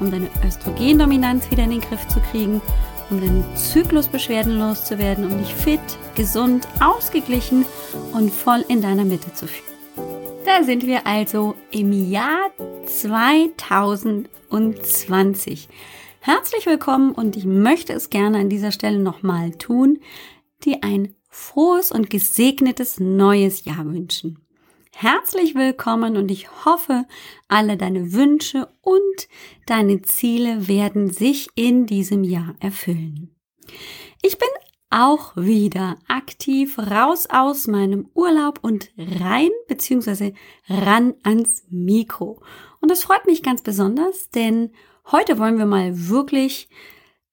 um 0.00 0.10
deine 0.10 0.28
Östrogendominanz 0.46 1.50
wieder 1.50 1.64
in 1.64 1.70
den 1.70 1.80
Griff 1.80 2.06
zu 2.08 2.20
kriegen, 2.20 2.60
um 3.10 3.20
deine 3.20 3.44
Zyklusbeschwerden 3.54 4.58
loszuwerden, 4.58 5.30
um 5.30 5.38
dich 5.38 5.54
fit, 5.54 5.80
gesund, 6.14 6.66
ausgeglichen 6.80 7.64
und 8.12 8.32
voll 8.32 8.64
in 8.68 8.82
deiner 8.82 9.04
Mitte 9.04 9.32
zu 9.34 9.46
fühlen. 9.46 9.72
Da 10.44 10.64
sind 10.64 10.84
wir 10.86 11.06
also 11.06 11.54
im 11.70 12.10
Jahr 12.10 12.50
2020. 12.86 15.68
Herzlich 16.20 16.66
willkommen 16.66 17.12
und 17.12 17.36
ich 17.36 17.44
möchte 17.44 17.92
es 17.92 18.10
gerne 18.10 18.38
an 18.38 18.48
dieser 18.48 18.72
Stelle 18.72 18.98
nochmal 18.98 19.52
tun, 19.52 20.00
dir 20.64 20.78
ein 20.82 21.14
frohes 21.28 21.90
und 21.90 22.10
gesegnetes 22.10 23.00
neues 23.00 23.64
Jahr 23.64 23.86
wünschen. 23.86 24.38
Herzlich 24.94 25.54
willkommen 25.56 26.16
und 26.16 26.30
ich 26.30 26.64
hoffe, 26.64 27.06
alle 27.48 27.76
deine 27.76 28.12
Wünsche 28.12 28.68
und 28.82 29.28
deine 29.66 30.02
Ziele 30.02 30.68
werden 30.68 31.10
sich 31.10 31.48
in 31.56 31.86
diesem 31.86 32.22
Jahr 32.22 32.54
erfüllen. 32.60 33.34
Ich 34.22 34.38
bin 34.38 34.48
auch 34.90 35.34
wieder 35.34 35.96
aktiv 36.06 36.78
raus 36.78 37.26
aus 37.30 37.66
meinem 37.66 38.10
Urlaub 38.14 38.60
und 38.62 38.92
rein 38.96 39.50
bzw. 39.66 40.34
ran 40.68 41.14
ans 41.24 41.64
Mikro. 41.70 42.42
Und 42.80 42.90
das 42.90 43.02
freut 43.02 43.26
mich 43.26 43.42
ganz 43.42 43.62
besonders, 43.62 44.30
denn 44.30 44.72
heute 45.10 45.38
wollen 45.38 45.58
wir 45.58 45.66
mal 45.66 46.08
wirklich 46.08 46.68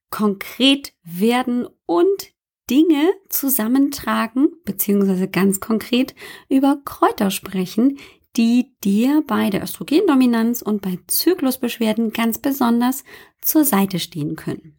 konkret 0.09 0.93
werden 1.03 1.67
und 1.85 2.33
Dinge 2.69 3.11
zusammentragen, 3.29 4.49
beziehungsweise 4.65 5.27
ganz 5.27 5.59
konkret 5.59 6.15
über 6.49 6.77
Kräuter 6.85 7.31
sprechen, 7.31 7.97
die 8.37 8.75
dir 8.83 9.23
bei 9.25 9.49
der 9.49 9.63
Östrogendominanz 9.63 10.61
und 10.61 10.81
bei 10.81 10.99
Zyklusbeschwerden 11.07 12.11
ganz 12.11 12.37
besonders 12.37 13.03
zur 13.41 13.65
Seite 13.65 13.99
stehen 13.99 14.35
können. 14.35 14.78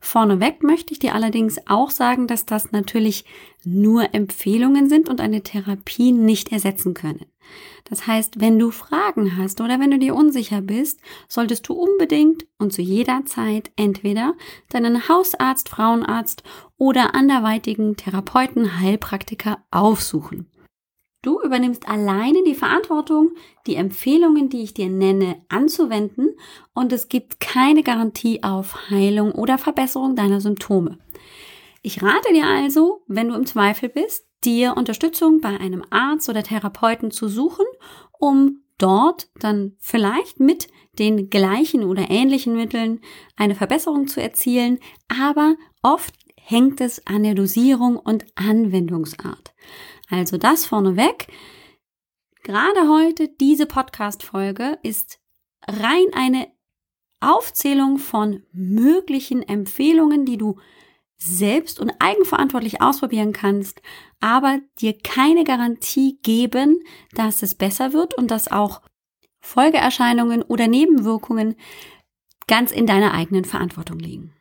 Vorneweg 0.00 0.62
möchte 0.62 0.92
ich 0.92 0.98
dir 0.98 1.14
allerdings 1.14 1.58
auch 1.66 1.90
sagen, 1.90 2.26
dass 2.26 2.46
das 2.46 2.72
natürlich 2.72 3.24
nur 3.64 4.14
Empfehlungen 4.14 4.88
sind 4.88 5.08
und 5.08 5.20
eine 5.20 5.42
Therapie 5.42 6.12
nicht 6.12 6.52
ersetzen 6.52 6.94
können. 6.94 7.24
Das 7.84 8.06
heißt, 8.06 8.40
wenn 8.40 8.58
du 8.58 8.70
Fragen 8.70 9.36
hast 9.36 9.60
oder 9.60 9.78
wenn 9.78 9.90
du 9.90 9.98
dir 9.98 10.14
unsicher 10.14 10.62
bist, 10.62 11.00
solltest 11.28 11.68
du 11.68 11.74
unbedingt 11.74 12.46
und 12.58 12.72
zu 12.72 12.80
jeder 12.80 13.24
Zeit 13.26 13.70
entweder 13.76 14.34
deinen 14.70 15.08
Hausarzt, 15.08 15.68
Frauenarzt 15.68 16.42
oder 16.78 17.14
anderweitigen 17.14 17.96
Therapeuten, 17.96 18.80
Heilpraktiker 18.80 19.58
aufsuchen. 19.70 20.50
Du 21.24 21.40
übernimmst 21.40 21.88
alleine 21.88 22.44
die 22.44 22.54
Verantwortung, 22.54 23.30
die 23.66 23.76
Empfehlungen, 23.76 24.50
die 24.50 24.62
ich 24.62 24.74
dir 24.74 24.90
nenne, 24.90 25.36
anzuwenden 25.48 26.36
und 26.74 26.92
es 26.92 27.08
gibt 27.08 27.40
keine 27.40 27.82
Garantie 27.82 28.42
auf 28.42 28.90
Heilung 28.90 29.32
oder 29.32 29.56
Verbesserung 29.56 30.16
deiner 30.16 30.42
Symptome. 30.42 30.98
Ich 31.80 32.02
rate 32.02 32.30
dir 32.34 32.44
also, 32.44 33.04
wenn 33.06 33.28
du 33.28 33.36
im 33.36 33.46
Zweifel 33.46 33.88
bist, 33.88 34.26
dir 34.44 34.76
Unterstützung 34.76 35.40
bei 35.40 35.58
einem 35.58 35.82
Arzt 35.88 36.28
oder 36.28 36.42
Therapeuten 36.42 37.10
zu 37.10 37.28
suchen, 37.28 37.64
um 38.18 38.58
dort 38.76 39.28
dann 39.40 39.76
vielleicht 39.78 40.40
mit 40.40 40.68
den 40.98 41.30
gleichen 41.30 41.84
oder 41.84 42.10
ähnlichen 42.10 42.54
Mitteln 42.54 43.00
eine 43.34 43.54
Verbesserung 43.54 44.08
zu 44.08 44.20
erzielen, 44.20 44.78
aber 45.08 45.56
oft 45.82 46.14
hängt 46.36 46.82
es 46.82 47.06
an 47.06 47.22
der 47.22 47.34
Dosierung 47.34 47.96
und 47.96 48.26
Anwendungsart. 48.34 49.53
Also 50.10 50.36
das 50.36 50.66
vorneweg. 50.66 51.28
Gerade 52.42 52.88
heute, 52.88 53.28
diese 53.28 53.66
Podcast-Folge 53.66 54.78
ist 54.82 55.18
rein 55.66 56.06
eine 56.14 56.48
Aufzählung 57.20 57.98
von 57.98 58.42
möglichen 58.52 59.42
Empfehlungen, 59.42 60.26
die 60.26 60.36
du 60.36 60.58
selbst 61.16 61.80
und 61.80 61.92
eigenverantwortlich 62.00 62.82
ausprobieren 62.82 63.32
kannst, 63.32 63.80
aber 64.20 64.60
dir 64.78 64.98
keine 64.98 65.44
Garantie 65.44 66.18
geben, 66.22 66.82
dass 67.12 67.42
es 67.42 67.54
besser 67.54 67.92
wird 67.92 68.14
und 68.14 68.30
dass 68.30 68.50
auch 68.50 68.82
Folgeerscheinungen 69.40 70.42
oder 70.42 70.68
Nebenwirkungen 70.68 71.56
ganz 72.46 72.72
in 72.72 72.86
deiner 72.86 73.14
eigenen 73.14 73.44
Verantwortung 73.44 73.98
liegen. 73.98 74.34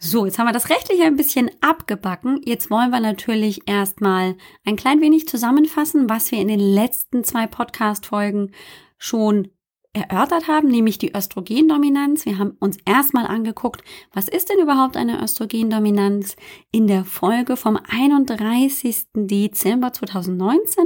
So, 0.00 0.26
jetzt 0.26 0.38
haben 0.38 0.46
wir 0.46 0.52
das 0.52 0.70
rechtliche 0.70 1.02
ein 1.02 1.16
bisschen 1.16 1.50
abgebacken. 1.60 2.40
Jetzt 2.44 2.70
wollen 2.70 2.90
wir 2.90 3.00
natürlich 3.00 3.66
erstmal 3.66 4.36
ein 4.64 4.76
klein 4.76 5.00
wenig 5.00 5.26
zusammenfassen, 5.26 6.08
was 6.08 6.30
wir 6.30 6.38
in 6.38 6.46
den 6.46 6.60
letzten 6.60 7.24
zwei 7.24 7.48
Podcast-Folgen 7.48 8.52
schon 8.96 9.48
erörtert 9.92 10.46
haben, 10.46 10.68
nämlich 10.68 10.98
die 10.98 11.16
Östrogendominanz. 11.16 12.26
Wir 12.26 12.38
haben 12.38 12.56
uns 12.60 12.76
erstmal 12.84 13.26
angeguckt, 13.26 13.82
was 14.12 14.28
ist 14.28 14.50
denn 14.50 14.60
überhaupt 14.60 14.96
eine 14.96 15.20
Östrogendominanz 15.20 16.36
in 16.70 16.86
der 16.86 17.04
Folge 17.04 17.56
vom 17.56 17.76
31. 17.76 19.06
Dezember 19.14 19.92
2019. 19.92 20.84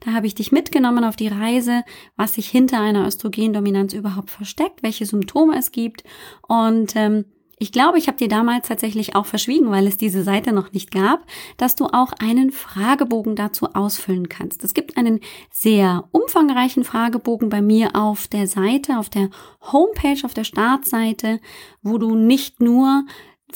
Da 0.00 0.12
habe 0.12 0.26
ich 0.26 0.34
dich 0.34 0.52
mitgenommen 0.52 1.04
auf 1.04 1.16
die 1.16 1.28
Reise, 1.28 1.82
was 2.16 2.34
sich 2.34 2.50
hinter 2.50 2.80
einer 2.80 3.06
Östrogendominanz 3.06 3.94
überhaupt 3.94 4.28
versteckt, 4.28 4.82
welche 4.82 5.06
Symptome 5.06 5.56
es 5.58 5.72
gibt 5.72 6.04
und 6.46 6.94
ähm, 6.94 7.24
ich 7.62 7.72
glaube, 7.72 7.98
ich 7.98 8.06
habe 8.06 8.16
dir 8.16 8.28
damals 8.28 8.68
tatsächlich 8.68 9.14
auch 9.14 9.26
verschwiegen, 9.26 9.70
weil 9.70 9.86
es 9.86 9.98
diese 9.98 10.22
Seite 10.22 10.52
noch 10.52 10.72
nicht 10.72 10.90
gab, 10.90 11.26
dass 11.58 11.76
du 11.76 11.84
auch 11.84 12.14
einen 12.18 12.52
Fragebogen 12.52 13.36
dazu 13.36 13.66
ausfüllen 13.74 14.30
kannst. 14.30 14.64
Es 14.64 14.72
gibt 14.72 14.96
einen 14.96 15.20
sehr 15.50 16.08
umfangreichen 16.10 16.84
Fragebogen 16.84 17.50
bei 17.50 17.60
mir 17.60 17.94
auf 17.94 18.28
der 18.28 18.46
Seite, 18.46 18.98
auf 18.98 19.10
der 19.10 19.28
Homepage, 19.60 20.24
auf 20.24 20.32
der 20.32 20.44
Startseite, 20.44 21.38
wo 21.82 21.98
du 21.98 22.14
nicht 22.14 22.62
nur 22.62 23.04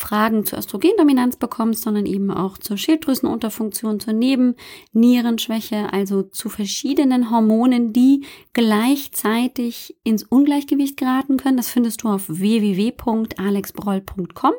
Fragen 0.01 0.45
zur 0.45 0.59
Östrogendominanz 0.59 1.37
bekommst, 1.37 1.83
sondern 1.83 2.07
eben 2.07 2.31
auch 2.31 2.59
zur 2.59 2.77
Schilddrüsenunterfunktion, 2.77 3.99
zur 4.01 4.13
Nebennierenschwäche, 4.13 5.93
also 5.93 6.23
zu 6.23 6.49
verschiedenen 6.49 7.31
Hormonen, 7.31 7.93
die 7.93 8.25
gleichzeitig 8.53 9.97
ins 10.05 10.25
Ungleichgewicht 10.25 10.97
geraten 10.97 11.37
können. 11.37 11.57
Das 11.57 11.71
findest 11.71 12.03
du 12.03 12.09
auf 12.09 12.25
www.alexbroll.com. 12.29 14.53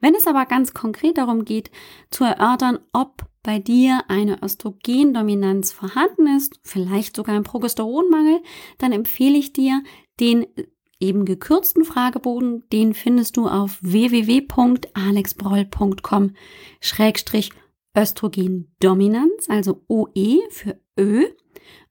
Wenn 0.00 0.14
es 0.14 0.26
aber 0.26 0.46
ganz 0.46 0.74
konkret 0.74 1.18
darum 1.18 1.44
geht, 1.44 1.70
zu 2.10 2.24
erörtern, 2.24 2.78
ob 2.92 3.24
bei 3.42 3.58
dir 3.58 4.04
eine 4.08 4.42
Östrogendominanz 4.42 5.72
vorhanden 5.72 6.26
ist, 6.36 6.58
vielleicht 6.62 7.16
sogar 7.16 7.36
ein 7.36 7.44
Progesteronmangel, 7.44 8.40
dann 8.78 8.92
empfehle 8.92 9.36
ich 9.36 9.52
dir, 9.52 9.82
den 10.20 10.46
eben 11.04 11.24
gekürzten 11.24 11.84
Fragebogen, 11.84 12.64
den 12.72 12.94
findest 12.94 13.36
du 13.36 13.46
auf 13.46 13.78
www.alexbroll.com 13.82 16.32
Schrägstrich 16.80 17.50
Östrogendominanz, 17.96 19.48
also 19.48 19.84
OE 19.88 20.40
für 20.50 20.80
Ö, 20.98 21.26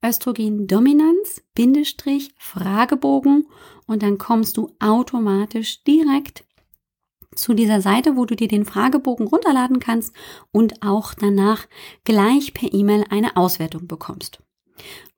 Östrogendominanz, 0.03 1.41
Bindestrich, 1.55 2.34
Fragebogen 2.38 3.47
und 3.88 4.03
dann 4.03 4.17
kommst 4.17 4.58
du 4.58 4.76
automatisch 4.79 5.84
direkt 5.84 6.43
zu 7.35 7.53
dieser 7.53 7.82
Seite, 7.82 8.16
wo 8.16 8.26
du 8.26 8.35
dir 8.35 8.47
den 8.47 8.66
Fragebogen 8.66 9.28
runterladen 9.28 9.79
kannst 9.79 10.14
und 10.52 10.84
auch 10.84 11.14
danach 11.14 11.67
gleich 12.03 12.53
per 12.53 12.73
E-Mail 12.73 13.05
eine 13.09 13.38
Auswertung 13.38 13.88
bekommst 13.88 14.40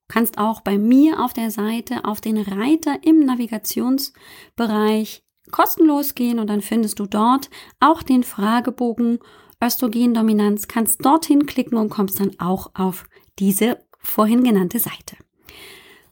kannst 0.07 0.37
auch 0.37 0.61
bei 0.61 0.77
mir 0.77 1.23
auf 1.23 1.33
der 1.33 1.51
Seite 1.51 2.05
auf 2.05 2.21
den 2.21 2.37
Reiter 2.37 2.99
im 3.03 3.19
Navigationsbereich 3.25 5.23
kostenlos 5.51 6.15
gehen 6.15 6.39
und 6.39 6.47
dann 6.47 6.61
findest 6.61 6.99
du 6.99 7.05
dort 7.05 7.49
auch 7.79 8.03
den 8.03 8.23
Fragebogen 8.23 9.19
Östrogendominanz, 9.63 10.67
kannst 10.67 11.05
dorthin 11.05 11.45
klicken 11.45 11.77
und 11.77 11.89
kommst 11.89 12.19
dann 12.19 12.39
auch 12.39 12.71
auf 12.73 13.05
diese 13.39 13.79
vorhin 13.99 14.43
genannte 14.43 14.79
Seite. 14.79 15.17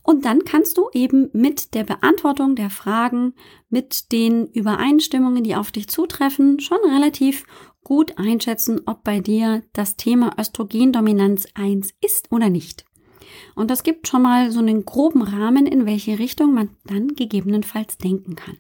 Und 0.01 0.25
dann 0.25 0.44
kannst 0.44 0.78
du 0.78 0.89
eben 0.94 1.30
mit 1.34 1.74
der 1.74 1.86
Beantwortung 1.86 2.56
der 2.56 2.69
Fragen, 2.69 3.34
mit 3.69 4.12
den 4.12 4.48
Übereinstimmungen, 4.48 5.44
die 5.44 5.56
auf 5.56 5.72
dich 5.72 5.88
zutreffen, 5.88 6.60
schon 6.60 6.80
relativ 6.86 7.46
gut 7.84 8.18
einschätzen, 8.18 8.81
ob 8.86 9.04
bei 9.04 9.22
dir 9.22 9.63
das 9.72 9.96
Thema 9.96 10.36
Östrogendominanz 10.38 11.48
eins 11.54 11.94
ist 12.01 12.31
oder 12.31 12.50
nicht. 12.50 12.86
Und 13.56 13.70
das 13.72 13.84
gibt 13.84 14.08
schon 14.08 14.22
mal 14.22 14.52
so 14.52 14.60
einen 14.60 14.86
groben 14.86 15.22
Rahmen, 15.22 15.66
in 15.66 15.86
welche 15.86 16.20
Richtung 16.20 16.54
man 16.54 16.70
dann 16.86 17.10
gegebenenfalls 17.10 17.98
denken 17.98 18.36
kann. 18.36 18.58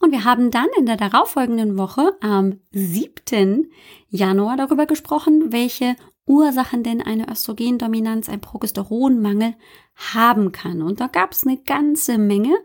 Und 0.00 0.10
wir 0.10 0.24
haben 0.24 0.50
dann 0.50 0.66
in 0.76 0.86
der 0.86 0.96
darauffolgenden 0.96 1.78
Woche 1.78 2.16
am 2.20 2.58
7. 2.72 3.70
Januar 4.08 4.56
darüber 4.56 4.86
gesprochen, 4.86 5.52
welche 5.52 5.94
Ursachen 6.26 6.82
denn 6.82 7.00
eine 7.00 7.30
Östrogendominanz, 7.30 8.28
ein 8.28 8.40
Progesteronmangel 8.40 9.54
haben 9.94 10.50
kann. 10.50 10.82
Und 10.82 11.00
da 11.00 11.06
gab 11.06 11.32
es 11.32 11.46
eine 11.46 11.58
ganze 11.58 12.18
Menge. 12.18 12.56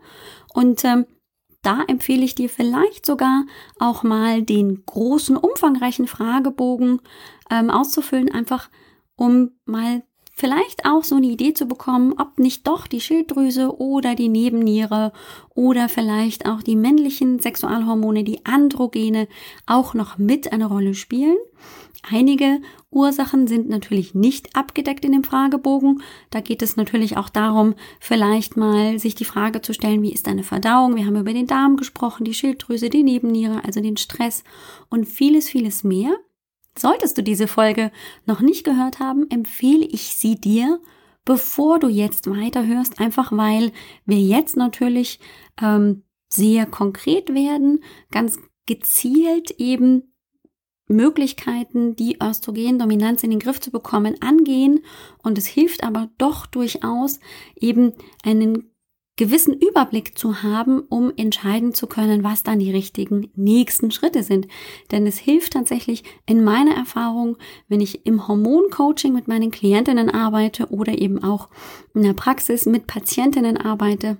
Und 0.52 0.84
ähm, 0.84 1.06
da 1.62 1.82
empfehle 1.86 2.24
ich 2.24 2.34
dir 2.34 2.48
vielleicht 2.48 3.04
sogar 3.04 3.44
auch 3.78 4.02
mal 4.02 4.42
den 4.42 4.84
großen, 4.86 5.36
umfangreichen 5.36 6.06
Fragebogen 6.06 7.00
ähm, 7.50 7.70
auszufüllen, 7.70 8.32
einfach 8.32 8.70
um 9.16 9.52
mal 9.64 10.02
vielleicht 10.38 10.84
auch 10.84 11.02
so 11.02 11.16
eine 11.16 11.26
Idee 11.26 11.52
zu 11.52 11.66
bekommen, 11.66 12.14
ob 12.16 12.38
nicht 12.38 12.66
doch 12.68 12.86
die 12.86 13.00
Schilddrüse 13.00 13.76
oder 13.80 14.14
die 14.14 14.28
Nebenniere 14.28 15.12
oder 15.56 15.88
vielleicht 15.88 16.46
auch 16.46 16.62
die 16.62 16.76
männlichen 16.76 17.40
Sexualhormone, 17.40 18.22
die 18.22 18.46
Androgene 18.46 19.26
auch 19.66 19.94
noch 19.94 20.16
mit 20.16 20.52
eine 20.52 20.66
Rolle 20.66 20.94
spielen. 20.94 21.36
Einige 22.08 22.60
Ursachen 22.90 23.48
sind 23.48 23.68
natürlich 23.68 24.14
nicht 24.14 24.54
abgedeckt 24.54 25.04
in 25.04 25.10
dem 25.10 25.24
Fragebogen. 25.24 26.02
Da 26.30 26.40
geht 26.40 26.62
es 26.62 26.76
natürlich 26.76 27.16
auch 27.16 27.28
darum, 27.30 27.74
vielleicht 27.98 28.56
mal 28.56 29.00
sich 29.00 29.16
die 29.16 29.24
Frage 29.24 29.60
zu 29.60 29.74
stellen, 29.74 30.02
wie 30.02 30.12
ist 30.12 30.28
deine 30.28 30.44
Verdauung? 30.44 30.94
Wir 30.94 31.04
haben 31.04 31.16
über 31.16 31.32
den 31.32 31.48
Darm 31.48 31.76
gesprochen, 31.76 32.24
die 32.24 32.34
Schilddrüse, 32.34 32.90
die 32.90 33.02
Nebenniere, 33.02 33.64
also 33.64 33.80
den 33.80 33.96
Stress 33.96 34.44
und 34.88 35.06
vieles, 35.06 35.48
vieles 35.48 35.82
mehr. 35.82 36.16
Solltest 36.80 37.18
du 37.18 37.22
diese 37.22 37.48
Folge 37.48 37.90
noch 38.26 38.40
nicht 38.40 38.64
gehört 38.64 39.00
haben, 39.00 39.28
empfehle 39.30 39.84
ich 39.84 40.14
sie 40.14 40.36
dir, 40.36 40.80
bevor 41.24 41.78
du 41.78 41.88
jetzt 41.88 42.30
weiterhörst, 42.30 43.00
einfach 43.00 43.32
weil 43.32 43.72
wir 44.06 44.18
jetzt 44.18 44.56
natürlich 44.56 45.20
ähm, 45.60 46.04
sehr 46.28 46.66
konkret 46.66 47.34
werden, 47.34 47.82
ganz 48.10 48.38
gezielt 48.66 49.50
eben 49.52 50.14
Möglichkeiten, 50.88 51.96
die 51.96 52.18
Östrogendominanz 52.22 53.22
in 53.22 53.30
den 53.30 53.40
Griff 53.40 53.60
zu 53.60 53.70
bekommen, 53.70 54.16
angehen. 54.20 54.80
Und 55.22 55.36
es 55.36 55.46
hilft 55.46 55.84
aber 55.84 56.08
doch 56.18 56.46
durchaus 56.46 57.20
eben 57.56 57.92
einen 58.24 58.70
gewissen 59.18 59.52
Überblick 59.52 60.16
zu 60.16 60.42
haben, 60.42 60.80
um 60.88 61.12
entscheiden 61.16 61.74
zu 61.74 61.86
können, 61.88 62.22
was 62.22 62.44
dann 62.44 62.60
die 62.60 62.70
richtigen 62.70 63.30
nächsten 63.34 63.90
Schritte 63.90 64.22
sind. 64.22 64.46
Denn 64.92 65.06
es 65.06 65.18
hilft 65.18 65.52
tatsächlich 65.52 66.04
in 66.24 66.42
meiner 66.42 66.74
Erfahrung, 66.74 67.36
wenn 67.68 67.80
ich 67.80 68.06
im 68.06 68.26
Hormoncoaching 68.28 69.12
mit 69.12 69.28
meinen 69.28 69.50
Klientinnen 69.50 70.08
arbeite 70.08 70.68
oder 70.68 70.96
eben 70.96 71.22
auch 71.22 71.48
in 71.94 72.04
der 72.04 72.14
Praxis 72.14 72.64
mit 72.64 72.86
Patientinnen 72.86 73.56
arbeite, 73.56 74.18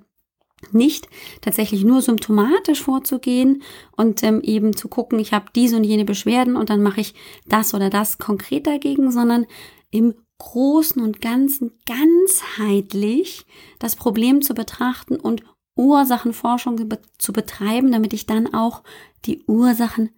nicht 0.73 1.09
tatsächlich 1.41 1.85
nur 1.85 2.03
symptomatisch 2.03 2.83
vorzugehen 2.83 3.63
und 3.97 4.25
ähm, 4.25 4.41
eben 4.43 4.75
zu 4.75 4.89
gucken, 4.89 5.21
ich 5.21 5.33
habe 5.33 5.47
diese 5.55 5.77
und 5.77 5.85
jene 5.85 6.05
Beschwerden 6.05 6.57
und 6.57 6.71
dann 6.71 6.83
mache 6.83 7.01
ich 7.01 7.15
das 7.47 7.73
oder 7.73 7.89
das 7.89 8.19
konkret 8.19 8.67
dagegen, 8.67 9.13
sondern 9.13 9.47
im 9.93 10.15
Großen 10.39 11.03
und 11.03 11.21
Ganzen 11.21 11.73
ganzheitlich 11.87 13.47
das 13.79 13.97
Problem 13.97 14.43
zu 14.43 14.55
betrachten 14.55 15.17
und 15.17 15.43
Ursachenforschung 15.77 16.89
zu 17.19 17.33
betreiben, 17.33 17.93
damit 17.93 18.13
ich 18.13 18.27
dann 18.27 18.53
auch 18.53 18.83
die 19.25 19.43
Ursachen 19.47 20.11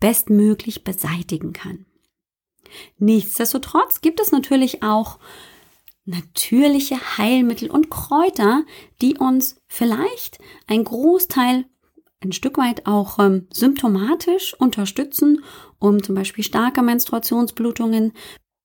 bestmöglich 0.00 0.84
beseitigen 0.84 1.52
kann. 1.52 1.86
Nichtsdestotrotz 2.98 4.00
gibt 4.00 4.20
es 4.20 4.32
natürlich 4.32 4.82
auch 4.82 5.18
natürliche 6.04 6.96
Heilmittel 7.18 7.70
und 7.70 7.90
Kräuter, 7.90 8.64
die 9.00 9.16
uns 9.16 9.56
vielleicht 9.66 10.38
ein 10.66 10.84
Großteil 10.84 11.64
ein 12.20 12.32
Stück 12.32 12.58
weit 12.58 12.86
auch 12.86 13.18
ähm, 13.18 13.46
symptomatisch 13.52 14.54
unterstützen, 14.54 15.44
um 15.78 16.02
zum 16.02 16.14
Beispiel 16.14 16.42
starke 16.42 16.82
Menstruationsblutungen 16.82 18.12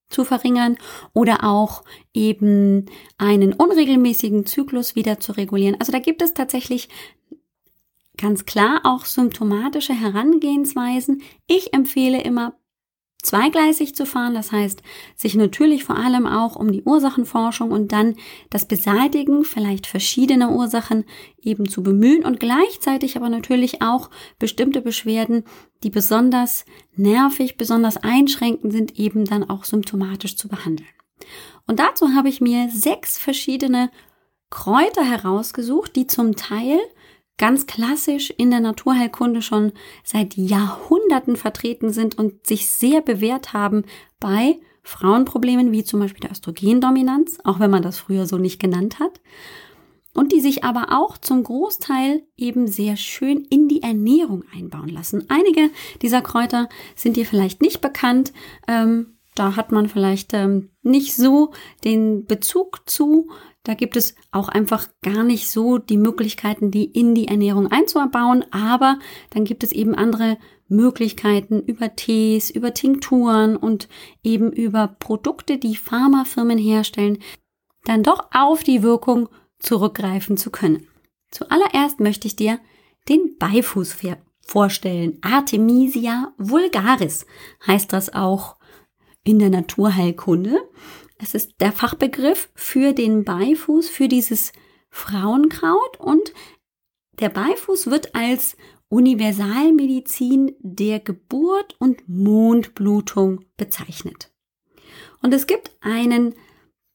zu 0.10 0.26
verringern 0.26 0.78
oder 1.14 1.44
auch 1.44 1.84
eben 2.14 2.88
einen 3.18 3.54
unregelmäßigen 3.54 4.46
Zyklus 4.46 4.96
wieder 4.96 5.20
zu 5.20 5.34
regulieren. 5.34 5.78
Also 5.80 5.92
da 5.92 6.00
gibt 6.00 6.22
es 6.22 6.34
tatsächlich 6.34 6.90
ganz 8.18 8.46
klar 8.46 8.82
auch 8.84 9.06
symptomatische 9.06 9.94
Herangehensweisen. 9.94 11.22
Ich 11.48 11.74
empfehle 11.74 12.22
immer 12.22 12.59
zweigleisig 13.22 13.96
zu 13.96 14.06
fahren, 14.06 14.34
das 14.34 14.52
heißt, 14.52 14.82
sich 15.16 15.36
natürlich 15.36 15.84
vor 15.84 15.98
allem 15.98 16.26
auch 16.26 16.56
um 16.56 16.72
die 16.72 16.84
Ursachenforschung 16.84 17.72
und 17.72 17.92
dann 17.92 18.16
das 18.50 18.66
Beseitigen 18.66 19.44
vielleicht 19.44 19.88
verschiedener 19.88 20.52
Ursachen 20.52 21.04
eben 21.42 21.68
zu 21.68 21.84
bemühen 21.84 22.24
und 22.24 22.40
gleichzeitig 22.40 23.18
aber 23.18 23.30
natürlich 23.30 23.82
auch 23.82 24.10
bestimmte 24.40 24.82
Beschwerden, 24.82 25.44
die 25.84 25.90
besonders 25.90 26.66
nervig, 26.96 27.58
besonders 27.58 27.98
einschränkend 27.98 28.72
sind, 28.72 28.98
eben 28.98 29.26
dann 29.26 29.50
auch 29.50 29.66
symptomatisch 29.66 30.38
zu 30.38 30.48
behandeln. 30.48 30.90
Und 31.68 31.80
dazu 31.80 32.14
habe 32.16 32.30
ich 32.30 32.40
mir 32.40 32.70
sechs 32.72 33.18
verschiedene 33.18 33.92
Kräuter 34.50 35.04
herausgesucht, 35.04 35.96
die 35.96 36.08
zum 36.08 36.36
Teil 36.36 36.80
ganz 37.40 37.66
klassisch 37.66 38.32
in 38.38 38.52
der 38.52 38.60
Naturheilkunde 38.60 39.42
schon 39.42 39.72
seit 40.04 40.36
Jahrhunderten 40.36 41.36
vertreten 41.36 41.92
sind 41.92 42.20
und 42.20 42.46
sich 42.46 42.68
sehr 42.68 43.02
bewährt 43.02 43.54
haben 43.54 43.86
bei 44.20 44.60
Frauenproblemen 44.84 45.72
wie 45.72 45.84
zum 45.84 46.02
Beispiel 46.02 46.22
der 46.22 46.32
Östrogendominanz, 46.32 47.40
auch 47.44 47.60
wenn 47.60 47.72
man 47.72 47.82
das 47.82 47.98
früher 47.98 48.28
so 48.28 48.38
nicht 48.38 48.60
genannt 48.60 49.00
hat. 49.00 49.22
Und 50.14 50.32
die 50.32 50.42
sich 50.42 50.64
aber 50.64 50.88
auch 50.90 51.18
zum 51.18 51.44
Großteil 51.44 52.24
eben 52.36 52.68
sehr 52.68 52.98
schön 52.98 53.46
in 53.46 53.68
die 53.68 53.84
Ernährung 53.84 54.44
einbauen 54.54 54.90
lassen. 54.90 55.26
Einige 55.30 55.70
dieser 56.02 56.22
Kräuter 56.22 56.68
sind 56.96 57.16
dir 57.16 57.26
vielleicht 57.26 57.62
nicht 57.62 57.80
bekannt. 57.80 58.34
Ähm, 58.68 59.18
da 59.36 59.56
hat 59.56 59.72
man 59.72 59.88
vielleicht 59.88 60.34
ähm, 60.34 60.72
nicht 60.82 61.16
so 61.16 61.54
den 61.86 62.26
Bezug 62.26 62.82
zu. 62.90 63.30
Da 63.64 63.74
gibt 63.74 63.98
es 63.98 64.16
auch 64.32 64.48
einfach 64.48 64.88
gar 65.02 65.24
nicht 65.24 65.50
so 65.50 65.78
die 65.78 65.98
Möglichkeiten, 65.98 66.72
die 66.72 66.86
in 66.86 67.14
die 67.14 67.28
Ernährung 67.28 67.68
einzubauen. 67.68 68.46
Aber 68.52 69.00
dann 69.32 69.44
gibt 69.44 69.64
es 69.64 69.72
eben 69.72 69.96
andere 69.96 70.38
Möglichkeiten 70.70 71.62
über 71.62 71.96
Tees, 71.96 72.50
über 72.50 72.74
Tinkturen 72.74 73.58
und 73.58 73.90
eben 74.24 74.52
über 74.52 74.88
Produkte, 74.88 75.58
die 75.58 75.76
Pharmafirmen 75.76 76.58
herstellen, 76.58 77.20
dann 77.86 78.04
doch 78.04 78.30
auf 78.34 78.64
die 78.64 78.84
Wirkung 78.84 79.30
zurückgreifen 79.60 80.38
zu 80.38 80.52
können. 80.52 80.88
Zuallererst 81.32 82.00
möchte 82.00 82.28
ich 82.28 82.36
dir 82.36 82.60
den 83.08 83.38
Beifuß 83.38 83.96
vorstellen. 84.42 85.18
Artemisia 85.22 86.34
vulgaris 86.38 87.26
heißt 87.66 87.92
das 87.94 88.14
auch 88.14 88.58
in 89.24 89.40
der 89.40 89.50
Naturheilkunde. 89.50 90.58
Es 91.22 91.36
ist 91.36 91.56
der 91.60 91.74
Fachbegriff 91.74 92.50
für 92.56 92.94
den 92.94 93.26
Beifuß, 93.26 93.90
für 93.90 94.08
dieses 94.08 94.54
Frauenkraut 94.90 96.00
und 96.00 96.34
der 97.20 97.30
Beifuß 97.30 97.88
wird 97.88 98.16
als 98.16 98.56
Universalmedizin 98.88 100.56
der 100.60 101.02
Geburt 101.02 101.76
und 101.78 102.08
Mondblutung 102.08 103.44
bezeichnet. 103.58 104.32
Und 105.22 105.34
es 105.34 105.46
gibt 105.46 105.72
einen 105.82 106.34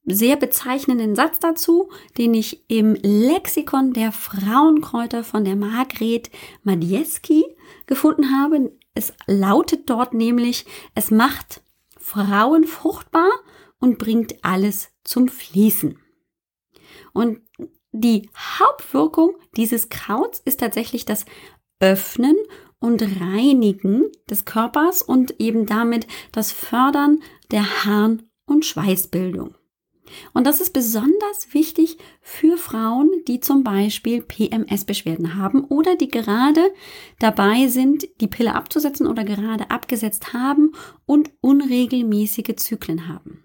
sehr 0.06 0.36
bezeichnenden 0.36 1.14
Satz 1.14 1.38
dazu, 1.38 1.90
den 2.16 2.34
ich 2.34 2.68
im 2.68 2.94
Lexikon 2.94 3.92
der 3.92 4.10
Frauenkräuter 4.10 5.22
von 5.22 5.44
der 5.44 5.56
Margret 5.56 6.30
Madieski 6.62 7.44
gefunden 7.86 8.32
habe. 8.32 8.72
Es 8.94 9.12
lautet 9.26 9.88
dort 9.90 10.14
nämlich, 10.14 10.64
es 10.94 11.10
macht 11.10 11.62
Frauen 11.98 12.64
fruchtbar 12.64 13.30
und 13.84 13.98
bringt 13.98 14.42
alles 14.42 14.88
zum 15.04 15.28
Fließen. 15.28 15.98
Und 17.12 17.42
die 17.92 18.30
Hauptwirkung 18.34 19.36
dieses 19.58 19.90
Krauts 19.90 20.40
ist 20.46 20.60
tatsächlich 20.60 21.04
das 21.04 21.26
Öffnen 21.80 22.34
und 22.78 23.02
Reinigen 23.20 24.10
des 24.30 24.46
Körpers 24.46 25.02
und 25.02 25.38
eben 25.38 25.66
damit 25.66 26.06
das 26.32 26.50
Fördern 26.50 27.20
der 27.50 27.84
Harn- 27.84 28.22
und 28.46 28.64
Schweißbildung. 28.64 29.54
Und 30.32 30.46
das 30.46 30.62
ist 30.62 30.72
besonders 30.72 31.52
wichtig 31.52 31.98
für 32.22 32.56
Frauen, 32.56 33.10
die 33.28 33.40
zum 33.40 33.64
Beispiel 33.64 34.22
PMS-Beschwerden 34.22 35.34
haben 35.34 35.62
oder 35.64 35.94
die 35.96 36.08
gerade 36.08 36.72
dabei 37.18 37.68
sind, 37.68 38.08
die 38.22 38.28
Pille 38.28 38.54
abzusetzen 38.54 39.06
oder 39.06 39.24
gerade 39.24 39.70
abgesetzt 39.70 40.32
haben 40.32 40.72
und 41.04 41.32
unregelmäßige 41.42 42.56
Zyklen 42.56 43.08
haben. 43.08 43.44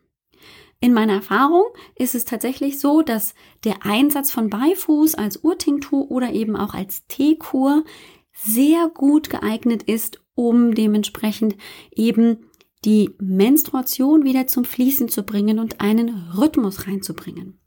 In 0.82 0.94
meiner 0.94 1.14
Erfahrung 1.14 1.66
ist 1.96 2.16
es 2.16 2.24
tatsächlich 2.24 2.80
so, 2.80 3.02
dass 3.02 3.34
der 3.66 3.86
Einsatz 3.86 4.32
von 4.32 4.50
Beifuß 4.50 5.16
als 5.16 5.38
Urtinktur 5.38 6.10
oder 6.10 6.32
eben 6.32 6.56
auch 6.56 6.74
als 6.74 7.06
Teekur 7.08 7.84
sehr 8.32 8.90
gut 8.94 9.30
geeignet 9.30 9.84
ist, 9.84 10.22
um 10.36 10.74
dementsprechend 10.74 11.58
eben 11.92 12.46
die 12.86 13.10
Menstruation 13.20 14.24
wieder 14.24 14.48
zum 14.48 14.64
Fließen 14.64 15.10
zu 15.10 15.24
bringen 15.24 15.60
und 15.60 15.82
einen 15.82 16.32
Rhythmus 16.38 16.88
reinzubringen. 16.88 17.60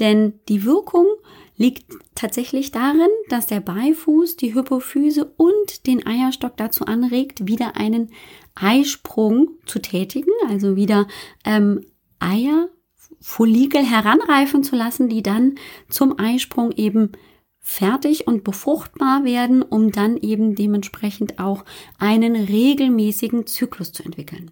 Denn 0.00 0.40
die 0.48 0.64
Wirkung 0.64 1.06
liegt 1.56 1.84
tatsächlich 2.16 2.72
darin, 2.72 3.10
dass 3.28 3.46
der 3.46 3.60
Beifuß 3.60 4.36
die 4.36 4.52
Hypophyse 4.52 5.32
und 5.36 5.86
den 5.86 6.04
Eierstock 6.04 6.56
dazu 6.56 6.86
anregt, 6.86 7.46
wieder 7.46 7.76
einen 7.76 8.10
Eisprung 8.56 9.50
zu 9.64 9.78
tätigen, 9.78 10.32
also 10.48 10.74
wieder 10.74 11.06
ähm, 11.44 11.84
Eierfollikel 12.22 13.84
heranreifen 13.84 14.62
zu 14.62 14.76
lassen, 14.76 15.08
die 15.08 15.22
dann 15.22 15.56
zum 15.88 16.18
Eisprung 16.18 16.72
eben 16.72 17.12
fertig 17.60 18.26
und 18.26 18.44
befruchtbar 18.44 19.24
werden, 19.24 19.62
um 19.62 19.92
dann 19.92 20.16
eben 20.16 20.54
dementsprechend 20.54 21.38
auch 21.38 21.64
einen 21.98 22.34
regelmäßigen 22.34 23.46
Zyklus 23.46 23.92
zu 23.92 24.02
entwickeln. 24.02 24.50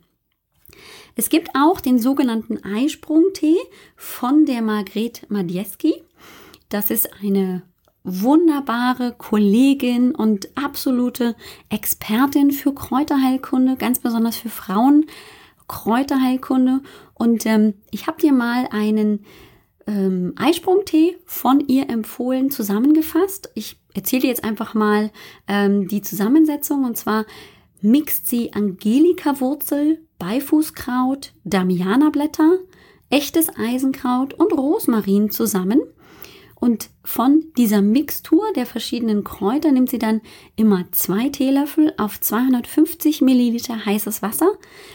Es 1.17 1.29
gibt 1.29 1.51
auch 1.55 1.81
den 1.81 1.99
sogenannten 1.99 2.65
Eisprungtee 2.65 3.59
von 3.97 4.47
der 4.47 4.63
Margret 4.63 5.29
Madieski. 5.29 5.95
Das 6.69 6.91
ist 6.91 7.11
eine 7.21 7.63
wunderbare 8.05 9.15
Kollegin 9.19 10.15
und 10.15 10.49
absolute 10.57 11.35
Expertin 11.69 12.53
für 12.53 12.73
Kräuterheilkunde, 12.73 13.77
ganz 13.77 13.99
besonders 13.99 14.37
für 14.37 14.49
Frauen 14.49 15.07
Kräuterheilkunde. 15.69 16.81
Und 17.21 17.45
ähm, 17.45 17.75
ich 17.91 18.07
habe 18.07 18.19
dir 18.19 18.33
mal 18.33 18.67
einen 18.71 19.27
ähm, 19.87 20.33
Eisprungtee 20.37 21.19
von 21.27 21.61
ihr 21.61 21.91
empfohlen 21.91 22.51
zusammengefasst. 22.51 23.51
Ich 23.55 23.79
erzähle 23.93 24.27
jetzt 24.27 24.43
einfach 24.43 24.73
mal 24.73 25.11
ähm, 25.47 25.87
die 25.87 26.01
Zusammensetzung 26.01 26.83
und 26.85 26.97
zwar 26.97 27.27
mixt 27.83 28.27
sie 28.27 28.55
Angelika-Wurzel, 28.55 29.99
Beifußkraut, 30.19 31.35
Damiana-Blätter, 31.45 32.57
echtes 33.11 33.55
Eisenkraut 33.55 34.33
und 34.33 34.55
Rosmarin 34.55 35.31
zusammen. 35.31 35.83
Und 36.55 36.89
von 37.05 37.45
dieser 37.59 37.83
Mixtur 37.83 38.45
der 38.57 38.65
verschiedenen 38.65 39.25
Kräuter 39.25 39.73
nimmt 39.73 39.91
sie 39.91 39.99
dann 39.99 40.23
immer 40.57 40.87
zwei 40.93 41.29
Teelöffel 41.29 41.93
auf 41.99 42.19
250 42.19 43.21
Milliliter 43.21 43.85
heißes 43.85 44.23
Wasser, 44.23 44.53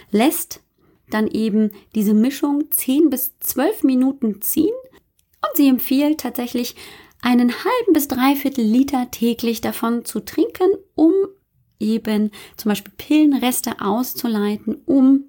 lässt 0.10 0.65
dann 1.10 1.28
eben 1.28 1.72
diese 1.94 2.14
Mischung 2.14 2.72
10 2.72 3.10
bis 3.10 3.38
12 3.40 3.84
Minuten 3.84 4.42
ziehen. 4.42 4.74
Und 5.42 5.58
sie 5.58 5.68
empfiehlt 5.68 6.20
tatsächlich 6.20 6.76
einen 7.22 7.52
halben 7.52 7.94
bis 7.94 8.08
dreiviertel 8.08 8.64
Liter 8.64 9.10
täglich 9.12 9.62
davon 9.62 10.06
zu 10.06 10.20
trinken, 10.20 10.70
um 10.96 11.14
eben 11.80 12.32
zum 12.58 12.70
Beispiel 12.70 12.94
Pillenreste 12.98 13.82
auszuleiten, 13.82 14.78
um 14.86 15.26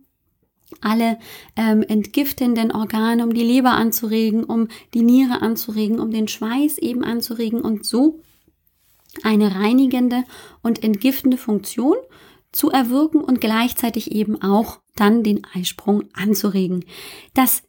alle 0.81 1.19
ähm, 1.57 1.83
entgiftenden 1.83 2.73
Organe, 2.73 3.23
um 3.23 3.33
die 3.33 3.43
Leber 3.43 3.73
anzuregen, 3.73 4.45
um 4.45 4.69
die 4.95 5.03
Niere 5.03 5.43
anzuregen, 5.43 6.01
um 6.01 6.11
den 6.11 6.29
Schweiß 6.29 6.79
eben 6.79 7.05
anzuregen 7.05 7.61
und 7.61 7.87
so 7.87 8.21
eine 9.23 9.55
reinigende 9.55 10.25
und 10.63 10.83
entgiftende 10.83 11.39
Funktion 11.39 11.97
zu 12.53 12.71
erwirken 12.71 13.23
und 13.23 13.41
gleichzeitig 13.41 14.13
eben 14.13 14.43
auch 14.43 14.81
dann 14.97 15.23
den 15.23 15.47
Eisprung 15.55 16.09
anzuregen. 16.15 16.85
Das 17.35 17.63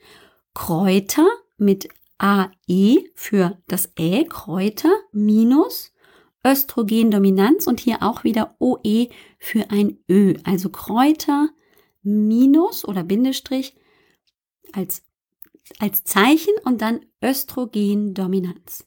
Kräuter 0.53 1.27
mit 1.57 1.87
AE 2.17 3.05
für 3.15 3.57
das 3.67 3.93
Ä 3.97 4.25
Kräuter 4.25 4.91
minus 5.11 5.93
Östrogendominanz 6.45 7.67
und 7.67 7.79
hier 7.79 8.03
auch 8.03 8.25
wieder 8.25 8.55
OE 8.59 9.07
für 9.39 9.71
ein 9.71 9.97
Ö, 10.09 10.33
also 10.43 10.67
Kräuter 10.69 11.47
minus 12.01 12.83
oder 12.85 13.03
Bindestrich 13.03 13.75
als, 14.73 15.03
als 15.79 16.03
Zeichen 16.03 16.53
und 16.65 16.81
dann 16.81 17.01
Östrogendominanz. 17.23 18.85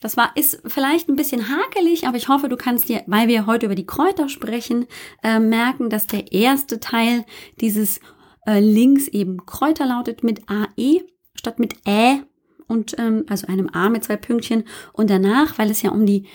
Das 0.00 0.16
war, 0.16 0.30
ist 0.36 0.62
vielleicht 0.64 1.08
ein 1.08 1.16
bisschen 1.16 1.48
hakelig, 1.48 2.06
aber 2.06 2.16
ich 2.16 2.28
hoffe, 2.28 2.48
du 2.48 2.56
kannst 2.56 2.88
dir, 2.88 3.02
weil 3.06 3.26
wir 3.26 3.46
heute 3.46 3.66
über 3.66 3.74
die 3.74 3.86
Kräuter 3.86 4.28
sprechen, 4.28 4.86
äh, 5.24 5.40
merken, 5.40 5.90
dass 5.90 6.06
der 6.06 6.32
erste 6.32 6.78
Teil 6.78 7.24
dieses 7.60 8.00
äh, 8.46 8.60
Links 8.60 9.08
eben 9.08 9.44
Kräuter 9.44 9.86
lautet 9.86 10.22
mit 10.22 10.42
AE 10.48 11.02
statt 11.34 11.58
mit 11.58 11.74
Ä 11.86 12.22
und 12.66 12.98
ähm, 12.98 13.24
also 13.28 13.46
einem 13.46 13.68
A 13.72 13.88
mit 13.88 14.04
zwei 14.04 14.16
Pünktchen 14.16 14.64
und 14.92 15.10
danach, 15.10 15.58
weil 15.58 15.70
es 15.70 15.82
ja 15.82 15.90
um 15.90 16.04
die 16.06 16.26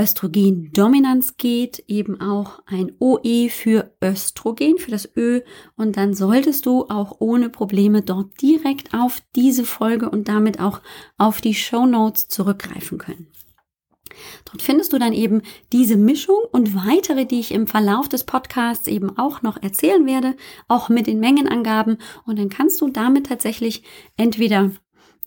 Östrogendominanz 0.00 1.36
geht, 1.36 1.84
eben 1.88 2.20
auch 2.20 2.62
ein 2.66 2.92
OE 2.98 3.48
für 3.48 3.94
Östrogen, 4.02 4.78
für 4.78 4.90
das 4.90 5.08
Ö. 5.16 5.40
Und 5.76 5.96
dann 5.96 6.14
solltest 6.14 6.66
du 6.66 6.86
auch 6.88 7.16
ohne 7.20 7.50
Probleme 7.50 8.02
dort 8.02 8.40
direkt 8.40 8.94
auf 8.94 9.22
diese 9.36 9.64
Folge 9.64 10.10
und 10.10 10.28
damit 10.28 10.60
auch 10.60 10.80
auf 11.18 11.40
die 11.40 11.54
Show 11.54 11.86
Notes 11.86 12.28
zurückgreifen 12.28 12.98
können. 12.98 13.28
Dort 14.44 14.62
findest 14.62 14.92
du 14.92 14.98
dann 14.98 15.12
eben 15.12 15.42
diese 15.72 15.96
Mischung 15.96 16.38
und 16.50 16.74
weitere, 16.74 17.24
die 17.24 17.40
ich 17.40 17.52
im 17.52 17.66
Verlauf 17.66 18.08
des 18.08 18.24
Podcasts 18.24 18.86
eben 18.86 19.16
auch 19.18 19.42
noch 19.42 19.62
erzählen 19.62 20.06
werde, 20.06 20.36
auch 20.68 20.88
mit 20.88 21.06
den 21.06 21.20
Mengenangaben. 21.20 21.98
Und 22.26 22.38
dann 22.38 22.48
kannst 22.48 22.80
du 22.80 22.88
damit 22.88 23.26
tatsächlich 23.26 23.82
entweder 24.16 24.70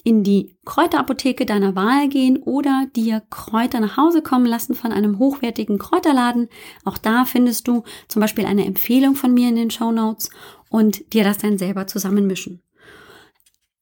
in 0.05 0.24
die 0.24 0.55
Kräuterapotheke 0.65 1.47
deiner 1.47 1.75
Wahl 1.75 2.07
gehen 2.07 2.38
oder 2.38 2.85
dir 2.95 3.24
Kräuter 3.31 3.79
nach 3.79 3.97
Hause 3.97 4.21
kommen 4.21 4.45
lassen 4.45 4.75
von 4.75 4.91
einem 4.91 5.17
hochwertigen 5.17 5.79
Kräuterladen. 5.79 6.47
Auch 6.85 7.00
da 7.00 7.25
findest 7.25 7.67
du 7.67 7.83
zum 8.07 8.21
Beispiel 8.21 8.45
eine 8.45 8.65
Empfehlung 8.65 9.15
von 9.15 9.33
mir 9.33 9.50
in 9.50 9.55
den 9.55 9.71
Show 9.71 9.91
Notes 9.91 10.29
und 10.69 11.12
dir 11.12 11.24
das 11.24 11.39
dann 11.39 11.57
selber 11.57 11.88
zusammenmischen. 11.88 12.62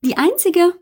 Die 0.01 0.15
einzige 0.15 0.73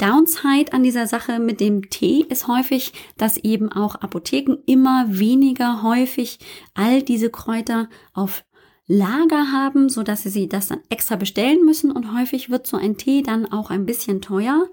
Downside 0.00 0.72
an 0.72 0.82
dieser 0.82 1.06
Sache 1.06 1.38
mit 1.38 1.60
dem 1.60 1.90
Tee 1.90 2.24
ist 2.28 2.48
häufig, 2.48 2.92
dass 3.16 3.36
eben 3.36 3.70
auch 3.70 3.94
Apotheken 3.94 4.58
immer 4.66 5.06
weniger 5.08 5.84
häufig 5.84 6.40
all 6.74 7.02
diese 7.02 7.30
Kräuter 7.30 7.88
auf 8.14 8.44
Lager 8.88 9.52
haben, 9.52 9.90
so 9.90 10.02
dass 10.02 10.22
sie 10.22 10.48
das 10.48 10.68
dann 10.68 10.80
extra 10.88 11.16
bestellen 11.16 11.64
müssen 11.64 11.92
und 11.92 12.18
häufig 12.18 12.50
wird 12.50 12.66
so 12.66 12.76
ein 12.76 12.96
Tee 12.96 13.22
dann 13.22 13.46
auch 13.46 13.70
ein 13.70 13.86
bisschen 13.86 14.22
teuer. 14.22 14.66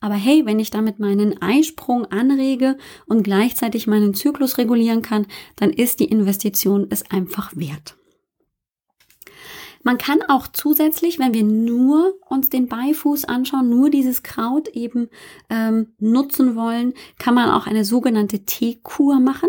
Aber 0.00 0.14
hey, 0.14 0.46
wenn 0.46 0.58
ich 0.58 0.70
damit 0.70 0.98
meinen 0.98 1.40
Eisprung 1.42 2.06
anrege 2.06 2.78
und 3.06 3.24
gleichzeitig 3.24 3.86
meinen 3.86 4.14
Zyklus 4.14 4.56
regulieren 4.56 5.02
kann, 5.02 5.26
dann 5.56 5.70
ist 5.70 6.00
die 6.00 6.06
Investition 6.06 6.86
es 6.88 7.10
einfach 7.10 7.54
wert. 7.56 7.96
Man 9.82 9.98
kann 9.98 10.22
auch 10.22 10.48
zusätzlich, 10.48 11.18
wenn 11.18 11.34
wir 11.34 11.44
nur 11.44 12.14
uns 12.28 12.48
den 12.48 12.68
Beifuß 12.68 13.26
anschauen, 13.26 13.68
nur 13.68 13.90
dieses 13.90 14.22
Kraut 14.22 14.68
eben 14.68 15.08
ähm, 15.50 15.94
nutzen 15.98 16.56
wollen, 16.56 16.94
kann 17.18 17.34
man 17.34 17.50
auch 17.50 17.66
eine 17.66 17.84
sogenannte 17.84 18.40
Teekur 18.40 19.20
machen. 19.20 19.48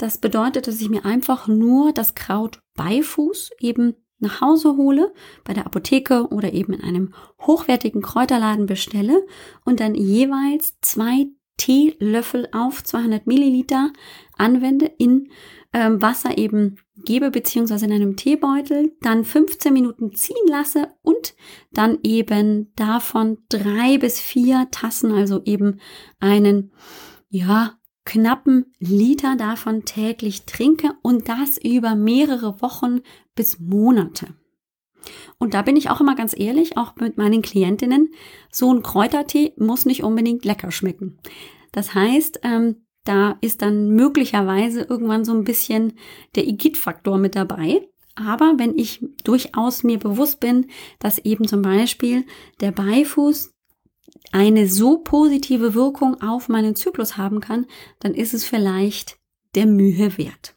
Das 0.00 0.16
bedeutet, 0.16 0.66
dass 0.66 0.80
ich 0.80 0.88
mir 0.88 1.04
einfach 1.04 1.46
nur 1.46 1.92
das 1.92 2.14
Kraut 2.14 2.62
Beifuß 2.74 3.50
eben 3.60 3.96
nach 4.18 4.40
Hause 4.40 4.78
hole, 4.78 5.12
bei 5.44 5.52
der 5.52 5.66
Apotheke 5.66 6.28
oder 6.28 6.54
eben 6.54 6.72
in 6.72 6.80
einem 6.80 7.12
hochwertigen 7.42 8.00
Kräuterladen 8.00 8.64
bestelle 8.64 9.26
und 9.66 9.78
dann 9.78 9.94
jeweils 9.94 10.80
zwei 10.80 11.26
Teelöffel 11.58 12.48
auf 12.52 12.82
200 12.82 13.26
Milliliter 13.26 13.92
anwende 14.38 14.86
in 14.86 15.28
ähm, 15.74 16.00
Wasser 16.00 16.38
eben 16.38 16.78
gebe 17.04 17.30
beziehungsweise 17.30 17.84
in 17.84 17.92
einem 17.92 18.16
Teebeutel, 18.16 18.96
dann 19.02 19.26
15 19.26 19.70
Minuten 19.70 20.14
ziehen 20.14 20.48
lasse 20.48 20.94
und 21.02 21.34
dann 21.72 21.98
eben 22.04 22.72
davon 22.74 23.36
drei 23.50 23.98
bis 23.98 24.18
vier 24.18 24.68
Tassen, 24.70 25.12
also 25.12 25.42
eben 25.44 25.78
einen 26.20 26.72
ja 27.28 27.78
knappen 28.04 28.72
Liter 28.78 29.36
davon 29.36 29.84
täglich 29.84 30.44
trinke 30.44 30.92
und 31.02 31.28
das 31.28 31.58
über 31.58 31.94
mehrere 31.94 32.60
Wochen 32.62 33.00
bis 33.34 33.58
Monate. 33.60 34.28
Und 35.38 35.54
da 35.54 35.62
bin 35.62 35.76
ich 35.76 35.90
auch 35.90 36.00
immer 36.00 36.14
ganz 36.14 36.38
ehrlich, 36.38 36.76
auch 36.76 36.96
mit 36.96 37.16
meinen 37.16 37.42
Klientinnen, 37.42 38.10
so 38.50 38.72
ein 38.72 38.82
Kräutertee 38.82 39.54
muss 39.56 39.86
nicht 39.86 40.02
unbedingt 40.02 40.44
lecker 40.44 40.70
schmecken. 40.70 41.18
Das 41.72 41.94
heißt, 41.94 42.40
ähm, 42.42 42.76
da 43.04 43.38
ist 43.40 43.62
dann 43.62 43.90
möglicherweise 43.90 44.82
irgendwann 44.82 45.24
so 45.24 45.32
ein 45.32 45.44
bisschen 45.44 45.94
der 46.34 46.46
Igitt-Faktor 46.46 47.18
mit 47.18 47.34
dabei. 47.34 47.88
Aber 48.14 48.54
wenn 48.58 48.76
ich 48.76 49.02
durchaus 49.24 49.82
mir 49.82 49.98
bewusst 49.98 50.40
bin, 50.40 50.66
dass 50.98 51.18
eben 51.18 51.48
zum 51.48 51.62
Beispiel 51.62 52.26
der 52.60 52.72
Beifuß 52.72 53.49
eine 54.32 54.68
so 54.68 54.98
positive 54.98 55.74
Wirkung 55.74 56.20
auf 56.20 56.48
meinen 56.48 56.76
Zyklus 56.76 57.16
haben 57.16 57.40
kann, 57.40 57.66
dann 58.00 58.14
ist 58.14 58.34
es 58.34 58.44
vielleicht 58.44 59.18
der 59.54 59.66
Mühe 59.66 60.16
wert. 60.18 60.54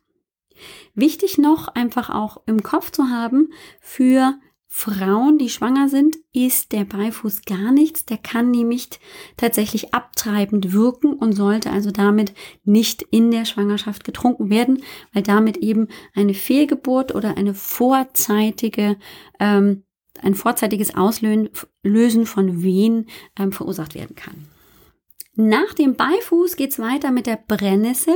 Wichtig 0.94 1.38
noch 1.38 1.68
einfach 1.70 2.10
auch 2.10 2.38
im 2.46 2.64
Kopf 2.64 2.92
zu 2.92 3.10
haben, 3.10 3.50
für 3.82 4.36
Frauen, 4.76 5.38
die 5.38 5.50
schwanger 5.50 5.88
sind, 5.88 6.18
ist 6.34 6.72
der 6.72 6.84
Beifuß 6.84 7.44
gar 7.44 7.72
nichts. 7.72 8.06
Der 8.06 8.18
kann 8.18 8.50
nämlich 8.50 8.90
tatsächlich 9.38 9.94
abtreibend 9.94 10.74
wirken 10.74 11.14
und 11.14 11.34
sollte 11.34 11.70
also 11.70 11.92
damit 11.92 12.34
nicht 12.64 13.04
in 13.04 13.30
der 13.30 13.46
Schwangerschaft 13.46 14.04
getrunken 14.04 14.50
werden, 14.50 14.82
weil 15.14 15.22
damit 15.22 15.58
eben 15.58 15.90
eine 16.16 16.34
Fehlgeburt 16.34 17.14
oder 17.14 17.38
eine 17.38 17.54
vorzeitige, 17.54 18.98
ähm, 19.40 19.84
ein 20.22 20.36
vorzeitiges 20.36 20.96
Auslösen 20.96 22.26
von 22.26 22.62
Wehen 22.62 23.08
ähm, 23.38 23.52
verursacht 23.52 23.96
werden 23.96 24.16
kann. 24.16 24.48
Nach 25.36 25.74
dem 25.74 25.96
Beifuß 25.96 26.56
geht's 26.56 26.80
weiter 26.80 27.12
mit 27.12 27.26
der 27.26 27.38
Brennnessel. 27.48 28.16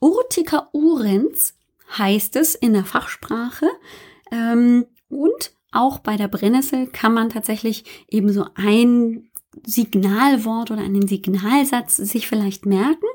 Urtica 0.00 0.68
urens 0.72 1.54
heißt 1.96 2.36
es 2.36 2.54
in 2.54 2.74
der 2.74 2.84
Fachsprache. 2.84 3.66
Ähm, 4.30 4.86
und 5.08 5.54
auch 5.72 5.98
bei 5.98 6.16
der 6.16 6.28
Brennnessel 6.28 6.86
kann 6.88 7.14
man 7.14 7.30
tatsächlich 7.30 7.84
eben 8.08 8.32
so 8.32 8.46
ein 8.54 9.30
Signalwort 9.64 10.70
oder 10.70 10.82
einen 10.82 11.08
Signalsatz 11.08 11.96
sich 11.96 12.28
vielleicht 12.28 12.66
merken. 12.66 13.06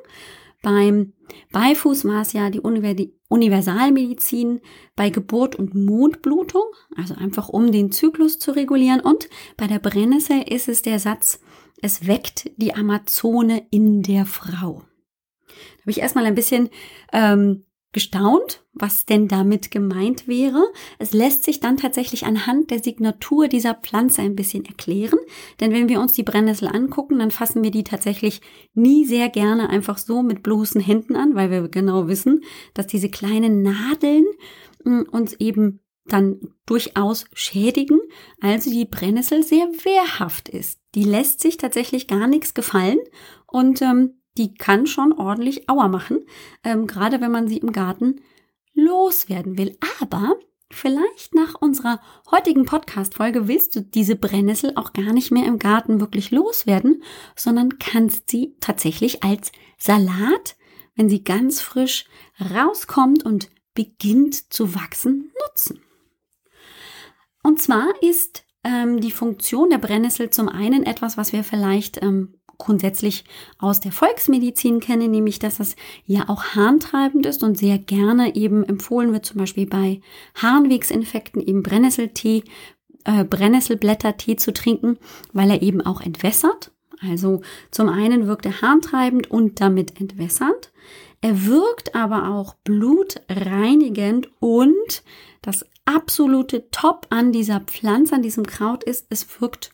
Beim 0.62 1.14
Beifuß 1.52 2.06
war 2.06 2.22
es 2.22 2.34
ja 2.34 2.50
die 2.50 2.60
Universalmedizin 2.60 4.62
bei 4.96 5.10
Geburt 5.10 5.56
und 5.56 5.74
Mondblutung, 5.74 6.66
also 6.96 7.16
einfach 7.16 7.50
um 7.50 7.72
den 7.72 7.92
Zyklus 7.92 8.40
zu 8.40 8.52
regulieren. 8.52 9.00
Und 9.00 9.30
bei 9.56 9.68
der 9.68 9.80
Brennnessel 9.80 10.42
ist 10.42 10.68
es 10.68 10.82
der 10.82 11.00
Satz, 11.00 11.40
es 11.82 12.08
weckt 12.08 12.52
die 12.58 12.74
Amazone 12.74 13.66
in 13.72 14.02
der 14.02 14.26
Frau. 14.26 14.84
Da 15.48 15.82
habe 15.82 15.92
ich 15.92 16.00
erstmal 16.00 16.26
ein 16.26 16.36
bisschen 16.36 16.70
ähm, 17.14 17.66
gestaunt, 17.92 18.64
was 18.74 19.06
denn 19.06 19.28
damit 19.28 19.72
gemeint 19.72 20.28
wäre. 20.28 20.64
Es 21.00 21.12
lässt 21.12 21.44
sich 21.44 21.60
dann 21.60 21.78
tatsächlich 21.78 22.26
anhand 22.26 22.70
der 22.70 22.84
Signatur 22.84 23.48
dieser 23.48 23.74
Pflanze 23.74 24.22
ein 24.22 24.36
bisschen 24.36 24.66
erklären. 24.66 25.18
Denn 25.60 25.72
wenn 25.72 25.90
wir 25.90 26.00
uns 26.00 26.14
die 26.14 26.24
Brennnessel 26.24 26.68
angucken, 26.68 27.20
dann 27.20 27.32
fassen 27.32 27.64
wir 27.64 27.72
die 27.72 27.84
tatsächlich 27.84 28.42
nie 28.74 29.06
sehr 29.06 29.30
gerne 29.30 29.70
einfach 29.70 29.98
so 29.98 30.22
mit 30.22 30.44
bloßen 30.44 30.82
Händen 30.82 31.16
an, 31.16 31.34
weil 31.34 31.50
wir 31.50 31.68
genau 31.68 32.08
wissen, 32.08 32.42
dass 32.76 32.86
diese 32.88 33.10
kleinen 33.10 33.64
Nadeln 33.64 34.26
hm, 34.84 35.08
uns 35.12 35.34
eben 35.34 35.80
dann 36.06 36.40
durchaus 36.66 37.26
schädigen. 37.34 38.00
Also 38.40 38.70
die 38.70 38.86
Brennnessel 38.86 39.44
sehr 39.44 39.66
wehrhaft 39.66 40.50
ist. 40.50 40.80
Die 40.96 41.04
lässt 41.04 41.40
sich 41.40 41.58
tatsächlich 41.58 42.08
gar 42.08 42.28
nichts 42.28 42.54
gefallen 42.54 43.00
und 43.48 43.82
ähm, 43.82 44.19
die 44.38 44.54
kann 44.54 44.88
schon 44.88 45.14
ordentlich 45.14 45.70
Auer 45.70 45.88
machen, 45.88 46.26
ähm, 46.64 46.88
gerade 46.88 47.22
wenn 47.22 47.32
man 47.32 47.48
sie 47.48 47.58
im 47.58 47.72
Garten 47.72 48.22
loswerden 48.74 49.58
will. 49.58 49.78
Aber 50.02 50.36
vielleicht 50.72 51.36
nach 51.36 51.56
unserer 51.56 52.00
heutigen 52.32 52.66
Podcast-Folge 52.66 53.48
willst 53.48 53.76
du 53.76 53.82
diese 53.82 54.16
Brennnessel 54.16 54.74
auch 54.76 54.94
gar 54.94 55.14
nicht 55.14 55.32
mehr 55.32 55.46
im 55.46 55.60
Garten 55.60 56.00
wirklich 56.00 56.32
loswerden, 56.32 57.04
sondern 57.36 57.80
kannst 57.80 58.30
sie 58.30 58.56
tatsächlich 58.60 59.24
als 59.24 59.52
Salat, 59.78 60.56
wenn 60.96 61.10
sie 61.10 61.24
ganz 61.24 61.62
frisch 61.62 62.06
rauskommt 62.40 63.26
und 63.26 63.50
beginnt 63.74 64.54
zu 64.54 64.76
wachsen, 64.76 65.32
nutzen. 65.42 65.82
Und 67.44 67.60
zwar 67.60 67.88
ist 68.02 68.46
ähm, 68.64 69.00
die 69.00 69.12
Funktion 69.12 69.70
der 69.70 69.78
Brennnessel 69.78 70.30
zum 70.30 70.50
einen 70.50 70.84
etwas, 70.84 71.18
was 71.18 71.32
wir 71.32 71.44
vielleicht 71.44 72.02
ähm, 72.02 72.39
grundsätzlich 72.60 73.24
aus 73.58 73.80
der 73.80 73.92
Volksmedizin 73.92 74.80
kenne, 74.80 75.08
nämlich 75.08 75.40
dass 75.40 75.60
es 75.60 75.76
ja 76.06 76.30
auch 76.30 76.44
harntreibend 76.56 77.26
ist 77.26 77.42
und 77.42 77.58
sehr 77.58 77.80
gerne 77.80 78.36
eben 78.36 78.64
empfohlen 78.64 79.12
wird, 79.12 79.26
zum 79.26 79.40
Beispiel 79.40 79.66
bei 79.66 80.02
Harnwegsinfekten 80.36 81.42
eben 81.42 81.64
Brennnesseltee, 81.64 82.44
äh, 83.06 83.24
Brennnesselblättertee 83.24 84.36
zu 84.36 84.54
trinken, 84.54 84.98
weil 85.34 85.50
er 85.50 85.64
eben 85.64 85.82
auch 85.82 86.02
entwässert. 86.02 86.72
Also 87.02 87.42
zum 87.72 87.88
einen 87.90 88.28
wirkt 88.28 88.46
er 88.46 88.62
harntreibend 88.62 89.32
und 89.32 89.62
damit 89.62 90.00
entwässernd. 90.00 90.72
Er 91.22 91.46
wirkt 91.46 91.96
aber 91.96 92.30
auch 92.30 92.56
blutreinigend 92.64 94.30
und 94.40 95.04
das 95.42 95.66
absolute 95.86 96.70
Top 96.72 97.08
an 97.10 97.32
dieser 97.32 97.62
Pflanze, 97.62 98.16
an 98.16 98.22
diesem 98.22 98.46
Kraut 98.46 98.84
ist, 98.84 99.08
es 99.10 99.42
wirkt 99.42 99.74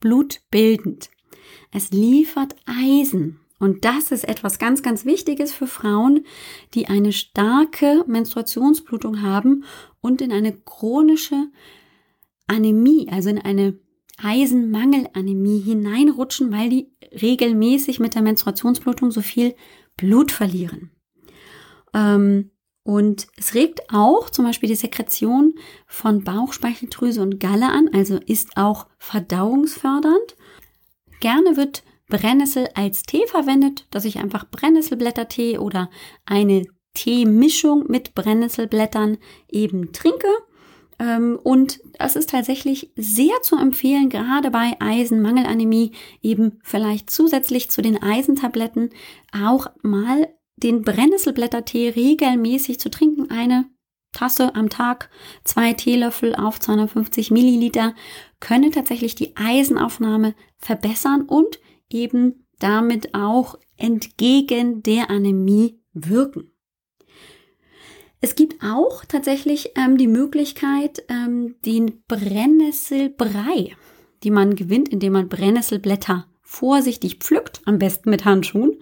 blutbildend. 0.00 1.10
Es 1.76 1.90
liefert 1.90 2.56
Eisen. 2.64 3.38
Und 3.58 3.84
das 3.84 4.10
ist 4.10 4.26
etwas 4.26 4.58
ganz, 4.58 4.82
ganz 4.82 5.04
Wichtiges 5.04 5.52
für 5.52 5.66
Frauen, 5.66 6.24
die 6.72 6.86
eine 6.86 7.12
starke 7.12 8.02
Menstruationsblutung 8.06 9.20
haben 9.20 9.64
und 10.00 10.22
in 10.22 10.32
eine 10.32 10.54
chronische 10.54 11.48
Anämie, 12.46 13.10
also 13.10 13.28
in 13.28 13.38
eine 13.38 13.78
Eisenmangelanämie 14.16 15.60
hineinrutschen, 15.60 16.50
weil 16.50 16.70
die 16.70 16.92
regelmäßig 17.12 18.00
mit 18.00 18.14
der 18.14 18.22
Menstruationsblutung 18.22 19.10
so 19.10 19.20
viel 19.20 19.54
Blut 19.98 20.32
verlieren. 20.32 20.92
Ähm, 21.92 22.52
und 22.84 23.26
es 23.36 23.52
regt 23.52 23.82
auch 23.92 24.30
zum 24.30 24.46
Beispiel 24.46 24.70
die 24.70 24.76
Sekretion 24.76 25.56
von 25.86 26.24
Bauchspeicheldrüse 26.24 27.20
und 27.20 27.38
Galle 27.38 27.68
an, 27.68 27.90
also 27.92 28.16
ist 28.16 28.56
auch 28.56 28.86
verdauungsfördernd 28.96 30.36
Gerne 31.20 31.56
wird 31.56 31.82
Brennnessel 32.08 32.68
als 32.74 33.02
Tee 33.02 33.26
verwendet, 33.26 33.86
dass 33.90 34.04
ich 34.04 34.18
einfach 34.18 34.48
Brennnesselblättertee 34.50 35.58
oder 35.58 35.90
eine 36.24 36.64
Teemischung 36.94 37.84
mit 37.88 38.14
Brennnesselblättern 38.14 39.18
eben 39.50 39.92
trinke. 39.92 40.28
Ähm, 40.98 41.38
und 41.42 41.80
es 41.98 42.16
ist 42.16 42.30
tatsächlich 42.30 42.92
sehr 42.96 43.42
zu 43.42 43.56
empfehlen, 43.56 44.08
gerade 44.08 44.50
bei 44.50 44.76
Eisenmangelanämie 44.80 45.92
eben 46.22 46.58
vielleicht 46.62 47.10
zusätzlich 47.10 47.70
zu 47.70 47.82
den 47.82 48.02
Eisentabletten 48.02 48.90
auch 49.32 49.66
mal 49.82 50.28
den 50.56 50.82
Brennnesselblättertee 50.82 51.90
regelmäßig 51.90 52.80
zu 52.80 52.88
trinken. 52.88 53.30
Eine 53.30 53.66
Tasse 54.16 54.54
am 54.54 54.70
Tag, 54.70 55.10
zwei 55.44 55.74
Teelöffel 55.74 56.34
auf 56.34 56.58
250 56.58 57.30
Milliliter, 57.30 57.94
können 58.40 58.72
tatsächlich 58.72 59.14
die 59.14 59.36
Eisenaufnahme 59.36 60.34
verbessern 60.56 61.22
und 61.22 61.60
eben 61.90 62.46
damit 62.58 63.14
auch 63.14 63.58
entgegen 63.76 64.82
der 64.82 65.10
Anämie 65.10 65.78
wirken. 65.92 66.50
Es 68.20 68.34
gibt 68.34 68.62
auch 68.62 69.04
tatsächlich 69.04 69.72
ähm, 69.76 69.98
die 69.98 70.08
Möglichkeit, 70.08 71.04
ähm, 71.08 71.56
den 71.64 72.02
Brennnesselbrei, 72.08 73.76
die 74.22 74.30
man 74.30 74.56
gewinnt, 74.56 74.88
indem 74.88 75.12
man 75.12 75.28
Brennnesselblätter 75.28 76.26
vorsichtig 76.40 77.16
pflückt, 77.16 77.60
am 77.66 77.78
besten 77.78 78.08
mit 78.08 78.24
Handschuhen, 78.24 78.78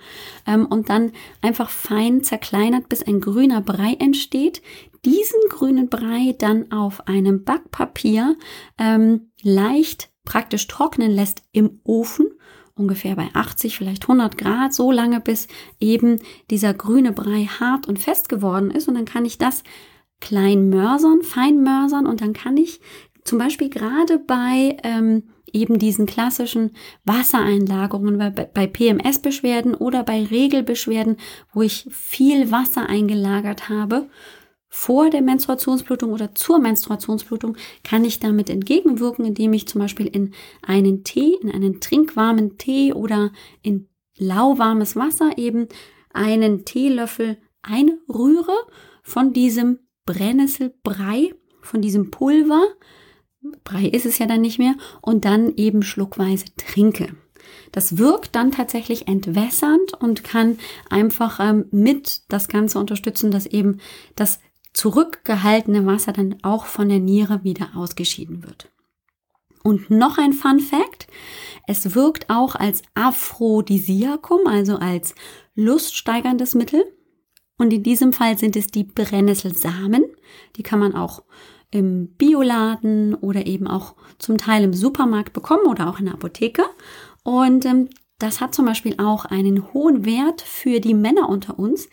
ähm, 0.47 0.67
und 0.67 0.91
dann 0.91 1.13
einfach 1.41 1.71
fein 1.71 2.23
zerkleinert, 2.23 2.89
bis 2.89 3.03
ein 3.03 3.21
grüner 3.21 3.61
Brei 3.61 3.95
entsteht. 3.99 4.63
Diesen 5.05 5.41
grünen 5.49 5.89
Brei 5.89 6.35
dann 6.39 6.73
auf 6.73 7.07
einem 7.07 7.45
Backpapier 7.45 8.37
ähm, 8.79 9.31
leicht 9.43 10.11
praktisch 10.25 10.67
trocknen 10.67 11.11
lässt 11.11 11.43
im 11.53 11.81
Ofen, 11.85 12.29
ungefähr 12.75 13.15
bei 13.15 13.29
80, 13.35 13.77
vielleicht 13.77 14.05
100 14.05 14.39
Grad, 14.39 14.75
so 14.75 14.91
lange 14.91 15.21
bis 15.21 15.47
eben 15.79 16.21
dieser 16.51 16.75
grüne 16.75 17.13
Brei 17.13 17.45
hart 17.45 17.87
und 17.87 17.99
fest 17.99 18.29
geworden 18.29 18.71
ist. 18.71 18.89
Und 18.89 18.95
dann 18.95 19.05
kann 19.05 19.25
ich 19.25 19.39
das 19.39 19.63
klein 20.21 20.71
mörsern, 20.71 21.23
fein 21.23 21.63
mörsern 21.63 22.07
und 22.07 22.21
dann 22.21 22.33
kann 22.33 22.57
ich 22.57 22.81
zum 23.25 23.39
Beispiel 23.39 23.71
gerade 23.71 24.19
bei 24.19 24.77
ähm, 24.83 25.25
eben 25.53 25.79
diesen 25.79 26.07
klassischen 26.07 26.73
Wassereinlagerungen, 27.05 28.19
bei, 28.19 28.31
bei 28.31 28.67
PMS-Beschwerden 28.67 29.75
oder 29.75 30.03
bei 30.03 30.25
Regelbeschwerden, 30.25 31.17
wo 31.53 31.63
ich 31.63 31.87
viel 31.91 32.51
Wasser 32.51 32.89
eingelagert 32.89 33.69
habe, 33.69 34.09
vor 34.77 35.09
der 35.09 35.23
Menstruationsblutung 35.23 36.13
oder 36.13 36.35
zur 36.35 36.59
Menstruationsblutung 36.59 37.57
kann 37.85 38.05
ich 38.05 38.19
damit 38.19 38.51
entgegenwirken, 38.51 39.25
indem 39.25 39.53
ich 39.53 39.69
zum 39.69 39.81
Beispiel 39.81 40.09
in 40.09 40.35
einen 40.63 41.05
Tee, 41.05 41.39
in 41.41 41.49
einen 41.53 41.81
trinkwarmen 41.81 42.59
Tee 42.59 42.93
oder 42.93 43.31
in 43.63 43.89
lauwarmes 44.19 44.97
Wasser 44.97 45.39
eben 45.39 45.69
einen 46.13 46.65
Teelöffel 46.65 47.39
einrühre 47.63 48.53
von 49.05 49.33
diesem 49.33 49.79
Brennnesselbrei, 50.07 51.33
von 51.63 51.81
diesem 51.81 52.11
Pulver. 52.11 52.65
Brei 53.63 53.87
ist 53.87 54.07
es 54.07 54.19
ja 54.19 54.27
dann 54.27 54.41
nicht 54.41 54.59
mehr 54.59 54.75
und 55.01 55.25
dann 55.25 55.55
eben 55.55 55.85
schluckweise 55.85 56.47
trinke. 56.57 57.15
Das 57.71 57.97
wirkt 57.97 58.35
dann 58.35 58.51
tatsächlich 58.51 59.07
entwässernd 59.07 59.95
und 59.95 60.25
kann 60.25 60.59
einfach 60.91 61.39
ähm, 61.39 61.67
mit 61.71 62.23
das 62.29 62.49
Ganze 62.49 62.81
unterstützen, 62.81 63.31
dass 63.31 63.47
eben 63.47 63.79
das 64.17 64.41
zurückgehaltene 64.75 65.87
Wasser 65.87 66.13
dann 66.13 66.37
auch 66.43 66.67
von 66.67 66.89
der 66.89 66.99
Niere 66.99 67.43
wieder 67.45 67.71
ausgeschieden 67.75 68.45
wird. 68.45 68.71
Und 69.63 69.91
noch 69.91 70.19
ein 70.19 70.35
Fun 70.35 70.61
Fact. 70.61 71.07
Es 71.67 71.95
wirkt 71.95 72.29
auch 72.29 72.55
als 72.55 72.83
Aphrodisiakum, 72.93 74.47
also 74.47 74.77
als 74.77 75.15
luststeigerndes 75.55 76.55
Mittel. 76.55 76.85
Und 77.57 77.73
in 77.73 77.83
diesem 77.83 78.13
Fall 78.13 78.37
sind 78.37 78.57
es 78.57 78.67
die 78.67 78.85
Brennnesselsamen. 78.85 80.05
Die 80.57 80.63
kann 80.63 80.81
man 80.81 80.95
auch 80.95 81.23
im 81.71 82.09
Bioladen 82.09 83.15
oder 83.15 83.47
eben 83.47 83.67
auch 83.67 83.95
zum 84.19 84.37
Teil 84.37 84.65
im 84.65 84.75
Supermarkt 84.75 85.33
bekommen 85.33 85.67
oder 85.67 85.89
auch 85.89 85.99
in 85.99 86.07
der 86.07 86.15
Apotheke. 86.15 86.65
Und 87.23 87.65
ähm, 87.65 87.89
das 88.19 88.41
hat 88.41 88.55
zum 88.55 88.67
Beispiel 88.67 88.97
auch 88.99 89.25
einen 89.25 89.73
hohen 89.73 90.05
Wert 90.05 90.43
für 90.43 90.81
die 90.81 90.95
Männer 90.95 91.29
unter 91.29 91.59
uns, 91.59 91.89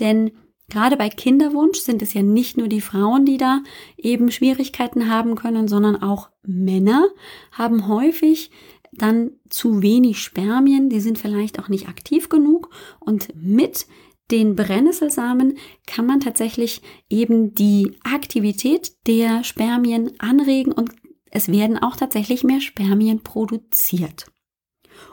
denn 0.00 0.32
gerade 0.70 0.96
bei 0.96 1.08
Kinderwunsch 1.08 1.78
sind 1.80 2.02
es 2.02 2.14
ja 2.14 2.22
nicht 2.22 2.56
nur 2.56 2.68
die 2.68 2.80
Frauen, 2.80 3.24
die 3.26 3.36
da 3.36 3.62
eben 3.96 4.30
Schwierigkeiten 4.30 5.10
haben 5.10 5.34
können, 5.34 5.68
sondern 5.68 6.02
auch 6.02 6.30
Männer 6.42 7.08
haben 7.52 7.88
häufig 7.88 8.50
dann 8.92 9.32
zu 9.48 9.82
wenig 9.82 10.18
Spermien, 10.18 10.88
die 10.88 11.00
sind 11.00 11.18
vielleicht 11.18 11.58
auch 11.60 11.68
nicht 11.68 11.88
aktiv 11.88 12.28
genug 12.28 12.70
und 12.98 13.28
mit 13.36 13.86
den 14.30 14.54
Brennnesselsamen 14.54 15.58
kann 15.86 16.06
man 16.06 16.20
tatsächlich 16.20 16.82
eben 17.08 17.54
die 17.54 17.96
Aktivität 18.04 18.92
der 19.06 19.44
Spermien 19.44 20.12
anregen 20.18 20.72
und 20.72 20.90
es 21.30 21.50
werden 21.50 21.78
auch 21.78 21.96
tatsächlich 21.96 22.44
mehr 22.44 22.60
Spermien 22.60 23.20
produziert. 23.22 24.26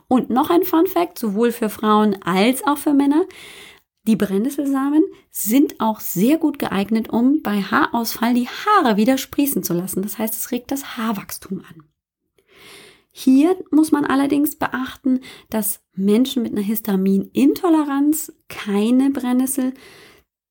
Und 0.07 0.29
noch 0.29 0.49
ein 0.49 0.63
Fun 0.63 0.87
Fact, 0.87 1.19
sowohl 1.19 1.51
für 1.51 1.69
Frauen 1.69 2.21
als 2.23 2.65
auch 2.65 2.77
für 2.77 2.93
Männer. 2.93 3.23
Die 4.07 4.15
Brennnesselsamen 4.15 5.03
sind 5.31 5.81
auch 5.81 5.99
sehr 5.99 6.37
gut 6.37 6.59
geeignet, 6.59 7.09
um 7.09 7.41
bei 7.43 7.61
Haarausfall 7.61 8.33
die 8.33 8.47
Haare 8.47 8.95
wieder 8.95 9.17
sprießen 9.17 9.63
zu 9.63 9.73
lassen. 9.73 10.01
Das 10.01 10.17
heißt, 10.17 10.33
es 10.33 10.51
regt 10.51 10.71
das 10.71 10.97
Haarwachstum 10.97 11.59
an. 11.59 11.83
Hier 13.11 13.57
muss 13.69 13.91
man 13.91 14.05
allerdings 14.05 14.55
beachten, 14.55 15.19
dass 15.49 15.81
Menschen 15.93 16.43
mit 16.43 16.53
einer 16.53 16.61
Histaminintoleranz 16.61 18.31
keine 18.47 19.09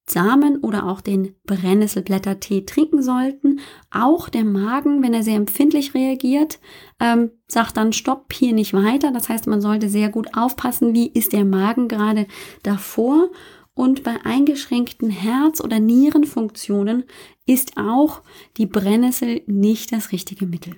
Brennnesselsamen 0.07 0.59
oder 0.59 0.87
auch 0.87 1.01
den 1.01 1.35
Brennnesselblättertee 1.45 2.63
trinken 2.63 3.03
sollten. 3.03 3.61
Auch 3.91 4.29
der 4.29 4.45
Magen, 4.45 5.03
wenn 5.03 5.15
er 5.15 5.23
sehr 5.23 5.37
empfindlich 5.37 5.95
reagiert, 5.95 6.59
ähm, 7.01 7.31
sagt 7.49 7.77
dann 7.77 7.93
Stopp, 7.93 8.33
hier 8.33 8.53
nicht 8.53 8.73
weiter. 8.73 9.13
Das 9.13 9.29
heißt, 9.29 9.47
man 9.47 9.61
sollte 9.61 9.89
sehr 9.89 10.09
gut 10.09 10.37
aufpassen, 10.37 10.95
wie 10.95 11.09
ist 11.09 11.33
der 11.33 11.45
Magen 11.45 11.89
gerade 11.89 12.27
davor. 12.63 13.31
Und 13.75 14.05
bei 14.05 14.17
eingeschränkten 14.25 15.11
Herz- 15.11 15.61
oder 15.61 15.81
Nierenfunktionen 15.81 17.05
ist 17.45 17.77
auch 17.77 18.23
die 18.57 18.67
Brennnessel 18.67 19.43
nicht 19.47 19.93
das 19.93 20.13
richtige 20.13 20.47
Mittel. 20.47 20.77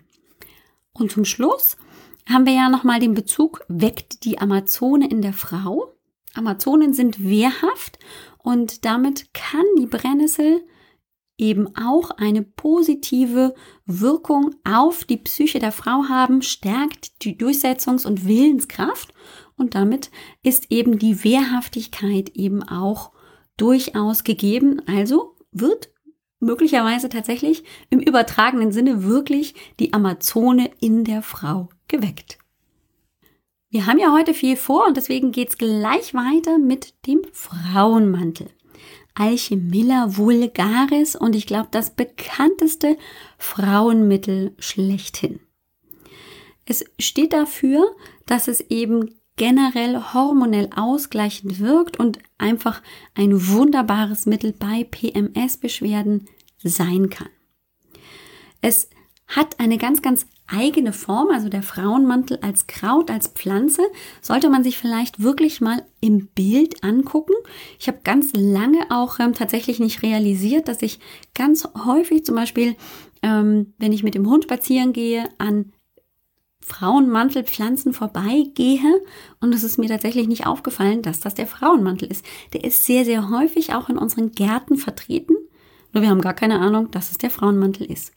Und 0.92 1.12
zum 1.12 1.24
Schluss 1.24 1.76
haben 2.28 2.44
wir 2.44 2.54
ja 2.54 2.68
nochmal 2.68 2.98
den 2.98 3.14
Bezug, 3.14 3.64
weckt 3.68 4.24
die 4.24 4.38
Amazone 4.38 5.08
in 5.08 5.22
der 5.22 5.32
Frau. 5.32 5.94
Amazonen 6.38 6.92
sind 6.94 7.22
wehrhaft 7.22 7.98
und 8.38 8.84
damit 8.84 9.34
kann 9.34 9.64
die 9.78 9.86
Brennnessel 9.86 10.62
eben 11.38 11.76
auch 11.76 12.10
eine 12.10 12.42
positive 12.42 13.54
Wirkung 13.86 14.54
auf 14.64 15.04
die 15.04 15.18
Psyche 15.18 15.60
der 15.60 15.72
Frau 15.72 16.04
haben, 16.08 16.42
stärkt 16.42 17.24
die 17.24 17.38
Durchsetzungs- 17.38 18.06
und 18.06 18.26
Willenskraft 18.26 19.14
und 19.56 19.74
damit 19.74 20.10
ist 20.42 20.70
eben 20.70 20.98
die 20.98 21.22
Wehrhaftigkeit 21.24 22.30
eben 22.30 22.62
auch 22.62 23.12
durchaus 23.56 24.24
gegeben. 24.24 24.82
Also 24.86 25.36
wird 25.52 25.90
möglicherweise 26.40 27.08
tatsächlich 27.08 27.64
im 27.90 28.00
übertragenen 28.00 28.72
Sinne 28.72 29.04
wirklich 29.04 29.54
die 29.78 29.92
Amazone 29.92 30.70
in 30.80 31.04
der 31.04 31.22
Frau 31.22 31.68
geweckt. 31.88 32.38
Wir 33.70 33.84
haben 33.84 33.98
ja 33.98 34.12
heute 34.12 34.32
viel 34.32 34.56
vor 34.56 34.86
und 34.86 34.96
deswegen 34.96 35.30
geht's 35.30 35.58
gleich 35.58 36.14
weiter 36.14 36.56
mit 36.56 36.94
dem 37.06 37.20
Frauenmantel. 37.32 38.48
Alchemilla 39.14 40.16
vulgaris 40.16 41.14
und 41.16 41.36
ich 41.36 41.46
glaube 41.46 41.68
das 41.70 41.90
bekannteste 41.90 42.96
Frauenmittel 43.36 44.54
schlechthin. 44.58 45.40
Es 46.64 46.84
steht 46.98 47.34
dafür, 47.34 47.94
dass 48.24 48.48
es 48.48 48.62
eben 48.62 49.14
generell 49.36 50.02
hormonell 50.14 50.70
ausgleichend 50.74 51.58
wirkt 51.58 51.98
und 51.98 52.18
einfach 52.38 52.82
ein 53.14 53.48
wunderbares 53.48 54.24
Mittel 54.24 54.52
bei 54.52 54.84
PMS-Beschwerden 54.84 56.26
sein 56.62 57.10
kann. 57.10 57.28
Es 58.62 58.88
hat 59.26 59.60
eine 59.60 59.76
ganz, 59.76 60.00
ganz 60.00 60.26
eigene 60.48 60.92
Form, 60.92 61.28
also 61.30 61.48
der 61.48 61.62
Frauenmantel 61.62 62.38
als 62.42 62.66
Kraut, 62.66 63.10
als 63.10 63.28
Pflanze, 63.28 63.82
sollte 64.20 64.48
man 64.48 64.64
sich 64.64 64.78
vielleicht 64.78 65.22
wirklich 65.22 65.60
mal 65.60 65.82
im 66.00 66.28
Bild 66.28 66.82
angucken. 66.82 67.34
Ich 67.78 67.88
habe 67.88 67.98
ganz 68.02 68.32
lange 68.34 68.86
auch 68.90 69.18
ähm, 69.20 69.34
tatsächlich 69.34 69.78
nicht 69.78 70.02
realisiert, 70.02 70.68
dass 70.68 70.82
ich 70.82 71.00
ganz 71.34 71.68
häufig 71.84 72.24
zum 72.24 72.34
Beispiel, 72.34 72.76
ähm, 73.22 73.74
wenn 73.78 73.92
ich 73.92 74.02
mit 74.02 74.14
dem 74.14 74.28
Hund 74.28 74.44
spazieren 74.44 74.92
gehe, 74.92 75.28
an 75.38 75.72
Frauenmantelpflanzen 76.60 77.94
vorbeigehe 77.94 79.02
und 79.40 79.54
es 79.54 79.64
ist 79.64 79.78
mir 79.78 79.88
tatsächlich 79.88 80.28
nicht 80.28 80.46
aufgefallen, 80.46 81.02
dass 81.02 81.20
das 81.20 81.34
der 81.34 81.46
Frauenmantel 81.46 82.10
ist. 82.10 82.24
Der 82.52 82.64
ist 82.64 82.84
sehr, 82.84 83.04
sehr 83.04 83.30
häufig 83.30 83.74
auch 83.74 83.88
in 83.88 83.96
unseren 83.96 84.32
Gärten 84.32 84.76
vertreten, 84.76 85.34
nur 85.92 86.02
wir 86.02 86.10
haben 86.10 86.20
gar 86.20 86.34
keine 86.34 86.58
Ahnung, 86.60 86.90
dass 86.90 87.10
es 87.10 87.18
der 87.18 87.30
Frauenmantel 87.30 87.90
ist. 87.90 88.12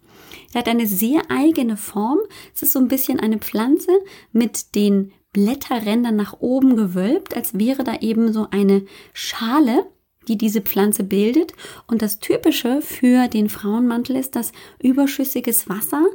Er 0.54 0.60
hat 0.60 0.68
eine 0.68 0.88
sehr 0.88 1.22
eigene 1.30 1.78
Form. 1.78 2.20
Es 2.54 2.64
ist 2.64 2.74
so 2.74 2.80
ein 2.80 2.88
bisschen 2.88 3.20
eine 3.20 3.38
Pflanze 3.38 3.92
mit 4.32 4.76
den 4.76 5.12
Blätterrändern 5.34 6.16
nach 6.16 6.40
oben 6.40 6.76
gewölbt, 6.76 7.36
als 7.36 7.58
wäre 7.58 7.84
da 7.84 8.00
eben 8.02 8.34
so 8.34 8.48
eine 8.52 8.86
Schale, 9.14 9.86
die 10.28 10.38
diese 10.38 10.62
Pflanze 10.62 11.04
bildet. 11.04 11.54
Und 11.88 12.02
das 12.02 12.20
Typische 12.20 12.82
für 12.82 13.28
den 13.28 13.50
Frauenmantel 13.50 14.18
ist, 14.18 14.36
dass 14.36 14.52
überschüssiges 14.82 15.70
Wasser 15.70 16.06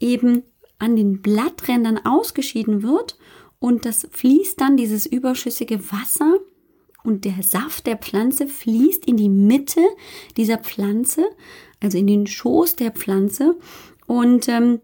eben 0.00 0.42
an 0.78 0.96
den 0.96 1.22
Blatträndern 1.22 2.04
ausgeschieden 2.04 2.82
wird 2.82 3.16
und 3.58 3.84
das 3.84 4.06
fließt 4.10 4.60
dann, 4.60 4.76
dieses 4.76 5.06
überschüssige 5.06 5.90
Wasser 5.90 6.34
und 7.02 7.24
der 7.24 7.42
Saft 7.42 7.86
der 7.86 7.96
Pflanze 7.96 8.48
fließt 8.48 9.06
in 9.06 9.16
die 9.16 9.28
Mitte 9.28 9.80
dieser 10.36 10.58
Pflanze, 10.58 11.26
also 11.82 11.98
in 11.98 12.06
den 12.06 12.26
Schoß 12.26 12.76
der 12.76 12.92
Pflanze 12.92 13.56
und 14.06 14.48
ähm, 14.48 14.80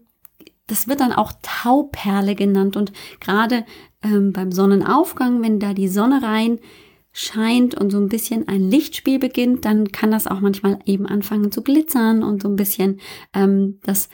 das 0.67 0.87
wird 0.87 1.01
dann 1.01 1.11
auch 1.11 1.33
Tauperle 1.41 2.35
genannt 2.35 2.77
und 2.77 2.93
gerade 3.19 3.65
ähm, 4.01 4.31
beim 4.33 4.51
Sonnenaufgang, 4.51 5.41
wenn 5.41 5.59
da 5.59 5.73
die 5.73 5.89
Sonne 5.89 6.21
rein 6.23 6.59
scheint 7.11 7.75
und 7.75 7.91
so 7.91 7.99
ein 7.99 8.09
bisschen 8.09 8.47
ein 8.47 8.69
Lichtspiel 8.69 9.19
beginnt, 9.19 9.65
dann 9.65 9.91
kann 9.91 10.11
das 10.11 10.25
auch 10.25 10.39
manchmal 10.39 10.79
eben 10.85 11.05
anfangen 11.05 11.51
zu 11.51 11.61
glitzern 11.61 12.23
und 12.23 12.41
so 12.41 12.49
ein 12.49 12.55
bisschen 12.55 12.99
ähm, 13.33 13.79
das 13.83 14.09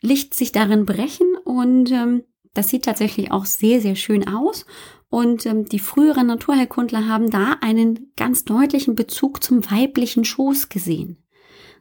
Licht 0.00 0.34
sich 0.34 0.52
darin 0.52 0.86
brechen 0.86 1.26
und 1.44 1.90
ähm, 1.90 2.22
das 2.54 2.68
sieht 2.70 2.84
tatsächlich 2.84 3.30
auch 3.30 3.44
sehr, 3.44 3.80
sehr 3.80 3.94
schön 3.94 4.26
aus. 4.26 4.66
Und 5.10 5.46
ähm, 5.46 5.64
die 5.66 5.78
früheren 5.78 6.26
Naturheilkundler 6.26 7.06
haben 7.06 7.30
da 7.30 7.56
einen 7.60 8.12
ganz 8.16 8.44
deutlichen 8.44 8.94
Bezug 8.94 9.42
zum 9.42 9.70
weiblichen 9.70 10.24
Schoß 10.24 10.68
gesehen. 10.68 11.18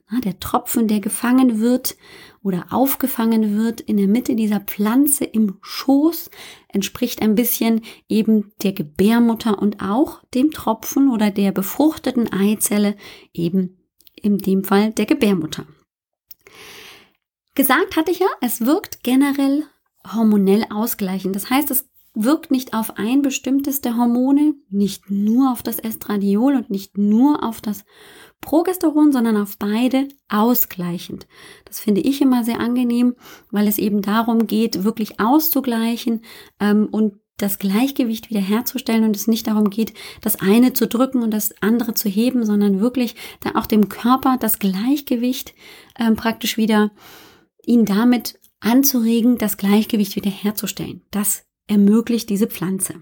Der 0.10 0.40
Tropfen, 0.40 0.88
der 0.88 1.02
gefangen 1.02 1.60
wird 1.60 1.98
oder 2.42 2.68
aufgefangen 2.72 3.58
wird 3.58 3.82
in 3.82 3.98
der 3.98 4.08
Mitte 4.08 4.36
dieser 4.36 4.62
Pflanze 4.62 5.26
im 5.26 5.58
Schoß, 5.62 6.32
entspricht 6.70 7.22
ein 7.22 7.36
bisschen 7.36 7.82
eben 8.08 8.54
der 8.64 8.72
Gebärmutter 8.72 9.60
und 9.62 9.82
auch 9.82 10.24
dem 10.34 10.52
Tropfen 10.52 11.12
oder 11.12 11.30
der 11.30 11.52
befruchteten 11.52 12.32
Eizelle, 12.32 12.96
eben 13.34 13.78
in 14.16 14.38
dem 14.38 14.64
Fall 14.64 14.94
der 14.94 15.06
Gebärmutter. 15.06 15.68
Gesagt 17.54 17.98
hatte 17.98 18.12
ich 18.12 18.20
ja, 18.20 18.28
es 18.40 18.62
wirkt 18.62 19.04
generell 19.04 19.66
hormonell 20.14 20.66
ausgleichend. 20.70 21.36
Das 21.36 21.50
heißt, 21.50 21.70
es 21.72 21.90
wirkt 22.24 22.52
nicht 22.52 22.74
auf 22.74 22.98
ein 22.98 23.22
bestimmtes 23.22 23.82
der 23.82 23.96
Hormone, 23.96 24.56
nicht 24.70 25.12
nur 25.12 25.52
auf 25.52 25.62
das 25.62 25.78
Estradiol 25.78 26.56
und 26.56 26.70
nicht 26.70 26.98
nur 26.98 27.44
auf 27.44 27.62
das 27.62 27.86
Progesteron, 28.42 29.12
sondern 29.12 29.38
auf 29.38 29.58
beide 29.58 30.08
ausgleichend. 30.28 31.28
Das 31.66 31.80
finde 31.80 32.02
ich 32.02 32.22
immer 32.22 32.44
sehr 32.44 32.60
angenehm, 32.60 33.16
weil 33.52 33.68
es 33.68 33.78
eben 33.78 34.02
darum 34.02 34.48
geht, 34.48 34.84
wirklich 34.84 35.20
auszugleichen 35.20 36.22
ähm, 36.60 36.88
und 36.92 37.20
das 37.38 37.60
Gleichgewicht 37.60 38.32
wiederherzustellen 38.32 39.04
und 39.04 39.16
es 39.16 39.28
nicht 39.28 39.46
darum 39.46 39.70
geht, 39.70 39.94
das 40.22 40.42
eine 40.42 40.74
zu 40.74 40.88
drücken 40.88 41.22
und 41.22 41.32
das 41.32 41.54
andere 41.62 41.94
zu 41.94 42.10
heben, 42.10 42.46
sondern 42.46 42.80
wirklich 42.80 43.16
da 43.42 43.52
auch 43.60 43.68
dem 43.68 43.90
Körper 43.90 44.38
das 44.40 44.58
Gleichgewicht 44.58 45.54
ähm, 46.00 46.16
praktisch 46.16 46.58
wieder 46.58 46.92
ihn 47.64 47.86
damit 47.86 48.40
anzuregen, 48.60 49.38
das 49.38 49.58
Gleichgewicht 49.58 50.16
wiederherzustellen. 50.16 51.04
Das 51.12 51.47
ermöglicht 51.68 52.30
diese 52.30 52.48
Pflanze. 52.48 53.02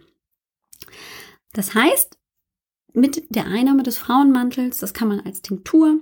Das 1.54 1.73
heißt, 1.73 2.17
mit 2.93 3.23
der 3.30 3.45
Einnahme 3.45 3.84
des 3.84 3.97
Frauenmantels, 3.97 4.80
das 4.80 4.93
kann 4.93 5.08
man 5.08 5.19
als 5.21 5.41
Tinktur 5.41 6.01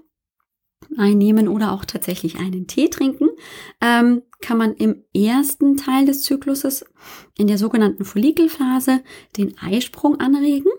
einnehmen 0.98 1.48
oder 1.48 1.72
auch 1.72 1.86
tatsächlich 1.86 2.38
einen 2.38 2.68
Tee 2.68 2.90
trinken, 2.90 3.30
ähm, 3.82 4.24
kann 4.42 4.58
man 4.58 4.74
im 4.74 5.04
ersten 5.14 5.78
Teil 5.78 6.06
des 6.06 6.24
Zykluses 6.24 6.86
in 7.38 7.48
der 7.48 7.58
sogenannten 7.58 8.06
Follikelphase 8.06 9.04
den 9.38 9.58
Eisprung 9.58 10.20
anregen. 10.20 10.72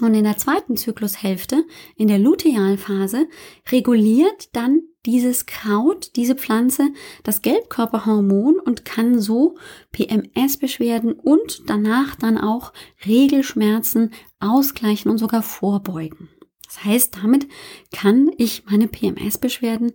Und 0.00 0.14
in 0.14 0.24
der 0.24 0.38
zweiten 0.38 0.76
Zyklushälfte, 0.76 1.64
in 1.96 2.08
der 2.08 2.18
Lutealphase, 2.18 3.28
reguliert 3.70 4.54
dann 4.56 4.80
dieses 5.04 5.46
Kraut, 5.46 6.16
diese 6.16 6.34
Pflanze, 6.34 6.88
das 7.24 7.42
Gelbkörperhormon 7.42 8.58
und 8.58 8.84
kann 8.84 9.20
so 9.20 9.56
PMS-Beschwerden 9.92 11.12
und 11.12 11.62
danach 11.66 12.14
dann 12.16 12.38
auch 12.38 12.72
Regelschmerzen 13.04 14.12
ausgleichen 14.40 15.10
und 15.10 15.18
sogar 15.18 15.42
vorbeugen. 15.42 16.28
Das 16.64 16.84
heißt, 16.84 17.18
damit 17.22 17.48
kann 17.92 18.30
ich 18.38 18.64
meine 18.64 18.88
PMS-Beschwerden 18.88 19.92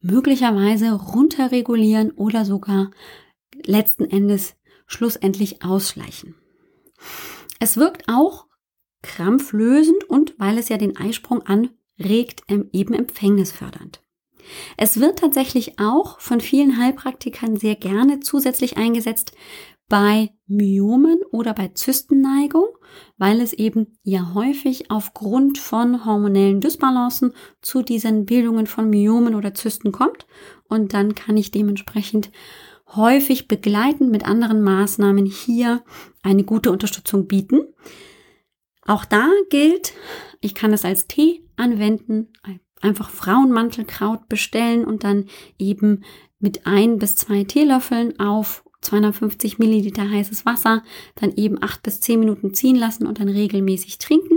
möglicherweise 0.00 0.92
runterregulieren 0.92 2.12
oder 2.12 2.44
sogar 2.44 2.90
letzten 3.64 4.04
Endes 4.04 4.54
schlussendlich 4.86 5.62
ausschleichen. 5.62 6.36
Es 7.58 7.76
wirkt 7.76 8.04
auch 8.08 8.45
krampflösend 9.02 10.04
und 10.04 10.34
weil 10.38 10.58
es 10.58 10.68
ja 10.68 10.76
den 10.76 10.96
Eisprung 10.96 11.42
anregt, 11.42 12.42
eben 12.48 12.94
empfängnisfördernd. 12.94 14.02
Es 14.76 15.00
wird 15.00 15.18
tatsächlich 15.18 15.78
auch 15.78 16.20
von 16.20 16.40
vielen 16.40 16.78
Heilpraktikern 16.78 17.56
sehr 17.56 17.74
gerne 17.74 18.20
zusätzlich 18.20 18.76
eingesetzt 18.76 19.32
bei 19.88 20.30
Myomen 20.48 21.20
oder 21.30 21.54
bei 21.54 21.68
Zystenneigung, 21.68 22.66
weil 23.18 23.40
es 23.40 23.52
eben 23.52 23.98
ja 24.02 24.34
häufig 24.34 24.90
aufgrund 24.90 25.58
von 25.58 26.04
hormonellen 26.04 26.60
Dysbalancen 26.60 27.32
zu 27.60 27.82
diesen 27.82 28.26
Bildungen 28.26 28.66
von 28.66 28.90
Myomen 28.90 29.34
oder 29.34 29.54
Zysten 29.54 29.92
kommt. 29.92 30.26
Und 30.68 30.92
dann 30.92 31.14
kann 31.14 31.36
ich 31.36 31.52
dementsprechend 31.52 32.32
häufig 32.94 33.48
begleitend 33.48 34.10
mit 34.10 34.24
anderen 34.24 34.62
Maßnahmen 34.62 35.26
hier 35.26 35.82
eine 36.22 36.44
gute 36.44 36.72
Unterstützung 36.72 37.26
bieten. 37.26 37.60
Auch 38.86 39.04
da 39.04 39.28
gilt, 39.50 39.92
ich 40.40 40.54
kann 40.54 40.72
es 40.72 40.84
als 40.84 41.06
Tee 41.06 41.42
anwenden, 41.56 42.28
einfach 42.80 43.10
Frauenmantelkraut 43.10 44.28
bestellen 44.28 44.84
und 44.84 45.04
dann 45.04 45.26
eben 45.58 46.04
mit 46.38 46.66
ein 46.66 46.98
bis 46.98 47.16
zwei 47.16 47.44
Teelöffeln 47.44 48.18
auf 48.20 48.62
250 48.82 49.58
Milliliter 49.58 50.08
heißes 50.08 50.46
Wasser, 50.46 50.82
dann 51.16 51.32
eben 51.34 51.60
acht 51.62 51.82
bis 51.82 52.00
zehn 52.00 52.20
Minuten 52.20 52.54
ziehen 52.54 52.76
lassen 52.76 53.06
und 53.06 53.18
dann 53.18 53.28
regelmäßig 53.28 53.98
trinken. 53.98 54.36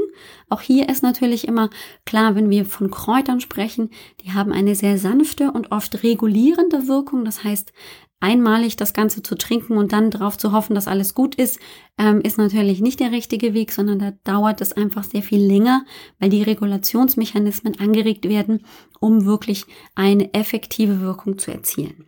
Auch 0.49 0.61
hier 0.61 0.89
ist 0.89 1.03
natürlich 1.03 1.47
immer 1.47 1.69
klar, 2.05 2.35
wenn 2.35 2.49
wir 2.49 2.65
von 2.65 2.89
Kräutern 2.89 3.41
sprechen, 3.41 3.91
die 4.23 4.31
haben 4.31 4.51
eine 4.51 4.75
sehr 4.75 4.97
sanfte 4.97 5.51
und 5.51 5.71
oft 5.71 6.03
regulierende 6.03 6.87
Wirkung. 6.87 7.25
Das 7.25 7.43
heißt, 7.43 7.73
einmalig 8.19 8.75
das 8.75 8.93
Ganze 8.93 9.23
zu 9.23 9.35
trinken 9.35 9.77
und 9.77 9.93
dann 9.93 10.11
darauf 10.11 10.37
zu 10.37 10.51
hoffen, 10.51 10.75
dass 10.75 10.87
alles 10.87 11.15
gut 11.15 11.35
ist, 11.35 11.59
ähm, 11.97 12.21
ist 12.21 12.37
natürlich 12.37 12.81
nicht 12.81 12.99
der 12.99 13.11
richtige 13.11 13.53
Weg, 13.53 13.71
sondern 13.71 13.99
da 13.99 14.11
dauert 14.23 14.61
es 14.61 14.73
einfach 14.73 15.03
sehr 15.03 15.23
viel 15.23 15.41
länger, 15.41 15.85
weil 16.19 16.29
die 16.29 16.43
Regulationsmechanismen 16.43 17.79
angeregt 17.79 18.27
werden, 18.27 18.65
um 18.99 19.25
wirklich 19.25 19.65
eine 19.95 20.33
effektive 20.33 21.01
Wirkung 21.01 21.37
zu 21.37 21.51
erzielen. 21.51 22.05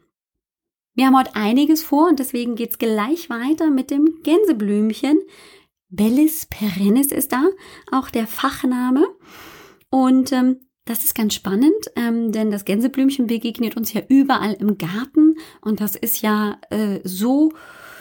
Wir 0.94 1.06
haben 1.06 1.18
heute 1.18 1.36
einiges 1.36 1.84
vor 1.84 2.10
und 2.10 2.20
deswegen 2.20 2.56
geht's 2.56 2.78
gleich 2.78 3.30
weiter 3.30 3.70
mit 3.70 3.92
dem 3.92 4.20
Gänseblümchen. 4.24 5.20
Bellis 5.88 6.48
perennis 6.48 7.08
ist 7.08 7.32
da, 7.32 7.44
auch 7.92 8.10
der 8.10 8.28
Fachname. 8.28 9.08
Und 9.90 10.32
ähm, 10.32 10.60
das 10.86 11.04
ist 11.04 11.16
ganz 11.16 11.34
spannend, 11.34 11.74
ähm, 11.96 12.32
denn 12.32 12.52
das 12.52 12.66
Gänseblümchen 12.66 13.28
begegnet 13.28 13.78
uns 13.78 13.94
ja 13.94 14.02
überall 14.08 14.54
im 14.54 14.78
Garten 14.78 15.36
und 15.62 15.80
das 15.80 15.96
ist 15.96 16.22
ja 16.22 16.58
äh, 16.70 17.00
so 17.04 17.52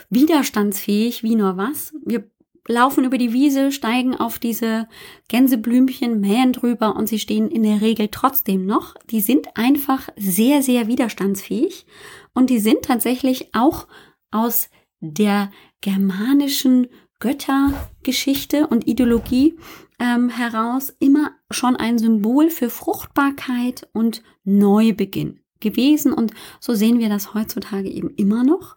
widerstandsfähig 0.09 1.23
wie 1.23 1.35
nur 1.35 1.57
was. 1.57 1.93
Wir 2.03 2.29
laufen 2.67 3.03
über 3.03 3.17
die 3.17 3.33
Wiese, 3.33 3.71
steigen 3.71 4.15
auf 4.15 4.39
diese 4.39 4.87
Gänseblümchen, 5.27 6.19
mähen 6.19 6.53
drüber 6.53 6.95
und 6.95 7.07
sie 7.07 7.19
stehen 7.19 7.49
in 7.49 7.63
der 7.63 7.81
Regel 7.81 8.09
trotzdem 8.09 8.65
noch. 8.65 8.95
Die 9.09 9.21
sind 9.21 9.47
einfach 9.55 10.09
sehr, 10.15 10.61
sehr 10.61 10.87
widerstandsfähig 10.87 11.85
und 12.33 12.49
die 12.49 12.59
sind 12.59 12.83
tatsächlich 12.83 13.53
auch 13.53 13.87
aus 14.31 14.69
der 14.99 15.51
germanischen 15.81 16.87
Göttergeschichte 17.21 18.67
und 18.67 18.87
Ideologie 18.87 19.57
ähm, 19.99 20.29
heraus 20.29 20.93
immer 20.99 21.31
schon 21.49 21.77
ein 21.77 21.97
Symbol 21.97 22.49
für 22.49 22.69
Fruchtbarkeit 22.69 23.87
und 23.93 24.23
Neubeginn 24.43 25.39
gewesen 25.61 26.11
und 26.11 26.33
so 26.59 26.73
sehen 26.73 26.99
wir 26.99 27.07
das 27.07 27.33
heutzutage 27.33 27.89
eben 27.89 28.09
immer 28.15 28.43
noch. 28.43 28.75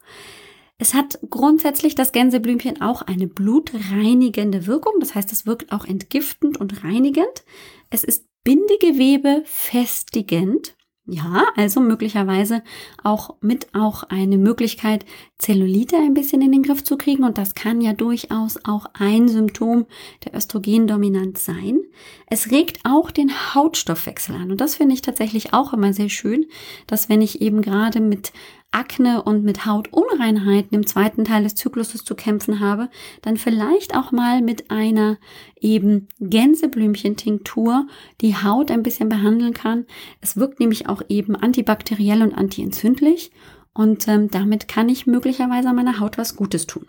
Es 0.76 0.92
hat 0.92 1.18
grundsätzlich 1.30 1.94
das 1.94 2.12
Gänseblümchen 2.12 2.82
auch 2.82 3.02
eine 3.02 3.26
blutreinigende 3.26 4.66
Wirkung, 4.66 4.94
das 5.00 5.14
heißt, 5.14 5.32
es 5.32 5.46
wirkt 5.46 5.72
auch 5.72 5.86
entgiftend 5.86 6.60
und 6.60 6.84
reinigend. 6.84 7.44
Es 7.90 8.04
ist 8.04 8.26
Bindegewebe 8.44 9.42
festigend 9.46 10.76
ja, 11.06 11.46
also 11.54 11.80
möglicherweise 11.80 12.62
auch 13.02 13.36
mit 13.42 13.74
auch 13.74 14.04
eine 14.04 14.38
Möglichkeit, 14.38 15.04
Zellulite 15.38 15.96
ein 15.96 16.14
bisschen 16.14 16.42
in 16.42 16.52
den 16.52 16.62
Griff 16.62 16.84
zu 16.84 16.96
kriegen. 16.96 17.24
Und 17.24 17.38
das 17.38 17.54
kann 17.54 17.80
ja 17.80 17.92
durchaus 17.92 18.58
auch 18.64 18.86
ein 18.94 19.28
Symptom 19.28 19.86
der 20.24 20.34
Östrogendominanz 20.34 21.44
sein. 21.44 21.80
Es 22.28 22.50
regt 22.50 22.80
auch 22.84 23.10
den 23.10 23.30
Hautstoffwechsel 23.54 24.36
an. 24.36 24.50
Und 24.50 24.60
das 24.60 24.76
finde 24.76 24.94
ich 24.94 25.02
tatsächlich 25.02 25.52
auch 25.52 25.72
immer 25.72 25.92
sehr 25.92 26.08
schön, 26.08 26.46
dass 26.86 27.08
wenn 27.08 27.20
ich 27.20 27.42
eben 27.42 27.62
gerade 27.62 28.00
mit 28.00 28.32
Akne 28.70 29.22
und 29.22 29.44
mit 29.44 29.66
Hautunreinheiten 29.66 30.76
im 30.76 30.86
zweiten 30.86 31.24
Teil 31.24 31.44
des 31.44 31.54
Zykluses 31.54 32.04
zu 32.04 32.16
kämpfen 32.16 32.58
habe, 32.58 32.90
dann 33.22 33.36
vielleicht 33.36 33.96
auch 33.96 34.10
mal 34.10 34.42
mit 34.42 34.70
einer 34.70 35.18
eben 35.60 36.08
Gänseblümchentinktur 36.18 37.86
die 38.20 38.34
Haut 38.34 38.72
ein 38.72 38.82
bisschen 38.82 39.08
behandeln 39.08 39.54
kann. 39.54 39.86
Es 40.20 40.36
wirkt 40.36 40.58
nämlich 40.58 40.88
auch 40.88 41.02
eben 41.08 41.36
antibakteriell 41.36 42.22
und 42.22 42.34
antientzündlich 42.34 43.30
und 43.74 44.08
ähm, 44.08 44.30
damit 44.30 44.68
kann 44.68 44.88
ich 44.88 45.06
möglicherweise 45.06 45.72
meiner 45.72 46.00
Haut 46.00 46.16
was 46.16 46.36
Gutes 46.36 46.66
tun. 46.66 46.86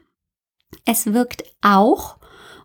Es 0.86 1.14
wirkt 1.14 1.44
auch 1.62 2.18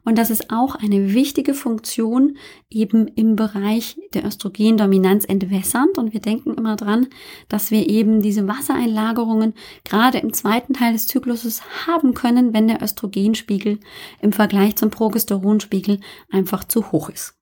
und 0.03 0.17
das 0.17 0.31
ist 0.31 0.51
auch 0.51 0.77
eine 0.77 1.13
wichtige 1.13 1.53
Funktion 1.53 2.37
eben 2.71 3.07
im 3.07 3.37
Bereich 3.37 3.99
der 4.15 4.25
Östrogendominanz 4.25 5.25
entwässernd. 5.25 5.99
Und 5.99 6.13
wir 6.13 6.21
denken 6.21 6.55
immer 6.55 6.77
dran, 6.77 7.09
dass 7.49 7.71
wir 7.71 7.89
eben 7.89 8.23
diese 8.23 8.49
Wassereinlagerungen 8.49 9.55
gerade 9.85 10.19
im 10.19 10.33
zweiten 10.33 10.73
Teil 10.73 10.95
des 10.95 11.07
Zykluses 11.07 11.63
haben 11.87 12.15
können, 12.15 12.55
wenn 12.55 12.69
der 12.69 12.83
Östrogenspiegel 12.83 13.79
im 14.21 14.33
Vergleich 14.33 14.77
zum 14.77 14.91
Progesteronspiegel 14.91 16.01
einfach 16.31 16.65
zu 16.65 16.93
hoch 16.93 17.11
ist. 17.11 17.35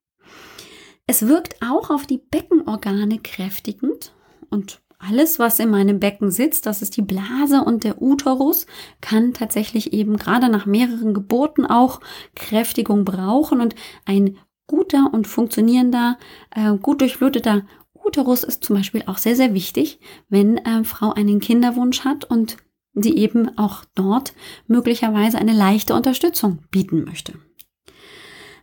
Es 1.07 1.27
wirkt 1.27 1.63
auch 1.63 1.91
auf 1.91 2.07
die 2.07 2.19
Beckenorgane 2.19 3.19
kräftigend 3.21 4.13
und 4.51 4.83
alles, 4.99 5.39
was 5.39 5.61
in 5.61 5.71
meinem 5.71 6.01
Becken 6.01 6.31
sitzt, 6.31 6.67
das 6.67 6.83
ist 6.83 6.97
die 6.97 7.03
Blase 7.03 7.63
und 7.63 7.85
der 7.85 8.03
Uterus, 8.03 8.67
kann 9.01 9.33
tatsächlich 9.33 9.93
eben 9.93 10.17
gerade 10.17 10.49
nach 10.49 10.67
mehreren 10.67 11.15
Geburten 11.15 11.67
auch 11.67 12.01
Kräftigung 12.35 13.05
brauchen 13.05 13.61
und 13.61 13.75
ein 14.05 14.37
guter 14.67 15.11
und 15.13 15.27
funktionierender, 15.27 16.19
äh, 16.51 16.77
gut 16.77 17.01
durchbluteter 17.01 17.63
Uterus 17.95 18.43
ist 18.43 18.65
zum 18.65 18.77
Beispiel 18.77 19.03
auch 19.07 19.19
sehr, 19.19 19.37
sehr 19.37 19.55
wichtig, 19.55 20.01
wenn 20.29 20.59
äh, 20.59 20.85
Frau 20.85 21.13
einen 21.13 21.41
Kinderwunsch 21.41 22.05
hat 22.05 22.25
und 22.25 22.57
sie 22.95 23.17
eben 23.17 23.57
auch 23.59 23.85
dort 23.95 24.33
möglicherweise 24.67 25.39
eine 25.39 25.53
leichte 25.53 25.95
Unterstützung 25.95 26.61
bieten 26.71 27.05
möchte. 27.05 27.35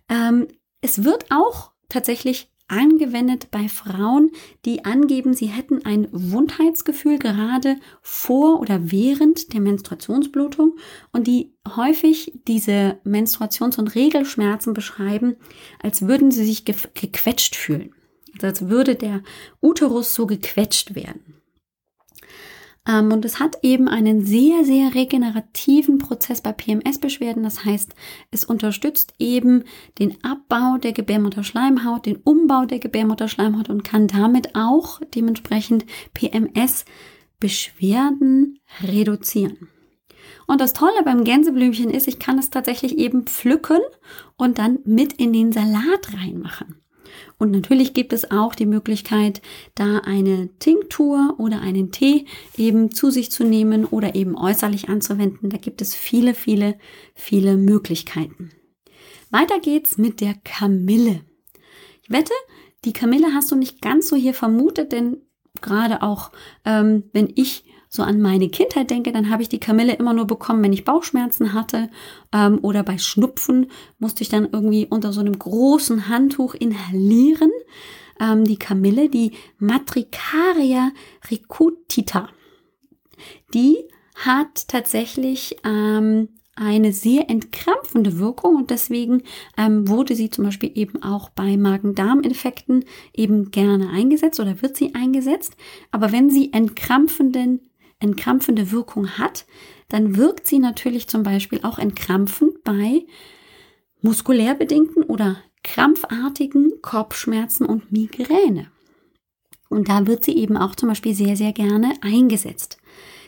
Ähm, 0.10 0.48
es 0.82 1.04
wird 1.04 1.26
auch 1.32 1.72
tatsächlich 1.90 2.52
angewendet 2.68 3.52
bei 3.52 3.70
Frauen, 3.70 4.32
die 4.66 4.86
angeben, 4.86 5.34
sie 5.34 5.48
hätten 5.48 5.86
ein 5.86 6.08
Wundheitsgefühl 6.12 7.20
gerade 7.20 7.78
vor 8.02 8.60
oder 8.60 8.92
während 8.92 9.54
der 9.54 9.62
Menstruationsblutung 9.62 10.76
und 11.12 11.28
die 11.28 11.54
häufig 11.76 12.34
diese 12.48 13.00
Menstruations- 13.06 13.78
und 13.78 13.96
Regelschmerzen 13.96 14.74
beschreiben, 14.74 15.36
als 15.82 16.08
würden 16.08 16.32
sie 16.32 16.46
sich 16.46 16.66
gequetscht 16.66 17.56
fühlen. 17.56 17.94
Also 18.34 18.48
als 18.48 18.70
würde 18.70 18.96
der 18.96 19.22
Uterus 19.62 20.14
so 20.14 20.26
gequetscht 20.26 20.96
werden. 20.96 21.35
Ähm, 22.88 23.12
und 23.12 23.26
es 23.26 23.40
hat 23.40 23.58
eben 23.64 23.88
einen 23.88 24.24
sehr, 24.26 24.64
sehr 24.64 24.94
regenerativen 24.94 25.98
Prozess 25.98 26.42
bei 26.42 26.52
PMS-Beschwerden. 26.52 27.42
Das 27.44 27.66
heißt, 27.66 27.96
es 28.32 28.46
unterstützt 28.46 29.16
eben 29.20 29.64
den 30.00 30.24
Abbau 30.24 30.78
der 30.78 30.94
Gebärmutterschleimhaut, 30.94 32.06
den 32.06 32.18
Umbau 32.18 32.66
der 32.66 32.80
Gebärmutterschleimhaut 32.80 33.70
und 33.70 33.84
kann 33.84 34.08
damit 34.08 34.56
auch 34.56 35.02
dementsprechend 35.14 35.86
PMS-Beschwerden 36.14 38.60
reduzieren. 38.84 39.70
Und 40.48 40.62
das 40.62 40.74
Tolle 40.74 41.02
beim 41.04 41.24
Gänseblümchen 41.24 41.90
ist, 41.90 42.08
ich 42.08 42.20
kann 42.20 42.38
es 42.38 42.52
tatsächlich 42.52 43.00
eben 43.00 43.24
pflücken 43.24 43.80
und 44.38 44.60
dann 44.60 44.78
mit 44.86 45.14
in 45.14 45.34
den 45.34 45.52
Salat 45.52 46.14
reinmachen. 46.14 46.85
Und 47.38 47.52
natürlich 47.52 47.94
gibt 47.94 48.14
es 48.14 48.32
auch 48.32 48.56
die 48.56 48.66
Möglichkeit, 48.66 49.42
da 49.76 50.00
eine 50.00 50.50
Tinktur 50.60 51.36
oder 51.38 51.62
einen 51.62 51.92
Tee 51.92 52.26
eben 52.58 52.92
zu 52.92 53.12
sich 53.12 53.32
zu 53.32 53.44
nehmen 53.44 53.86
oder 53.86 54.16
eben 54.16 54.38
äußerlich 54.38 54.90
anzuwenden. 54.90 55.50
Da 55.50 55.58
gibt 55.58 55.82
es 55.82 55.96
viele, 55.96 56.34
viele, 56.34 56.78
viele 57.14 57.58
Möglichkeiten. 57.58 58.52
Weiter 59.32 59.60
geht's 59.60 59.98
mit 59.98 60.22
der 60.22 60.36
Kamille. 60.44 61.22
Ich 62.04 62.10
wette, 62.10 62.34
die 62.86 62.94
Kamille 62.94 63.34
hast 63.34 63.52
du 63.52 63.56
nicht 63.56 63.82
ganz 63.82 64.08
so 64.08 64.16
hier 64.16 64.34
vermutet, 64.34 64.92
denn 64.92 65.18
gerade 65.62 66.02
auch, 66.02 66.32
ähm, 66.64 67.04
wenn 67.14 67.32
ich 67.36 67.65
so 67.96 68.04
an 68.04 68.22
meine 68.22 68.50
Kindheit 68.50 68.90
denke, 68.90 69.12
dann 69.12 69.30
habe 69.30 69.42
ich 69.42 69.50
die 69.50 69.60
Kamille 69.60 69.94
immer 69.94 70.14
nur 70.14 70.26
bekommen, 70.26 70.64
wenn 70.64 70.74
ich 70.74 70.86
Bauchschmerzen 70.86 71.54
hatte 71.54 71.90
ähm, 72.34 72.60
oder 72.62 72.84
bei 72.84 72.98
Schnupfen 72.98 73.72
musste 74.00 74.24
ich 74.24 74.30
dann 74.30 74.48
irgendwie 74.52 74.86
unter 74.90 75.14
so 75.14 75.22
einem 75.22 75.38
großen 75.38 76.08
Handtuch 76.08 76.54
inhalieren. 76.54 77.52
Ähm, 78.20 78.46
die 78.46 78.58
Kamille, 78.58 79.10
die 79.10 79.32
Matricaria 79.58 80.92
recutita, 81.30 82.30
die 83.54 83.78
hat 84.16 84.68
tatsächlich 84.68 85.58
ähm, 85.66 86.30
eine 86.56 86.94
sehr 86.94 87.30
entkrampfende 87.30 88.18
Wirkung 88.18 88.56
und 88.56 88.70
deswegen 88.70 89.24
ähm, 89.58 89.88
wurde 89.90 90.16
sie 90.16 90.30
zum 90.30 90.46
Beispiel 90.46 90.72
eben 90.74 91.04
auch 91.04 91.30
bei 91.30 91.58
Magen-Darm-Infekten 91.58 92.86
eben 93.14 93.52
gerne 93.52 93.90
eingesetzt 93.90 94.40
oder 94.40 94.62
wird 94.62 94.78
sie 94.78 94.96
eingesetzt. 94.96 95.58
Aber 95.92 96.14
wenn 96.14 96.30
sie 96.30 96.54
entkrampfenden, 96.54 97.60
entkrampfende 98.06 98.72
Wirkung 98.72 99.18
hat, 99.18 99.46
dann 99.90 100.16
wirkt 100.16 100.48
sie 100.48 100.60
natürlich 100.60 101.08
zum 101.08 101.24
Beispiel 101.24 101.60
auch 101.64 101.78
entkrampfend 101.78 102.64
bei 102.64 103.06
muskulär 104.02 104.56
bedingten 104.56 105.04
oder 105.04 105.38
krampfartigen 105.64 106.82
Kopfschmerzen 106.82 107.66
und 107.66 107.92
Migräne. 107.92 108.68
Und 109.68 109.90
da 109.90 110.08
wird 110.08 110.24
sie 110.24 110.38
eben 110.38 110.58
auch 110.58 110.76
zum 110.76 110.90
Beispiel 110.90 111.16
sehr, 111.16 111.36
sehr 111.36 111.52
gerne 111.52 111.94
eingesetzt. 112.02 112.78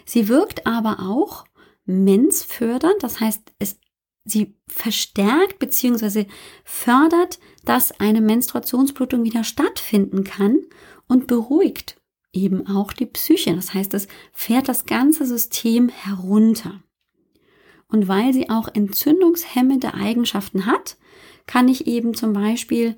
Sie 0.06 0.28
wirkt 0.28 0.66
aber 0.66 1.00
auch 1.00 1.46
mensfördernd, 1.86 3.02
das 3.02 3.20
heißt, 3.20 3.54
es, 3.60 3.80
sie 4.24 4.56
verstärkt 4.68 5.60
bzw. 5.60 6.26
fördert, 6.64 7.40
dass 7.66 8.00
eine 8.00 8.22
Menstruationsblutung 8.22 9.24
wieder 9.24 9.44
stattfinden 9.44 10.24
kann 10.24 10.60
und 11.08 11.28
beruhigt 11.28 11.97
eben 12.44 12.68
auch 12.68 12.94
die 12.94 13.06
Psyche. 13.06 13.56
Das 13.56 13.74
heißt, 13.74 13.94
es 13.94 14.08
fährt 14.32 14.68
das 14.68 14.86
ganze 14.86 15.26
System 15.26 15.90
herunter. 15.90 16.82
Und 17.90 18.08
weil 18.08 18.34
sie 18.34 18.50
auch 18.50 18.68
entzündungshemmende 18.74 19.94
Eigenschaften 19.94 20.66
hat, 20.66 20.98
kann 21.46 21.68
ich 21.68 21.88
eben 21.88 22.14
zum 22.14 22.34
Beispiel 22.34 22.96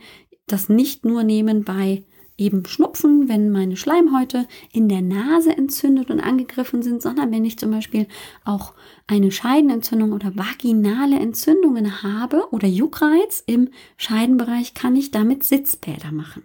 das 0.48 0.68
nicht 0.68 1.06
nur 1.06 1.24
nehmen 1.24 1.64
bei 1.64 2.04
eben 2.40 2.66
Schnupfen, 2.66 3.28
wenn 3.28 3.52
meine 3.52 3.76
Schleimhäute 3.76 4.48
in 4.72 4.88
der 4.88 5.02
Nase 5.02 5.56
entzündet 5.56 6.10
und 6.10 6.22
angegriffen 6.22 6.82
sind, 6.82 7.02
sondern 7.02 7.32
wenn 7.32 7.46
ich 7.46 7.60
zum 7.60 7.70
Beispiel 7.72 8.08
auch 8.46 8.74
eine 9.08 9.32
Scheidenentzündung 9.32 10.14
oder 10.14 10.36
vaginale 10.36 11.20
Entzündungen 11.20 12.02
habe 12.02 12.48
oder 12.52 12.68
Juckreiz 12.68 13.44
im 13.46 13.70
Scheidenbereich, 13.98 14.74
kann 14.74 14.96
ich 14.96 15.12
damit 15.12 15.44
Sitzbäder 15.44 16.12
machen. 16.12 16.44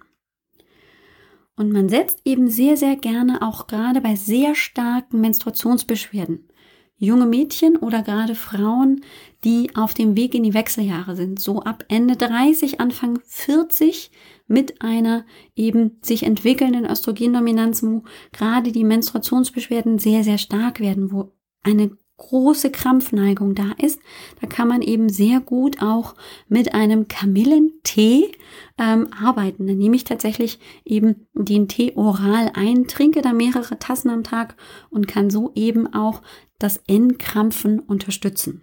Und 1.56 1.72
man 1.72 1.88
setzt 1.88 2.20
eben 2.24 2.48
sehr, 2.48 2.76
sehr 2.76 2.96
gerne 2.96 3.42
auch 3.42 3.66
gerade 3.66 4.00
bei 4.00 4.16
sehr 4.16 4.54
starken 4.54 5.20
Menstruationsbeschwerden 5.20 6.48
junge 6.96 7.26
Mädchen 7.26 7.76
oder 7.76 8.02
gerade 8.02 8.34
Frauen, 8.34 9.02
die 9.42 9.70
auf 9.74 9.94
dem 9.94 10.16
Weg 10.16 10.34
in 10.34 10.42
die 10.42 10.54
Wechseljahre 10.54 11.16
sind, 11.16 11.40
so 11.40 11.60
ab 11.60 11.84
Ende 11.88 12.16
30, 12.16 12.80
Anfang 12.80 13.20
40 13.24 14.10
mit 14.46 14.82
einer 14.82 15.24
eben 15.56 15.98
sich 16.02 16.22
entwickelnden 16.22 16.86
Östrogendominanz, 16.86 17.82
wo 17.82 18.04
gerade 18.32 18.72
die 18.72 18.84
Menstruationsbeschwerden 18.84 19.98
sehr, 19.98 20.24
sehr 20.24 20.38
stark 20.38 20.80
werden, 20.80 21.12
wo 21.12 21.32
eine 21.62 21.96
große 22.28 22.70
Krampfneigung 22.70 23.54
da 23.54 23.72
ist, 23.78 24.00
da 24.40 24.46
kann 24.46 24.68
man 24.68 24.82
eben 24.82 25.08
sehr 25.08 25.40
gut 25.40 25.82
auch 25.82 26.14
mit 26.48 26.74
einem 26.74 27.06
Kamillentee 27.06 28.32
ähm, 28.78 29.08
arbeiten. 29.12 29.66
Dann 29.66 29.76
nehme 29.76 29.96
ich 29.96 30.04
tatsächlich 30.04 30.58
eben 30.84 31.26
den 31.34 31.68
Tee 31.68 31.92
oral 31.96 32.50
ein, 32.54 32.86
trinke 32.86 33.20
da 33.20 33.32
mehrere 33.32 33.78
Tassen 33.78 34.10
am 34.10 34.24
Tag 34.24 34.56
und 34.90 35.06
kann 35.06 35.30
so 35.30 35.52
eben 35.54 35.92
auch 35.92 36.22
das 36.58 36.78
Entkrampfen 36.86 37.78
unterstützen. 37.78 38.62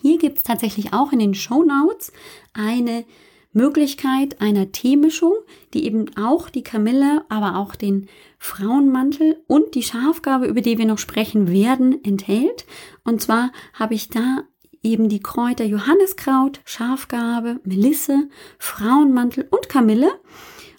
Hier 0.00 0.18
gibt 0.18 0.38
es 0.38 0.42
tatsächlich 0.42 0.92
auch 0.92 1.12
in 1.12 1.18
den 1.18 1.34
Show 1.34 1.62
Notes 1.62 2.12
eine 2.54 3.04
Möglichkeit 3.52 4.40
einer 4.40 4.72
Teemischung, 4.72 5.34
die 5.74 5.84
eben 5.84 6.16
auch 6.16 6.48
die 6.48 6.62
Kamille, 6.62 7.24
aber 7.28 7.56
auch 7.56 7.74
den 7.74 8.08
Frauenmantel 8.38 9.42
und 9.46 9.74
die 9.74 9.82
Schafgabe, 9.82 10.46
über 10.46 10.60
die 10.60 10.78
wir 10.78 10.86
noch 10.86 10.98
sprechen 10.98 11.50
werden, 11.52 12.02
enthält. 12.04 12.66
Und 13.04 13.20
zwar 13.20 13.52
habe 13.74 13.94
ich 13.94 14.08
da 14.08 14.42
eben 14.82 15.08
die 15.08 15.20
Kräuter 15.20 15.64
Johanniskraut, 15.64 16.60
Schafgabe, 16.64 17.60
Melisse, 17.64 18.28
Frauenmantel 18.58 19.46
und 19.50 19.68
Kamille. 19.68 20.10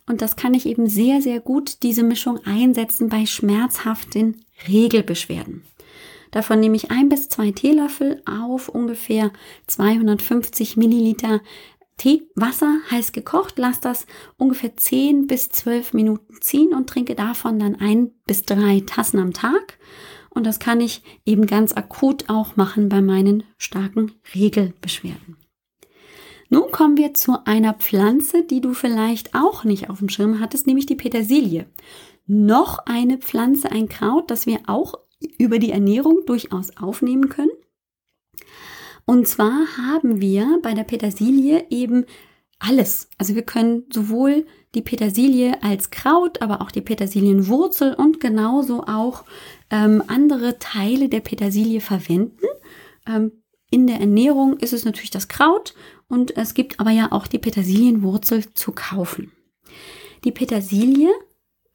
Und 0.06 0.22
das 0.22 0.36
kann 0.36 0.54
ich 0.54 0.66
eben 0.66 0.88
sehr, 0.88 1.22
sehr 1.22 1.40
gut, 1.40 1.84
diese 1.84 2.04
Mischung 2.04 2.40
einsetzen 2.46 3.08
bei 3.08 3.26
schmerzhaften 3.26 4.44
Regelbeschwerden. 4.68 5.64
Davon 6.34 6.60
nehme 6.60 6.76
ich 6.76 6.90
ein 6.90 7.10
bis 7.10 7.30
zwei 7.30 7.52
Teelöffel 7.52 8.22
auf 8.26 8.68
ungefähr 8.68 9.32
250 9.68 10.78
Milliliter 10.78 11.42
Teewasser 11.98 12.80
heiß 12.92 13.12
gekocht, 13.12 13.56
lass 13.58 13.80
das 13.80 14.06
ungefähr 14.38 14.76
10 14.76 15.28
bis 15.28 15.50
12 15.50 15.94
Minuten 15.94 16.42
ziehen 16.42 16.74
und 16.74 16.90
trinke 16.90 17.16
davon 17.16 17.60
dann 17.60 17.76
ein 17.76 18.12
bis 18.26 18.44
drei 18.44 18.82
Tassen 18.86 19.20
am 19.20 19.34
Tag. 19.34 19.78
Und 20.30 20.46
das 20.46 20.60
kann 20.60 20.82
ich 20.82 21.04
eben 21.26 21.46
ganz 21.46 21.74
akut 21.74 22.30
auch 22.30 22.56
machen 22.56 22.90
bei 22.90 23.02
meinen 23.02 23.44
starken 23.58 24.14
Regelbeschwerden. 24.34 25.38
Nun 26.50 26.72
kommen 26.72 26.98
wir 26.98 27.14
zu 27.14 27.46
einer 27.46 27.74
Pflanze, 27.74 28.44
die 28.44 28.62
du 28.62 28.74
vielleicht 28.74 29.34
auch 29.36 29.64
nicht 29.64 29.90
auf 29.90 30.00
dem 30.00 30.10
Schirm 30.10 30.40
hattest, 30.40 30.68
nämlich 30.68 30.86
die 30.86 30.96
Petersilie. 30.96 31.66
Noch 32.26 32.80
eine 32.86 33.18
Pflanze, 33.18 33.72
ein 33.72 33.90
Kraut, 33.90 34.30
das 34.30 34.46
wir 34.46 34.60
auch 34.68 34.96
über 35.38 35.60
die 35.60 35.72
Ernährung 35.72 36.26
durchaus 36.26 36.78
aufnehmen 36.78 37.30
können. 37.30 37.52
Und 39.06 39.28
zwar 39.28 39.66
haben 39.78 40.22
wir 40.22 40.60
bei 40.62 40.74
der 40.74 40.84
Petersilie 40.84 41.66
eben 41.70 42.06
alles. 42.60 43.10
Also 43.18 43.36
wir 43.36 43.44
können 43.44 43.84
sowohl 43.92 44.46
die 44.74 44.82
Petersilie 44.82 45.62
als 45.62 45.92
Kraut, 45.92 46.42
aber 46.42 46.62
auch 46.62 46.72
die 46.72 46.82
Petersilienwurzel 46.82 47.94
und 47.94 48.20
genauso 48.20 48.84
auch 48.84 49.26
ähm, 49.70 50.02
andere 50.08 50.58
Teile 50.60 51.10
der 51.10 51.20
Petersilie 51.20 51.82
verwenden. 51.82 52.46
Ähm, 53.06 53.44
in 53.70 53.88
der 53.88 54.00
Ernährung 54.00 54.58
ist 54.58 54.74
es 54.74 54.86
natürlich 54.86 55.12
das 55.12 55.28
Kraut 55.28 55.74
und 56.08 56.38
es 56.38 56.54
gibt 56.54 56.80
aber 56.80 56.92
ja 56.92 57.12
auch 57.12 57.28
die 57.28 57.40
Petersilienwurzel 57.40 58.54
zu 58.54 58.72
kaufen. 58.72 59.32
Die 60.24 60.32
Petersilie 60.32 61.12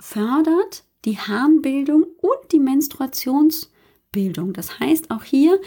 fördert 0.01 0.85
die 1.05 1.19
Harnbildung 1.19 2.05
und 2.21 2.53
die 2.53 2.61
Menstruations- 2.61 3.69
Bildung. 4.19 4.53
Das 4.53 4.81
heißt, 4.81 5.13
auch 5.13 5.23
hier, 5.23 5.61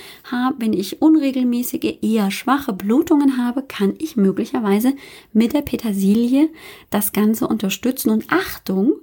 wenn 0.57 0.73
ich 0.73 1.01
unregelmäßige, 1.01 1.99
eher 2.01 2.31
schwache 2.31 2.73
Blutungen 2.73 3.37
habe, 3.37 3.63
kann 3.63 3.93
ich 3.97 4.17
möglicherweise 4.17 4.93
mit 5.31 5.53
der 5.53 5.61
Petersilie 5.61 6.49
das 6.89 7.13
Ganze 7.13 7.47
unterstützen. 7.47 8.09
Und 8.09 8.25
Achtung, 8.29 8.95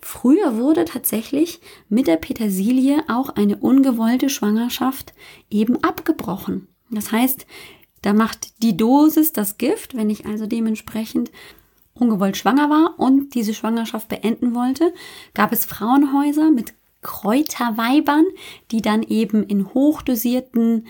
früher 0.00 0.56
wurde 0.56 0.86
tatsächlich 0.86 1.60
mit 1.90 2.06
der 2.06 2.16
Petersilie 2.16 3.04
auch 3.06 3.28
eine 3.28 3.58
ungewollte 3.58 4.30
Schwangerschaft 4.30 5.12
eben 5.50 5.84
abgebrochen. 5.84 6.68
Das 6.90 7.12
heißt, 7.12 7.46
da 8.00 8.14
macht 8.14 8.62
die 8.62 8.78
Dosis 8.78 9.34
das 9.34 9.58
Gift, 9.58 9.94
wenn 9.94 10.08
ich 10.08 10.24
also 10.24 10.46
dementsprechend 10.46 11.30
ungewollt 11.92 12.38
schwanger 12.38 12.70
war 12.70 12.94
und 12.98 13.34
diese 13.34 13.52
Schwangerschaft 13.52 14.08
beenden 14.08 14.54
wollte, 14.54 14.94
gab 15.34 15.52
es 15.52 15.66
Frauenhäuser 15.66 16.50
mit 16.50 16.72
Kräuterweibern, 17.02 18.24
die 18.70 18.82
dann 18.82 19.02
eben 19.02 19.44
in 19.44 19.72
hochdosierten 19.74 20.86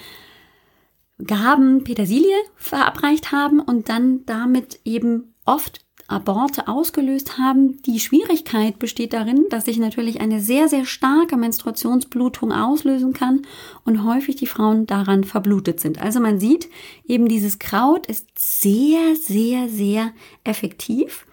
Gaben 1.25 1.85
Petersilie 1.85 2.37
verabreicht 2.57 3.33
haben 3.33 3.61
und 3.61 3.89
dann 3.89 4.27
damit 4.27 4.81
eben 4.85 5.35
oft 5.47 5.87
Aborte 6.09 6.69
ausgelöst 6.69 7.37
haben. 7.39 7.83
Die 7.83 7.99
Schwierigkeit 7.99 8.79
besteht 8.79 9.13
darin, 9.13 9.47
dass 9.51 9.65
sich 9.65 9.79
natürlich 9.79 10.21
eine 10.21 10.41
sehr, 10.41 10.69
sehr 10.69 10.85
starke 10.85 11.37
Menstruationsblutung 11.37 12.53
auslösen 12.53 13.13
kann 13.13 13.43
und 13.85 14.05
häufig 14.05 14.37
die 14.37 14.47
Frauen 14.47 14.87
daran 14.87 15.25
verblutet 15.25 15.81
sind. 15.81 16.01
Also 16.01 16.21
man 16.21 16.39
sieht 16.39 16.69
eben 17.07 17.29
dieses 17.29 17.59
Kraut 17.59 18.07
ist 18.07 18.29
sehr, 18.37 19.17
sehr, 19.17 19.69
sehr 19.69 20.13
effektiv 20.45 21.27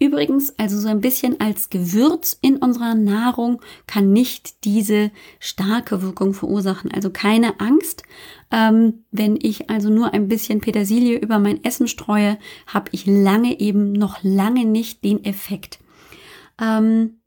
Übrigens, 0.00 0.54
also 0.58 0.78
so 0.78 0.88
ein 0.88 1.00
bisschen 1.00 1.40
als 1.40 1.70
Gewürz 1.70 2.38
in 2.40 2.56
unserer 2.56 2.94
Nahrung 2.94 3.60
kann 3.86 4.12
nicht 4.12 4.64
diese 4.64 5.10
starke 5.40 6.02
Wirkung 6.02 6.34
verursachen. 6.34 6.92
Also 6.92 7.10
keine 7.10 7.60
Angst. 7.60 8.02
Ähm, 8.50 9.04
wenn 9.10 9.38
ich 9.40 9.70
also 9.70 9.90
nur 9.90 10.14
ein 10.14 10.28
bisschen 10.28 10.60
Petersilie 10.60 11.18
über 11.18 11.38
mein 11.38 11.62
Essen 11.64 11.88
streue, 11.88 12.38
habe 12.66 12.88
ich 12.92 13.06
lange 13.06 13.58
eben 13.60 13.92
noch 13.92 14.22
lange 14.22 14.64
nicht 14.64 15.04
den 15.04 15.24
Effekt. 15.24 15.78
Ähm, 16.60 17.18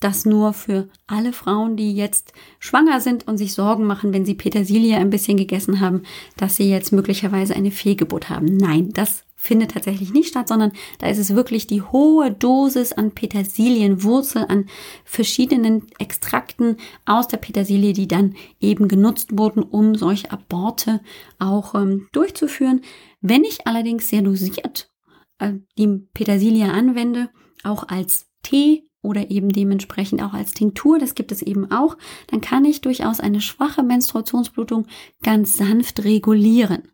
das 0.00 0.26
nur 0.26 0.52
für 0.52 0.88
alle 1.06 1.32
Frauen, 1.32 1.76
die 1.76 1.94
jetzt 1.94 2.32
schwanger 2.58 3.00
sind 3.00 3.26
und 3.26 3.38
sich 3.38 3.54
Sorgen 3.54 3.84
machen, 3.84 4.12
wenn 4.12 4.26
sie 4.26 4.34
Petersilie 4.34 4.96
ein 4.96 5.10
bisschen 5.10 5.36
gegessen 5.36 5.80
haben, 5.80 6.02
dass 6.36 6.56
sie 6.56 6.68
jetzt 6.68 6.92
möglicherweise 6.92 7.54
eine 7.54 7.70
Fehlgeburt 7.70 8.28
haben. 8.28 8.56
Nein, 8.56 8.90
das 8.92 9.24
findet 9.46 9.70
tatsächlich 9.70 10.12
nicht 10.12 10.28
statt, 10.28 10.48
sondern 10.48 10.72
da 10.98 11.08
ist 11.08 11.18
es 11.18 11.34
wirklich 11.34 11.66
die 11.66 11.82
hohe 11.82 12.30
Dosis 12.30 12.92
an 12.92 13.12
Petersilienwurzel, 13.12 14.44
an 14.48 14.66
verschiedenen 15.04 15.86
Extrakten 15.98 16.76
aus 17.04 17.28
der 17.28 17.38
Petersilie, 17.38 17.92
die 17.92 18.08
dann 18.08 18.34
eben 18.60 18.88
genutzt 18.88 19.38
wurden, 19.38 19.62
um 19.62 19.94
solche 19.94 20.30
Aborte 20.30 21.00
auch 21.38 21.74
ähm, 21.74 22.08
durchzuführen. 22.12 22.82
Wenn 23.20 23.44
ich 23.44 23.66
allerdings 23.66 24.08
sehr 24.08 24.22
dosiert 24.22 24.90
äh, 25.38 25.54
die 25.78 25.86
Petersilie 26.12 26.70
anwende, 26.70 27.30
auch 27.62 27.88
als 27.88 28.26
Tee 28.42 28.88
oder 29.02 29.30
eben 29.30 29.50
dementsprechend 29.50 30.22
auch 30.22 30.32
als 30.32 30.52
Tinktur, 30.52 30.98
das 30.98 31.14
gibt 31.14 31.30
es 31.30 31.42
eben 31.42 31.70
auch, 31.70 31.96
dann 32.28 32.40
kann 32.40 32.64
ich 32.64 32.80
durchaus 32.80 33.20
eine 33.20 33.40
schwache 33.40 33.82
Menstruationsblutung 33.82 34.86
ganz 35.22 35.56
sanft 35.56 36.04
regulieren. 36.04 36.88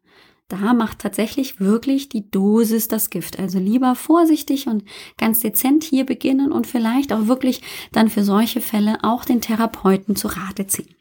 Da 0.53 0.75
macht 0.75 0.99
tatsächlich 0.99 1.61
wirklich 1.61 2.11
die 2.11 2.31
Dosis 2.31 2.87
das 2.87 3.09
Gift. 3.09 3.39
Also 3.39 3.59
lieber 3.59 3.95
vorsichtig 3.95 4.67
und 4.67 4.85
ganz 5.17 5.41
dezent 5.41 5.83
hier 5.83 6.05
beginnen 6.05 6.53
und 6.53 6.67
vielleicht 6.67 7.11
auch 7.15 7.27
wirklich 7.27 7.63
dann 7.91 8.11
für 8.11 8.23
solche 8.23 8.61
Fälle 8.61 8.99
auch 9.03 9.25
den 9.25 9.41
Therapeuten 9.41 10.15
zu 10.15 10.29
Rate 10.29 10.67
ziehen. 10.67 10.95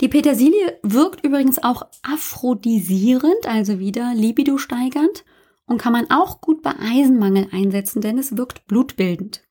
Die 0.00 0.08
Petersilie 0.08 0.78
wirkt 0.82 1.22
übrigens 1.22 1.62
auch 1.62 1.82
aphrodisierend, 2.02 3.46
also 3.46 3.78
wieder 3.78 4.14
libido 4.14 4.56
steigernd 4.56 5.26
und 5.66 5.76
kann 5.76 5.92
man 5.92 6.10
auch 6.10 6.40
gut 6.40 6.62
bei 6.62 6.72
Eisenmangel 6.80 7.48
einsetzen, 7.52 8.00
denn 8.00 8.16
es 8.16 8.38
wirkt 8.38 8.66
blutbildend. 8.66 9.42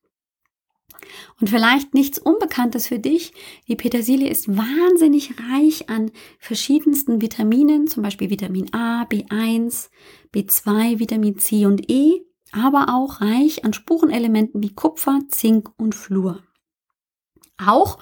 Und 1.40 1.50
vielleicht 1.50 1.94
nichts 1.94 2.18
Unbekanntes 2.18 2.86
für 2.86 2.98
dich. 2.98 3.32
Die 3.68 3.76
Petersilie 3.76 4.28
ist 4.28 4.48
wahnsinnig 4.48 5.34
reich 5.50 5.88
an 5.88 6.10
verschiedensten 6.38 7.20
Vitaminen, 7.20 7.86
zum 7.86 8.02
Beispiel 8.02 8.30
Vitamin 8.30 8.72
A, 8.72 9.04
B1, 9.04 9.90
B2, 10.34 10.98
Vitamin 10.98 11.38
C 11.38 11.66
und 11.66 11.90
E, 11.90 12.22
aber 12.52 12.94
auch 12.94 13.20
reich 13.20 13.64
an 13.64 13.72
Spurenelementen 13.72 14.62
wie 14.62 14.74
Kupfer, 14.74 15.20
Zink 15.28 15.70
und 15.76 15.94
Fluor. 15.94 16.40
Auch 17.64 17.98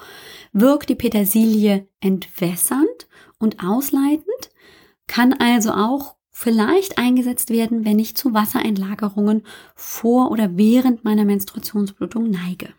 wirkt 0.53 0.89
die 0.89 0.95
Petersilie 0.95 1.89
entwässernd 2.01 3.09
und 3.39 3.63
ausleitend, 3.63 4.51
kann 5.07 5.33
also 5.35 5.73
auch 5.73 6.17
vielleicht 6.31 6.99
eingesetzt 6.99 7.51
werden, 7.51 7.85
wenn 7.85 7.99
ich 7.99 8.17
zu 8.17 8.33
Wassereinlagerungen 8.33 9.43
vor 9.75 10.31
oder 10.31 10.57
während 10.57 11.05
meiner 11.05 11.25
Menstruationsblutung 11.25 12.31
neige. 12.31 12.73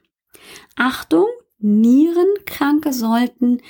Achtung, 0.76 1.28
Nierenkranke 1.60 2.94
sollten 2.94 3.62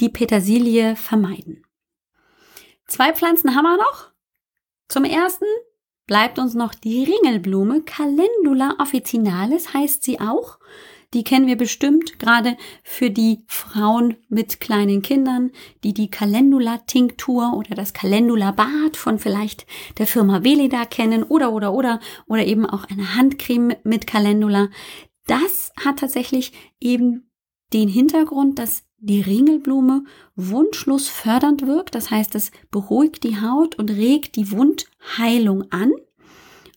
die 0.00 0.08
Petersilie 0.08 0.96
vermeiden. 0.96 1.64
Zwei 2.86 3.12
Pflanzen 3.12 3.54
haben 3.54 3.64
wir 3.64 3.76
noch. 3.76 4.12
Zum 4.88 5.04
ersten 5.04 5.44
bleibt 6.06 6.38
uns 6.38 6.54
noch 6.54 6.74
die 6.74 7.04
Ringelblume, 7.04 7.82
Calendula 7.82 8.76
officinalis 8.78 9.74
heißt 9.74 10.02
sie 10.02 10.20
auch. 10.20 10.58
Die 11.14 11.24
kennen 11.24 11.46
wir 11.46 11.56
bestimmt 11.56 12.18
gerade 12.18 12.58
für 12.82 13.10
die 13.10 13.42
Frauen 13.46 14.16
mit 14.28 14.60
kleinen 14.60 15.00
Kindern, 15.00 15.52
die 15.82 15.94
die 15.94 16.10
Calendula-Tinktur 16.10 17.54
oder 17.56 17.74
das 17.74 17.94
Calendula-Bad 17.94 18.98
von 18.98 19.18
vielleicht 19.18 19.66
der 19.96 20.06
Firma 20.06 20.44
Veleda 20.44 20.84
kennen 20.84 21.22
oder, 21.22 21.52
oder, 21.52 21.72
oder, 21.72 22.00
oder 22.26 22.44
eben 22.44 22.66
auch 22.66 22.84
eine 22.84 23.14
Handcreme 23.14 23.76
mit 23.84 24.06
Calendula. 24.06 24.68
Das 25.28 25.72
hat 25.78 25.98
tatsächlich 25.98 26.52
eben 26.80 27.30
den 27.74 27.88
Hintergrund, 27.88 28.58
dass 28.58 28.84
die 28.96 29.20
Ringelblume 29.20 30.04
wundschluss 30.34 31.08
fördernd 31.08 31.66
wirkt. 31.66 31.94
Das 31.94 32.10
heißt, 32.10 32.34
es 32.34 32.50
beruhigt 32.70 33.22
die 33.22 33.40
Haut 33.40 33.78
und 33.78 33.90
regt 33.90 34.36
die 34.36 34.50
Wundheilung 34.50 35.70
an. 35.70 35.92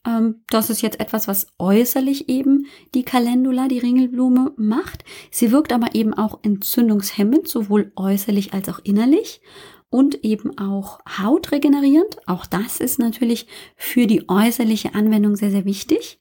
Ähm, 0.05 0.43
das 0.49 0.69
ist 0.69 0.81
jetzt 0.81 0.99
etwas, 0.99 1.29
was 1.29 1.47
äußerlich 1.57 2.27
eben 2.27 2.67
die 2.93 3.03
Calendula, 3.03 3.69
die 3.69 3.79
Ringelblume, 3.79 4.53
macht. 4.57 5.05
Sie 5.31 5.51
wirkt 5.51 5.71
aber 5.71 5.95
eben 5.95 6.13
auch 6.13 6.39
entzündungshemmend, 6.43 7.47
sowohl 7.47 7.93
äußerlich 7.95 8.53
als 8.53 8.67
auch 8.67 8.79
innerlich 8.83 9.41
und 9.89 10.23
eben 10.25 10.57
auch 10.57 10.99
hautregenerierend. 11.07 12.17
Auch 12.27 12.45
das 12.45 12.81
ist 12.81 12.99
natürlich 12.99 13.47
für 13.77 14.07
die 14.07 14.27
äußerliche 14.27 14.93
Anwendung 14.93 15.37
sehr, 15.37 15.51
sehr 15.51 15.65
wichtig. 15.65 16.19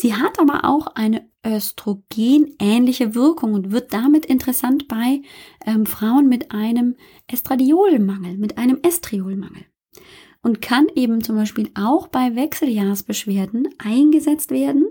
Sie 0.00 0.14
hat 0.14 0.38
aber 0.38 0.64
auch 0.64 0.86
eine 0.94 1.27
östrogenähnliche 1.46 3.14
Wirkung 3.14 3.54
und 3.54 3.70
wird 3.70 3.92
damit 3.92 4.26
interessant 4.26 4.88
bei 4.88 5.22
ähm, 5.64 5.86
Frauen 5.86 6.28
mit 6.28 6.50
einem 6.52 6.96
Estradiolmangel, 7.26 8.38
mit 8.38 8.58
einem 8.58 8.78
Estriolmangel. 8.82 9.64
Und 10.42 10.62
kann 10.62 10.86
eben 10.94 11.22
zum 11.22 11.36
Beispiel 11.36 11.70
auch 11.74 12.08
bei 12.08 12.36
Wechseljahrsbeschwerden 12.36 13.68
eingesetzt 13.78 14.50
werden 14.50 14.86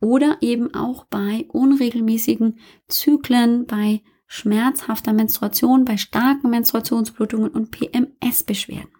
oder 0.00 0.38
eben 0.40 0.74
auch 0.74 1.04
bei 1.04 1.46
unregelmäßigen 1.48 2.58
Zyklen, 2.88 3.66
bei 3.66 4.02
schmerzhafter 4.26 5.12
Menstruation, 5.12 5.84
bei 5.84 5.96
starken 5.96 6.50
Menstruationsblutungen 6.50 7.50
und 7.50 7.70
PMS-Beschwerden. 7.70 8.92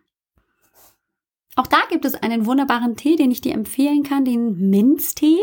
Auch 1.56 1.66
da 1.66 1.78
gibt 1.88 2.04
es 2.04 2.14
einen 2.14 2.46
wunderbaren 2.46 2.96
Tee, 2.96 3.16
den 3.16 3.30
ich 3.30 3.40
dir 3.40 3.54
empfehlen 3.54 4.02
kann, 4.02 4.24
den 4.24 4.70
Minztee. 4.70 5.38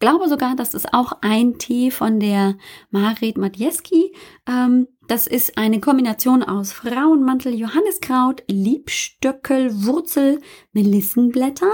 Glaube 0.00 0.28
sogar, 0.28 0.56
das 0.56 0.74
ist 0.74 0.92
auch 0.92 1.12
ein 1.22 1.58
Tee 1.58 1.90
von 1.90 2.20
der 2.20 2.56
Marit 2.90 3.38
Matjeski. 3.38 4.14
Ähm, 4.46 4.88
das 5.06 5.26
ist 5.26 5.56
eine 5.56 5.80
Kombination 5.80 6.42
aus 6.42 6.72
Frauenmantel, 6.72 7.54
Johanniskraut, 7.54 8.42
Liebstöckel, 8.48 9.84
Wurzel, 9.84 10.40
Melissenblättern, 10.72 11.68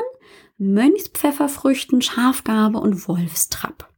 Mönchspfefferfrüchten, 0.59 2.03
Schafgarbe 2.03 2.79
und 2.79 3.09
Wolfstrapp. 3.09 3.89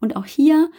Und 0.00 0.16
auch 0.16 0.24
hier 0.24 0.70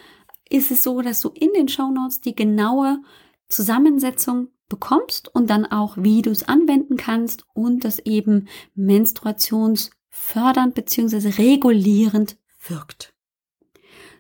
ist 0.50 0.72
es 0.72 0.84
so, 0.84 1.02
dass 1.02 1.22
du 1.22 1.30
in 1.30 1.52
den 1.54 1.68
Shownotes 1.68 2.22
die 2.22 2.36
genaue 2.36 3.00
Zusammensetzung 3.48 4.50
bekommst 4.70 5.34
und 5.34 5.50
dann 5.50 5.66
auch, 5.66 5.98
wie 5.98 6.22
du 6.22 6.32
es 6.32 6.48
anwenden 6.48 6.98
kannst 6.98 7.46
und 7.54 7.86
das 7.86 8.00
eben 8.00 8.48
menstruationsfördernd 8.76 10.74
bzw. 10.74 11.30
regulierend 11.42 12.38
wirkt. 12.70 13.14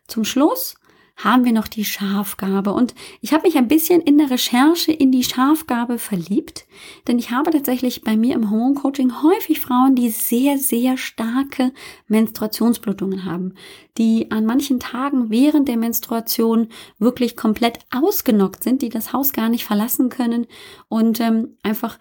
Zum 0.07 0.25
Schluss 0.25 0.75
haben 1.15 1.45
wir 1.45 1.51
noch 1.51 1.67
die 1.67 1.85
Schafgabe. 1.85 2.73
Und 2.73 2.95
ich 3.21 3.33
habe 3.33 3.47
mich 3.47 3.57
ein 3.57 3.67
bisschen 3.67 4.01
in 4.01 4.17
der 4.17 4.31
Recherche 4.31 4.91
in 4.91 5.11
die 5.11 5.23
Schafgabe 5.23 5.99
verliebt, 5.99 6.65
denn 7.07 7.19
ich 7.19 7.31
habe 7.31 7.51
tatsächlich 7.51 8.01
bei 8.01 8.17
mir 8.17 8.35
im 8.35 8.49
Hormon 8.49 8.75
Coaching 8.75 9.21
häufig 9.21 9.59
Frauen, 9.61 9.95
die 9.95 10.09
sehr, 10.09 10.57
sehr 10.57 10.97
starke 10.97 11.71
Menstruationsblutungen 12.07 13.25
haben, 13.25 13.53
die 13.97 14.31
an 14.31 14.45
manchen 14.45 14.79
Tagen 14.79 15.29
während 15.29 15.67
der 15.67 15.77
Menstruation 15.77 16.67
wirklich 16.97 17.35
komplett 17.35 17.79
ausgenockt 17.91 18.63
sind, 18.63 18.81
die 18.81 18.89
das 18.89 19.13
Haus 19.13 19.33
gar 19.33 19.49
nicht 19.49 19.65
verlassen 19.65 20.09
können 20.09 20.47
und 20.89 21.19
ähm, 21.19 21.57
einfach 21.61 21.99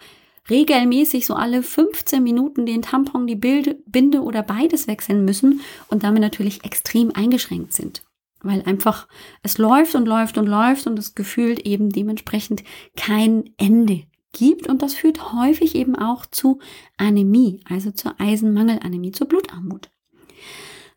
regelmäßig 0.49 1.25
so 1.25 1.35
alle 1.35 1.63
15 1.63 2.21
Minuten 2.21 2.65
den 2.65 2.81
Tampon, 2.81 3.27
die 3.27 3.35
Binde 3.35 4.21
oder 4.21 4.43
beides 4.43 4.87
wechseln 4.87 5.25
müssen 5.25 5.61
und 5.87 6.03
damit 6.03 6.21
natürlich 6.21 6.63
extrem 6.63 7.11
eingeschränkt 7.15 7.73
sind 7.73 8.03
weil 8.43 8.61
einfach 8.63 9.07
es 9.41 9.57
läuft 9.57 9.95
und 9.95 10.05
läuft 10.05 10.37
und 10.37 10.47
läuft 10.47 10.85
und 10.85 10.99
es 10.99 11.15
gefühlt 11.15 11.65
eben 11.65 11.89
dementsprechend 11.89 12.63
kein 12.95 13.45
Ende 13.57 14.03
gibt 14.33 14.67
und 14.67 14.81
das 14.81 14.93
führt 14.93 15.33
häufig 15.33 15.75
eben 15.75 15.95
auch 15.95 16.25
zu 16.25 16.59
Anämie, 16.97 17.61
also 17.69 17.91
zur 17.91 18.19
Eisenmangelanämie, 18.19 19.11
zur 19.11 19.27
Blutarmut. 19.27 19.89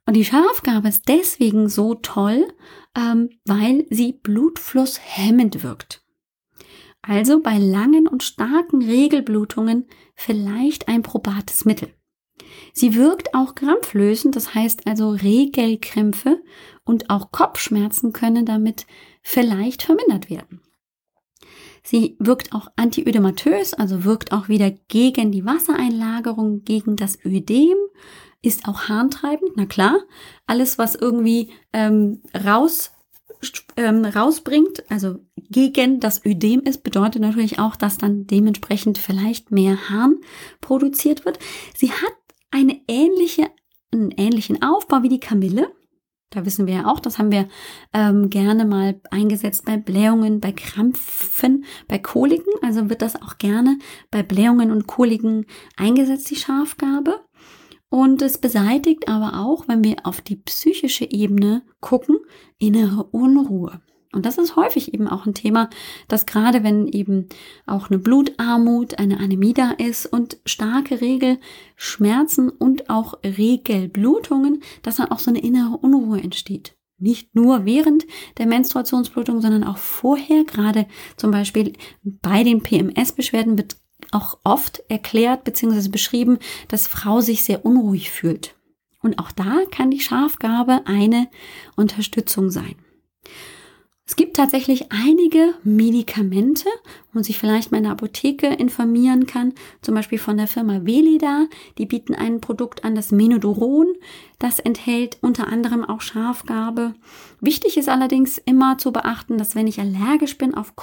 Und 0.07 0.14
die 0.14 0.24
Schafgabe 0.24 0.88
ist 0.88 1.09
deswegen 1.09 1.68
so 1.68 1.94
toll, 1.94 2.47
ähm, 2.97 3.30
weil 3.44 3.86
sie 3.90 4.12
Blutfluss 4.12 4.99
hemmend 5.03 5.62
wirkt. 5.62 6.03
Also 7.07 7.41
bei 7.41 7.57
langen 7.57 8.09
und 8.09 8.25
starken 8.25 8.83
Regelblutungen 8.83 9.87
vielleicht 10.17 10.89
ein 10.89 11.03
probates 11.03 11.65
Mittel. 11.65 11.89
Sie 12.73 12.97
wirkt 12.97 13.33
auch 13.33 13.55
krampflösend, 13.55 14.35
das 14.35 14.55
heißt 14.55 14.87
also 14.87 15.11
Regelkrämpfe 15.11 16.43
und 16.85 17.09
auch 17.09 17.31
Kopfschmerzen 17.31 18.13
können 18.13 18.45
damit 18.45 18.87
vielleicht 19.23 19.83
vermindert 19.83 20.29
werden. 20.29 20.61
Sie 21.85 22.17
wirkt 22.19 22.53
auch 22.53 22.69
antiödematös, 22.75 23.73
also 23.73 24.03
wirkt 24.03 24.33
auch 24.33 24.49
wieder 24.49 24.73
gegen 24.73 25.31
die 25.31 25.47
Wassereinlagerung, 25.47 26.65
gegen 26.65 26.97
das 26.97 27.25
Ödem, 27.25 27.77
ist 28.43 28.67
auch 28.67 28.89
harntreibend, 28.89 29.53
na 29.55 29.67
klar. 29.67 30.01
Alles, 30.47 30.79
was 30.79 30.97
irgendwie 30.97 31.51
ähm, 31.73 32.23
raus, 32.35 32.91
ähm, 33.76 34.05
rausbringt, 34.05 34.84
also 34.90 35.16
gegen 35.51 36.01
das 36.01 36.24
Ödem 36.24 36.61
ist, 36.61 36.82
bedeutet 36.82 37.22
natürlich 37.22 37.59
auch, 37.59 37.76
dass 37.76 37.99
dann 37.99 38.26
dementsprechend 38.26 38.99
vielleicht 38.99 39.51
mehr 39.51 39.88
Harn 39.88 40.16
produziert 40.61 41.24
wird. 41.24 41.38
Sie 41.74 41.90
hat 41.90 42.16
eine 42.51 42.80
ähnliche, 42.88 43.51
einen 43.92 44.11
ähnlichen 44.11 44.62
Aufbau 44.62 45.03
wie 45.03 45.09
die 45.09 45.20
Kamille. 45.20 45.72
Da 46.30 46.44
wissen 46.44 46.66
wir 46.66 46.74
ja 46.74 46.86
auch, 46.86 46.99
das 46.99 47.18
haben 47.18 47.30
wir 47.30 47.49
ähm, 47.92 48.30
gerne 48.30 48.64
mal 48.64 49.01
eingesetzt 49.11 49.64
bei 49.64 49.76
Blähungen, 49.76 50.40
bei 50.40 50.53
Krampfen, 50.53 51.64
bei 51.86 51.99
Koliken. 51.99 52.53
Also 52.62 52.90
wird 52.90 53.01
das 53.01 53.20
auch 53.22 53.38
gerne 53.38 53.78
bei 54.11 54.22
Blähungen 54.22 54.72
und 54.72 54.86
Koliken 54.88 55.47
eingesetzt, 55.76 56.30
die 56.30 56.36
Schafgabe. 56.36 57.20
Und 57.89 58.20
es 58.22 58.39
beseitigt 58.39 59.09
aber 59.09 59.41
auch, 59.45 59.68
wenn 59.68 59.84
wir 59.84 59.97
auf 60.05 60.20
die 60.20 60.37
psychische 60.37 61.11
Ebene 61.11 61.62
gucken, 61.80 62.18
innere 62.59 63.05
Unruhe. 63.05 63.80
Und 64.12 64.24
das 64.24 64.39
ist 64.39 64.57
häufig 64.57 64.95
eben 64.95 65.09
auch 65.09 65.26
ein 65.26 65.34
Thema, 65.34 65.68
dass 66.09 66.24
gerade 66.24 66.64
wenn 66.64 66.89
eben 66.89 67.28
auch 67.66 67.91
eine 67.91 67.99
Blutarmut, 67.99 68.99
eine 68.99 69.18
Anämie 69.18 69.53
da 69.53 69.72
ist 69.72 70.07
und 70.07 70.39
starke 70.47 71.01
Regelschmerzen 71.01 72.49
und 72.49 72.89
auch 72.89 73.18
Regelblutungen, 73.22 74.62
dass 74.82 74.97
dann 74.97 75.11
auch 75.11 75.18
so 75.18 75.30
eine 75.30 75.43
innere 75.43 75.76
Unruhe 75.76 76.20
entsteht. 76.20 76.76
Nicht 76.99 77.34
nur 77.34 77.66
während 77.66 78.07
der 78.39 78.47
Menstruationsblutung, 78.47 79.43
sondern 79.43 79.64
auch 79.64 79.76
vorher, 79.76 80.45
gerade 80.45 80.87
zum 81.16 81.30
Beispiel 81.30 81.74
bei 82.03 82.43
den 82.43 82.62
PMS-Beschwerden 82.62 83.59
wird 83.59 83.76
auch 84.13 84.39
oft 84.45 84.83
erklärt 84.89 85.45
bzw. 85.45 85.89
beschrieben, 85.89 86.39
dass 86.69 86.87
Frau 86.87 87.21
sich 87.21 87.45
sehr 87.45 87.65
unruhig 87.65 88.11
fühlt. 88.11 88.55
Und 89.03 89.19
auch 89.19 89.33
da 89.33 89.61
kann 89.71 89.91
die 89.91 90.01
Schafgabe 90.01 90.83
eine 90.87 91.29
Unterstützung 91.77 92.51
sein. 92.51 92.75
Es 94.09 94.15
gibt 94.15 94.37
tatsächlich 94.37 94.93
einige 94.93 95.55
Medikamente, 95.65 96.67
wo 96.67 97.15
man 97.15 97.25
sich 97.25 97.39
vielleicht 97.39 97.73
mal 97.73 97.79
in 97.79 97.85
der 97.85 97.93
Apotheke 97.93 98.47
informieren 98.47 99.27
kann, 99.27 99.53
zum 99.83 99.97
Beispiel 99.97 100.19
von 100.19 100.37
der 100.37 100.47
Firma 100.47 100.87
Velida. 100.87 101.49
Die 101.77 101.87
bieten 101.87 102.15
ein 102.15 102.41
Produkt 102.41 102.85
an, 102.85 102.95
das 102.95 103.11
Menodoron. 103.11 103.95
Das 104.39 104.61
enthält 104.61 105.19
unter 105.23 105.49
anderem 105.49 105.85
auch 105.85 106.03
Schafgabe. 106.03 106.95
Wichtig 107.41 107.77
ist 107.77 107.89
allerdings 107.89 108.39
immer 108.39 108.79
zu 108.79 108.93
beachten, 108.93 109.39
dass 109.39 109.57
wenn 109.57 109.67
ich 109.67 109.81
allergisch 109.81 110.39
bin 110.39 110.55
auf 110.55 110.77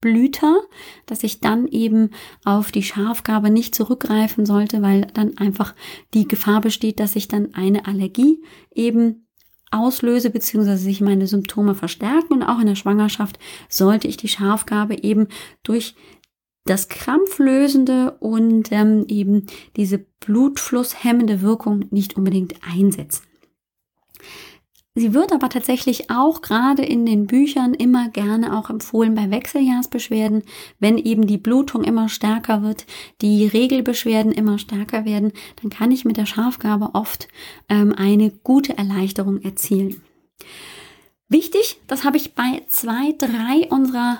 Korbblüter, 0.00 0.62
dass 1.06 1.22
ich 1.22 1.40
dann 1.40 1.66
eben 1.68 2.10
auf 2.44 2.72
die 2.72 2.82
Schafgabe 2.82 3.50
nicht 3.50 3.74
zurückgreifen 3.74 4.46
sollte, 4.46 4.82
weil 4.82 5.06
dann 5.14 5.36
einfach 5.38 5.74
die 6.14 6.28
Gefahr 6.28 6.60
besteht, 6.60 7.00
dass 7.00 7.16
ich 7.16 7.28
dann 7.28 7.54
eine 7.54 7.86
Allergie 7.86 8.42
eben 8.74 9.28
auslöse 9.70 10.30
bzw. 10.30 10.76
sich 10.76 11.00
meine 11.00 11.26
Symptome 11.26 11.74
verstärken 11.74 12.34
und 12.34 12.42
auch 12.42 12.60
in 12.60 12.66
der 12.66 12.76
Schwangerschaft 12.76 13.38
sollte 13.68 14.08
ich 14.08 14.16
die 14.16 14.28
Schafgabe 14.28 15.02
eben 15.02 15.28
durch 15.62 15.94
das 16.64 16.88
krampflösende 16.88 18.12
und 18.18 18.72
ähm, 18.72 19.04
eben 19.08 19.46
diese 19.76 19.98
blutflusshemmende 20.20 21.40
Wirkung 21.40 21.84
nicht 21.90 22.16
unbedingt 22.16 22.54
einsetzen. 22.62 23.22
Sie 24.98 25.12
wird 25.12 25.30
aber 25.30 25.50
tatsächlich 25.50 26.10
auch 26.10 26.40
gerade 26.40 26.82
in 26.82 27.04
den 27.04 27.26
Büchern 27.26 27.74
immer 27.74 28.08
gerne 28.08 28.56
auch 28.56 28.70
empfohlen 28.70 29.14
bei 29.14 29.30
Wechseljahrsbeschwerden, 29.30 30.42
wenn 30.80 30.96
eben 30.96 31.26
die 31.26 31.36
Blutung 31.36 31.84
immer 31.84 32.08
stärker 32.08 32.62
wird, 32.62 32.86
die 33.20 33.46
Regelbeschwerden 33.46 34.32
immer 34.32 34.58
stärker 34.58 35.04
werden, 35.04 35.32
dann 35.60 35.70
kann 35.70 35.90
ich 35.90 36.06
mit 36.06 36.16
der 36.16 36.24
Schafgabe 36.24 36.94
oft 36.94 37.28
ähm, 37.68 37.94
eine 37.94 38.30
gute 38.30 38.78
Erleichterung 38.78 39.42
erzielen. 39.42 40.00
Wichtig, 41.28 41.78
das 41.88 42.04
habe 42.04 42.16
ich 42.16 42.34
bei 42.34 42.62
zwei, 42.68 43.12
drei 43.18 43.68
unserer 43.68 44.18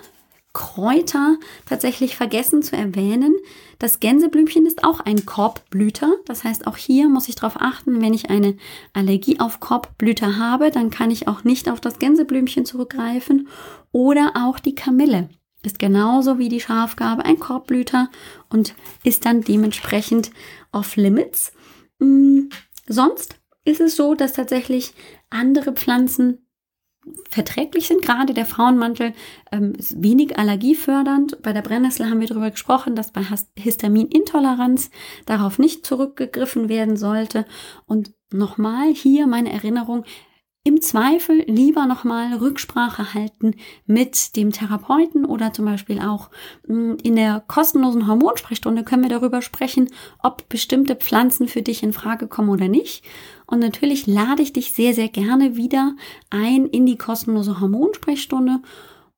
Kräuter 0.57 1.37
tatsächlich 1.67 2.17
vergessen 2.17 2.63
zu 2.63 2.75
erwähnen. 2.79 3.37
Das 3.79 4.01
Gänseblümchen 4.01 4.65
ist 4.65 4.85
auch 4.85 5.01
ein 5.01 5.27
Korbblüter. 5.27 6.15
Das 6.25 6.45
heißt, 6.45 6.67
auch 6.67 6.79
hier 6.79 7.11
muss 7.11 7.29
ich 7.29 7.35
darauf 7.35 7.61
achten, 7.61 8.01
wenn 8.01 8.15
ich 8.15 8.31
eine 8.31 8.57
Allergie 8.95 9.39
auf 9.39 9.61
Korbblüter 9.61 10.39
habe, 10.39 10.71
dann 10.71 10.89
kann 10.89 11.11
ich 11.11 11.29
auch 11.29 11.45
nicht 11.45 11.69
auf 11.69 11.83
das 11.83 11.99
Gänseblümchen 11.99 12.65
zurückgreifen. 12.65 13.49
Oder 13.93 14.33
auch 14.35 14.59
die 14.59 14.75
Kamille 14.75 15.29
ist 15.63 15.79
genauso 15.79 16.39
wie 16.39 16.49
die 16.49 16.61
Schafgabe 16.61 17.27
ein 17.27 17.39
Korbblüter 17.39 18.09
und 18.49 18.75
ist 19.05 19.27
dann 19.27 19.43
dementsprechend 19.43 20.31
off 20.73 20.97
limits. 20.97 21.53
Hm, 22.01 22.49
sonst 22.89 23.37
ist 23.67 23.83
es 23.83 23.95
so, 23.95 24.15
dass 24.15 24.33
tatsächlich 24.33 24.95
andere 25.29 25.73
Pflanzen 25.75 26.46
verträglich 27.31 27.87
sind. 27.87 28.03
Gerade 28.03 28.35
der 28.35 28.47
Frauenmantel 28.47 29.13
ähm, 29.53 29.75
ist 29.75 30.03
wenig 30.03 30.39
allergiefördernd. 30.39 31.43
Bei 31.43 31.53
der 31.53 31.63
Brennnessel 31.63 32.09
haben 32.09 32.21
wir 32.21 32.29
darüber 32.29 32.51
gesprochen, 32.51 32.97
dass 32.97 33.13
bei 33.13 33.23
Histaminintoleranz 33.57 34.91
darauf 35.25 35.59
nicht 35.59 35.87
zurückgegriffen 35.87 36.69
werden 36.69 36.97
sollte. 36.97 37.45
Und 37.87 38.13
nochmal 38.33 38.93
hier 38.93 39.27
meine 39.27 39.53
Erinnerung, 39.53 40.05
im 40.67 40.81
Zweifel 40.81 41.45
lieber 41.47 41.87
nochmal 41.87 42.35
Rücksprache 42.35 43.14
halten 43.14 43.55
mit 43.87 44.35
dem 44.35 44.51
Therapeuten 44.51 45.25
oder 45.25 45.53
zum 45.53 45.64
Beispiel 45.64 46.01
auch 46.01 46.29
hm, 46.67 46.97
in 47.05 47.14
der 47.14 47.45
kostenlosen 47.47 48.09
Hormonsprechstunde 48.09 48.83
können 48.83 49.05
wir 49.05 49.09
darüber 49.09 49.43
sprechen, 49.43 49.89
ob 50.25 50.49
bestimmte 50.49 50.97
Pflanzen 50.97 51.47
für 51.47 51.62
dich 51.62 51.85
in 51.85 51.93
Frage 51.93 52.27
kommen 52.27 52.49
oder 52.49 52.67
nicht. 52.67 53.05
Und 53.47 53.61
natürlich 53.61 54.09
lade 54.09 54.43
ich 54.43 54.53
dich 54.53 54.73
sehr, 54.73 54.93
sehr 54.93 55.07
gerne 55.07 55.55
wieder 55.55 55.95
ein 56.31 56.67
in 56.67 56.85
die 56.85 56.99
kostenlose 56.99 57.61
Hormonsprechstunde 57.61 58.59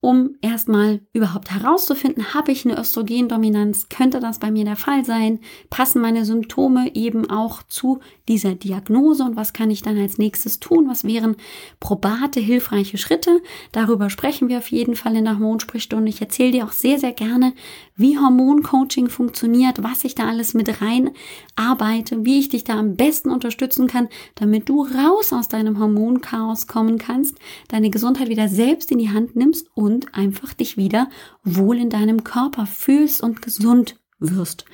um 0.01 0.37
erstmal 0.43 1.01
überhaupt 1.13 1.51
herauszufinden, 1.51 2.33
habe 2.33 2.53
ich 2.53 2.65
eine 2.65 2.79
Östrogendominanz, 2.79 3.89
könnte 3.89 4.21
das 4.21 4.39
bei 4.39 4.53
mir 4.53 4.65
der 4.65 4.77
Fall 4.77 5.05
sein, 5.05 5.41
passen 5.71 6.01
meine 6.01 6.25
Symptome 6.25 6.95
eben 6.95 7.29
auch 7.29 7.65
zu 7.65 7.99
dieser 8.29 8.55
Diagnose 8.55 9.25
und 9.25 9.35
was 9.35 9.53
kann 9.53 9.73
ich 9.73 9.83
dann 9.83 9.99
als 9.99 10.17
nächstes 10.17 10.61
tun, 10.61 10.89
was 10.89 11.03
wären 11.03 11.35
probate, 11.81 12.39
hilfreiche 12.39 12.97
Schritte. 12.97 13.43
Darüber 13.73 14.09
sprechen 14.09 14.49
wir 14.49 14.59
auf 14.59 14.71
jeden 14.71 14.95
Fall 14.95 15.17
in 15.17 15.25
der 15.25 15.35
Hormonsprechstunde. 15.35 16.09
Ich 16.09 16.21
erzähle 16.21 16.53
dir 16.53 16.65
auch 16.65 16.73
sehr, 16.73 17.01
sehr 17.01 17.13
gerne, 17.13 17.53
wie 17.97 18.19
Hormoncoaching 18.19 19.09
funktioniert, 19.09 19.83
was 19.83 20.05
ich 20.05 20.15
da 20.15 20.29
alles 20.29 20.55
mit 20.55 20.81
rein 20.81 21.11
arbeite, 21.57 22.25
wie 22.25 22.39
ich 22.39 22.49
dich 22.51 22.63
da 22.63 22.79
am 22.79 22.95
besten 22.95 23.31
unterstützen 23.31 23.89
kann, 23.89 24.09
damit 24.37 24.69
du 24.69 24.83
raus 24.83 25.33
aus 25.33 25.49
deinem 25.49 25.81
Hormonchaos 25.81 26.69
kommen 26.69 26.99
kannst, 26.99 27.37
deine 27.67 27.91
Gesundheit 27.91 28.29
wieder 28.29 28.49
selbst 28.49 28.93
in 28.93 28.99
die 28.99 29.11
Hand 29.11 29.35
nimmst 29.35 29.67
und 29.75 29.88
und 29.89 30.15
einfach 30.15 30.53
dich 30.53 30.77
wieder 30.77 31.09
wohl 31.43 31.79
in 31.79 31.89
deinem 31.89 32.25
Körper 32.25 32.67
fühlst 32.67 33.23
und 33.23 33.41
gesund 33.41 33.97
wirst, 34.19 34.67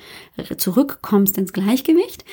zurückkommst 0.57 1.37
ins 1.37 1.53
Gleichgewicht. 1.53 2.25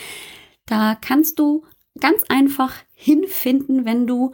Da 0.68 0.94
kannst 0.94 1.38
du 1.38 1.64
ganz 1.98 2.22
einfach 2.28 2.74
hinfinden, 2.92 3.86
wenn 3.86 4.06
du 4.06 4.32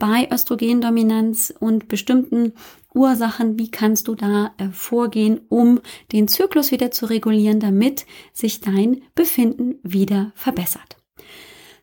bei 0.00 0.26
Östrogendominanz 0.32 1.54
und 1.60 1.86
bestimmten 1.86 2.54
Ursachen, 2.94 3.58
wie 3.58 3.70
kannst 3.70 4.08
du 4.08 4.14
da 4.14 4.52
äh, 4.58 4.68
vorgehen, 4.68 5.40
um 5.48 5.80
den 6.12 6.28
Zyklus 6.28 6.72
wieder 6.72 6.90
zu 6.90 7.06
regulieren, 7.06 7.60
damit 7.60 8.06
sich 8.32 8.60
dein 8.60 9.02
Befinden 9.14 9.76
wieder 9.82 10.32
verbessert. 10.34 10.96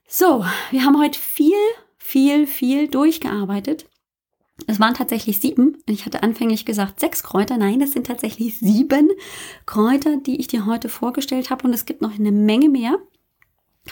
So, 0.08 0.45
wir 0.72 0.84
haben 0.84 0.99
heute 0.99 1.20
viel, 1.20 1.58
viel, 1.97 2.47
viel 2.47 2.88
durchgearbeitet. 2.88 3.88
Es 4.66 4.80
waren 4.80 4.95
tatsächlich 4.95 5.39
sieben. 5.39 5.78
Ich 5.86 6.05
hatte 6.05 6.24
anfänglich 6.24 6.66
gesagt 6.66 6.99
sechs 6.99 7.24
Kräuter. 7.24 7.58
Nein, 7.58 7.82
es 7.82 7.91
sind 7.91 8.08
tatsächlich 8.08 8.58
sieben 8.58 9.12
Kräuter, 9.66 10.18
die 10.18 10.39
ich 10.39 10.47
dir 10.47 10.66
heute 10.66 10.89
vorgestellt 10.89 11.51
habe. 11.51 11.68
Und 11.68 11.74
es 11.74 11.86
gibt 11.86 12.01
noch 12.01 12.18
eine 12.18 12.32
Menge 12.32 12.70
mehr. 12.70 12.97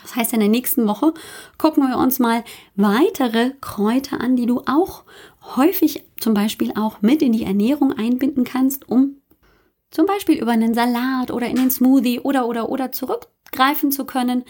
Das 0.02 0.16
heißt, 0.16 0.34
in 0.34 0.40
der 0.40 0.50
nächsten 0.50 0.88
Woche 0.88 1.14
gucken 1.58 1.88
wir 1.88 1.98
uns 1.98 2.20
mal 2.20 2.44
weitere 2.76 3.52
Kräuter 3.62 4.22
an, 4.22 4.36
die 4.36 4.46
du 4.46 4.62
auch 4.66 5.04
häufig 5.56 6.04
zum 6.20 6.34
Beispiel 6.34 6.74
auch 6.76 7.02
mit 7.02 7.22
in 7.22 7.34
die 7.34 7.44
Ernährung 7.44 7.94
einbinden 7.94 8.44
kannst, 8.44 8.90
um 8.90 9.18
zum 9.92 10.06
Beispiel 10.06 10.42
über 10.42 10.52
einen 10.52 10.74
Salat 10.74 11.32
oder 11.32 11.48
in 11.48 11.56
den 11.56 11.72
Smoothie 11.72 12.20
oder 12.20 12.48
oder 12.48 12.70
oder 12.70 12.92
zurückgreifen 12.92 13.92
zu 13.92 14.06
können. 14.06 14.44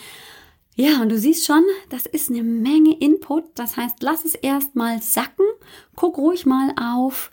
Ja, 0.75 1.01
und 1.01 1.09
du 1.09 1.17
siehst 1.17 1.45
schon, 1.45 1.63
das 1.89 2.05
ist 2.05 2.29
eine 2.29 2.43
Menge 2.43 2.97
Input. 2.99 3.45
Das 3.55 3.77
heißt, 3.77 4.01
lass 4.01 4.25
es 4.25 4.35
erstmal 4.35 5.01
sacken. 5.01 5.45
Guck 5.95 6.17
ruhig 6.17 6.45
mal 6.45 6.73
auf 6.77 7.31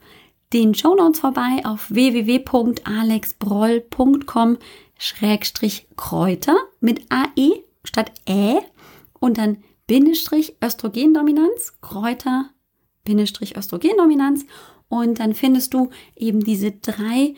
den 0.53 0.75
Show 0.75 0.95
Notes 0.95 1.19
vorbei 1.21 1.63
auf 1.65 1.91
www.alexbroll.com 1.91 4.59
Schrägstrich 4.99 5.89
Kräuter 5.97 6.57
mit 6.81 7.07
AE 7.11 7.65
statt 7.85 8.13
Ä 8.29 8.61
und 9.19 9.39
dann 9.39 9.59
Bindestrich 9.87 10.57
Östrogendominanz, 10.63 11.75
Kräuter 11.81 12.51
Bindestrich 13.05 13.57
Östrogendominanz. 13.57 14.45
Und 14.89 15.21
dann 15.21 15.35
findest 15.35 15.75
du 15.75 15.91
eben 16.17 16.45
diese 16.45 16.71
drei 16.73 17.35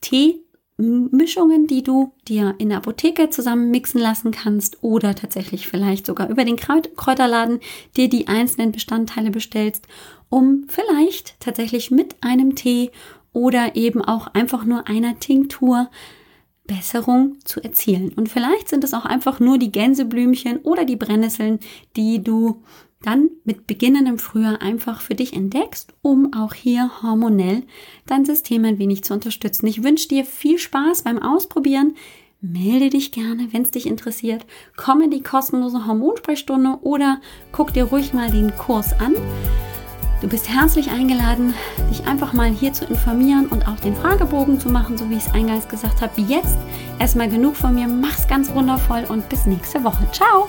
Teemischungen, 0.00 1.66
die 1.66 1.82
du 1.82 2.12
dir 2.28 2.54
in 2.58 2.68
der 2.68 2.78
Apotheke 2.78 3.30
zusammen 3.30 3.70
mixen 3.70 4.00
lassen 4.00 4.30
kannst 4.30 4.82
oder 4.82 5.14
tatsächlich 5.14 5.66
vielleicht 5.66 6.06
sogar 6.06 6.28
über 6.28 6.44
den 6.44 6.56
Kräuterladen 6.56 7.60
dir 7.96 8.08
die 8.08 8.28
einzelnen 8.28 8.72
Bestandteile 8.72 9.30
bestellst, 9.30 9.86
um 10.28 10.64
vielleicht 10.68 11.40
tatsächlich 11.40 11.90
mit 11.90 12.16
einem 12.22 12.54
Tee 12.54 12.90
oder 13.32 13.76
eben 13.76 14.02
auch 14.02 14.28
einfach 14.28 14.64
nur 14.64 14.86
einer 14.86 15.18
Tinktur 15.18 15.90
Besserung 16.66 17.36
zu 17.44 17.62
erzielen. 17.62 18.12
Und 18.14 18.28
vielleicht 18.28 18.68
sind 18.68 18.84
es 18.84 18.94
auch 18.94 19.04
einfach 19.04 19.40
nur 19.40 19.58
die 19.58 19.72
Gänseblümchen 19.72 20.58
oder 20.58 20.84
die 20.84 20.96
Brennnesseln, 20.96 21.60
die 21.96 22.22
du 22.22 22.62
dann 23.02 23.28
mit 23.44 23.66
beginnendem 23.66 24.18
Frühjahr 24.18 24.62
einfach 24.62 25.02
für 25.02 25.14
dich 25.14 25.34
entdeckst, 25.34 25.92
um 26.00 26.32
auch 26.32 26.54
hier 26.54 26.90
hormonell 27.02 27.64
dein 28.06 28.24
System 28.24 28.64
ein 28.64 28.78
wenig 28.78 29.04
zu 29.04 29.12
unterstützen. 29.12 29.66
Ich 29.66 29.82
wünsche 29.82 30.08
dir 30.08 30.24
viel 30.24 30.58
Spaß 30.58 31.02
beim 31.02 31.22
Ausprobieren. 31.22 31.96
Melde 32.40 32.90
dich 32.90 33.12
gerne, 33.12 33.52
wenn 33.52 33.62
es 33.62 33.70
dich 33.70 33.86
interessiert. 33.86 34.46
Komm 34.76 35.02
in 35.02 35.10
die 35.10 35.22
kostenlose 35.22 35.86
Hormonsprechstunde 35.86 36.78
oder 36.82 37.20
guck 37.52 37.74
dir 37.74 37.84
ruhig 37.84 38.14
mal 38.14 38.30
den 38.30 38.54
Kurs 38.56 38.98
an. 39.00 39.14
Du 40.24 40.30
bist 40.30 40.48
herzlich 40.48 40.90
eingeladen, 40.90 41.52
dich 41.90 42.06
einfach 42.06 42.32
mal 42.32 42.48
hier 42.48 42.72
zu 42.72 42.86
informieren 42.86 43.46
und 43.48 43.68
auch 43.68 43.78
den 43.78 43.94
Fragebogen 43.94 44.58
zu 44.58 44.70
machen, 44.70 44.96
so 44.96 45.10
wie 45.10 45.16
ich 45.16 45.26
es 45.26 45.34
eingangs 45.34 45.68
gesagt 45.68 46.00
habe. 46.00 46.18
Jetzt 46.18 46.56
erstmal 46.98 47.28
genug 47.28 47.56
von 47.56 47.74
mir. 47.74 47.86
Mach's 47.88 48.26
ganz 48.26 48.50
wundervoll 48.54 49.04
und 49.06 49.28
bis 49.28 49.44
nächste 49.44 49.84
Woche. 49.84 50.06
Ciao! 50.12 50.48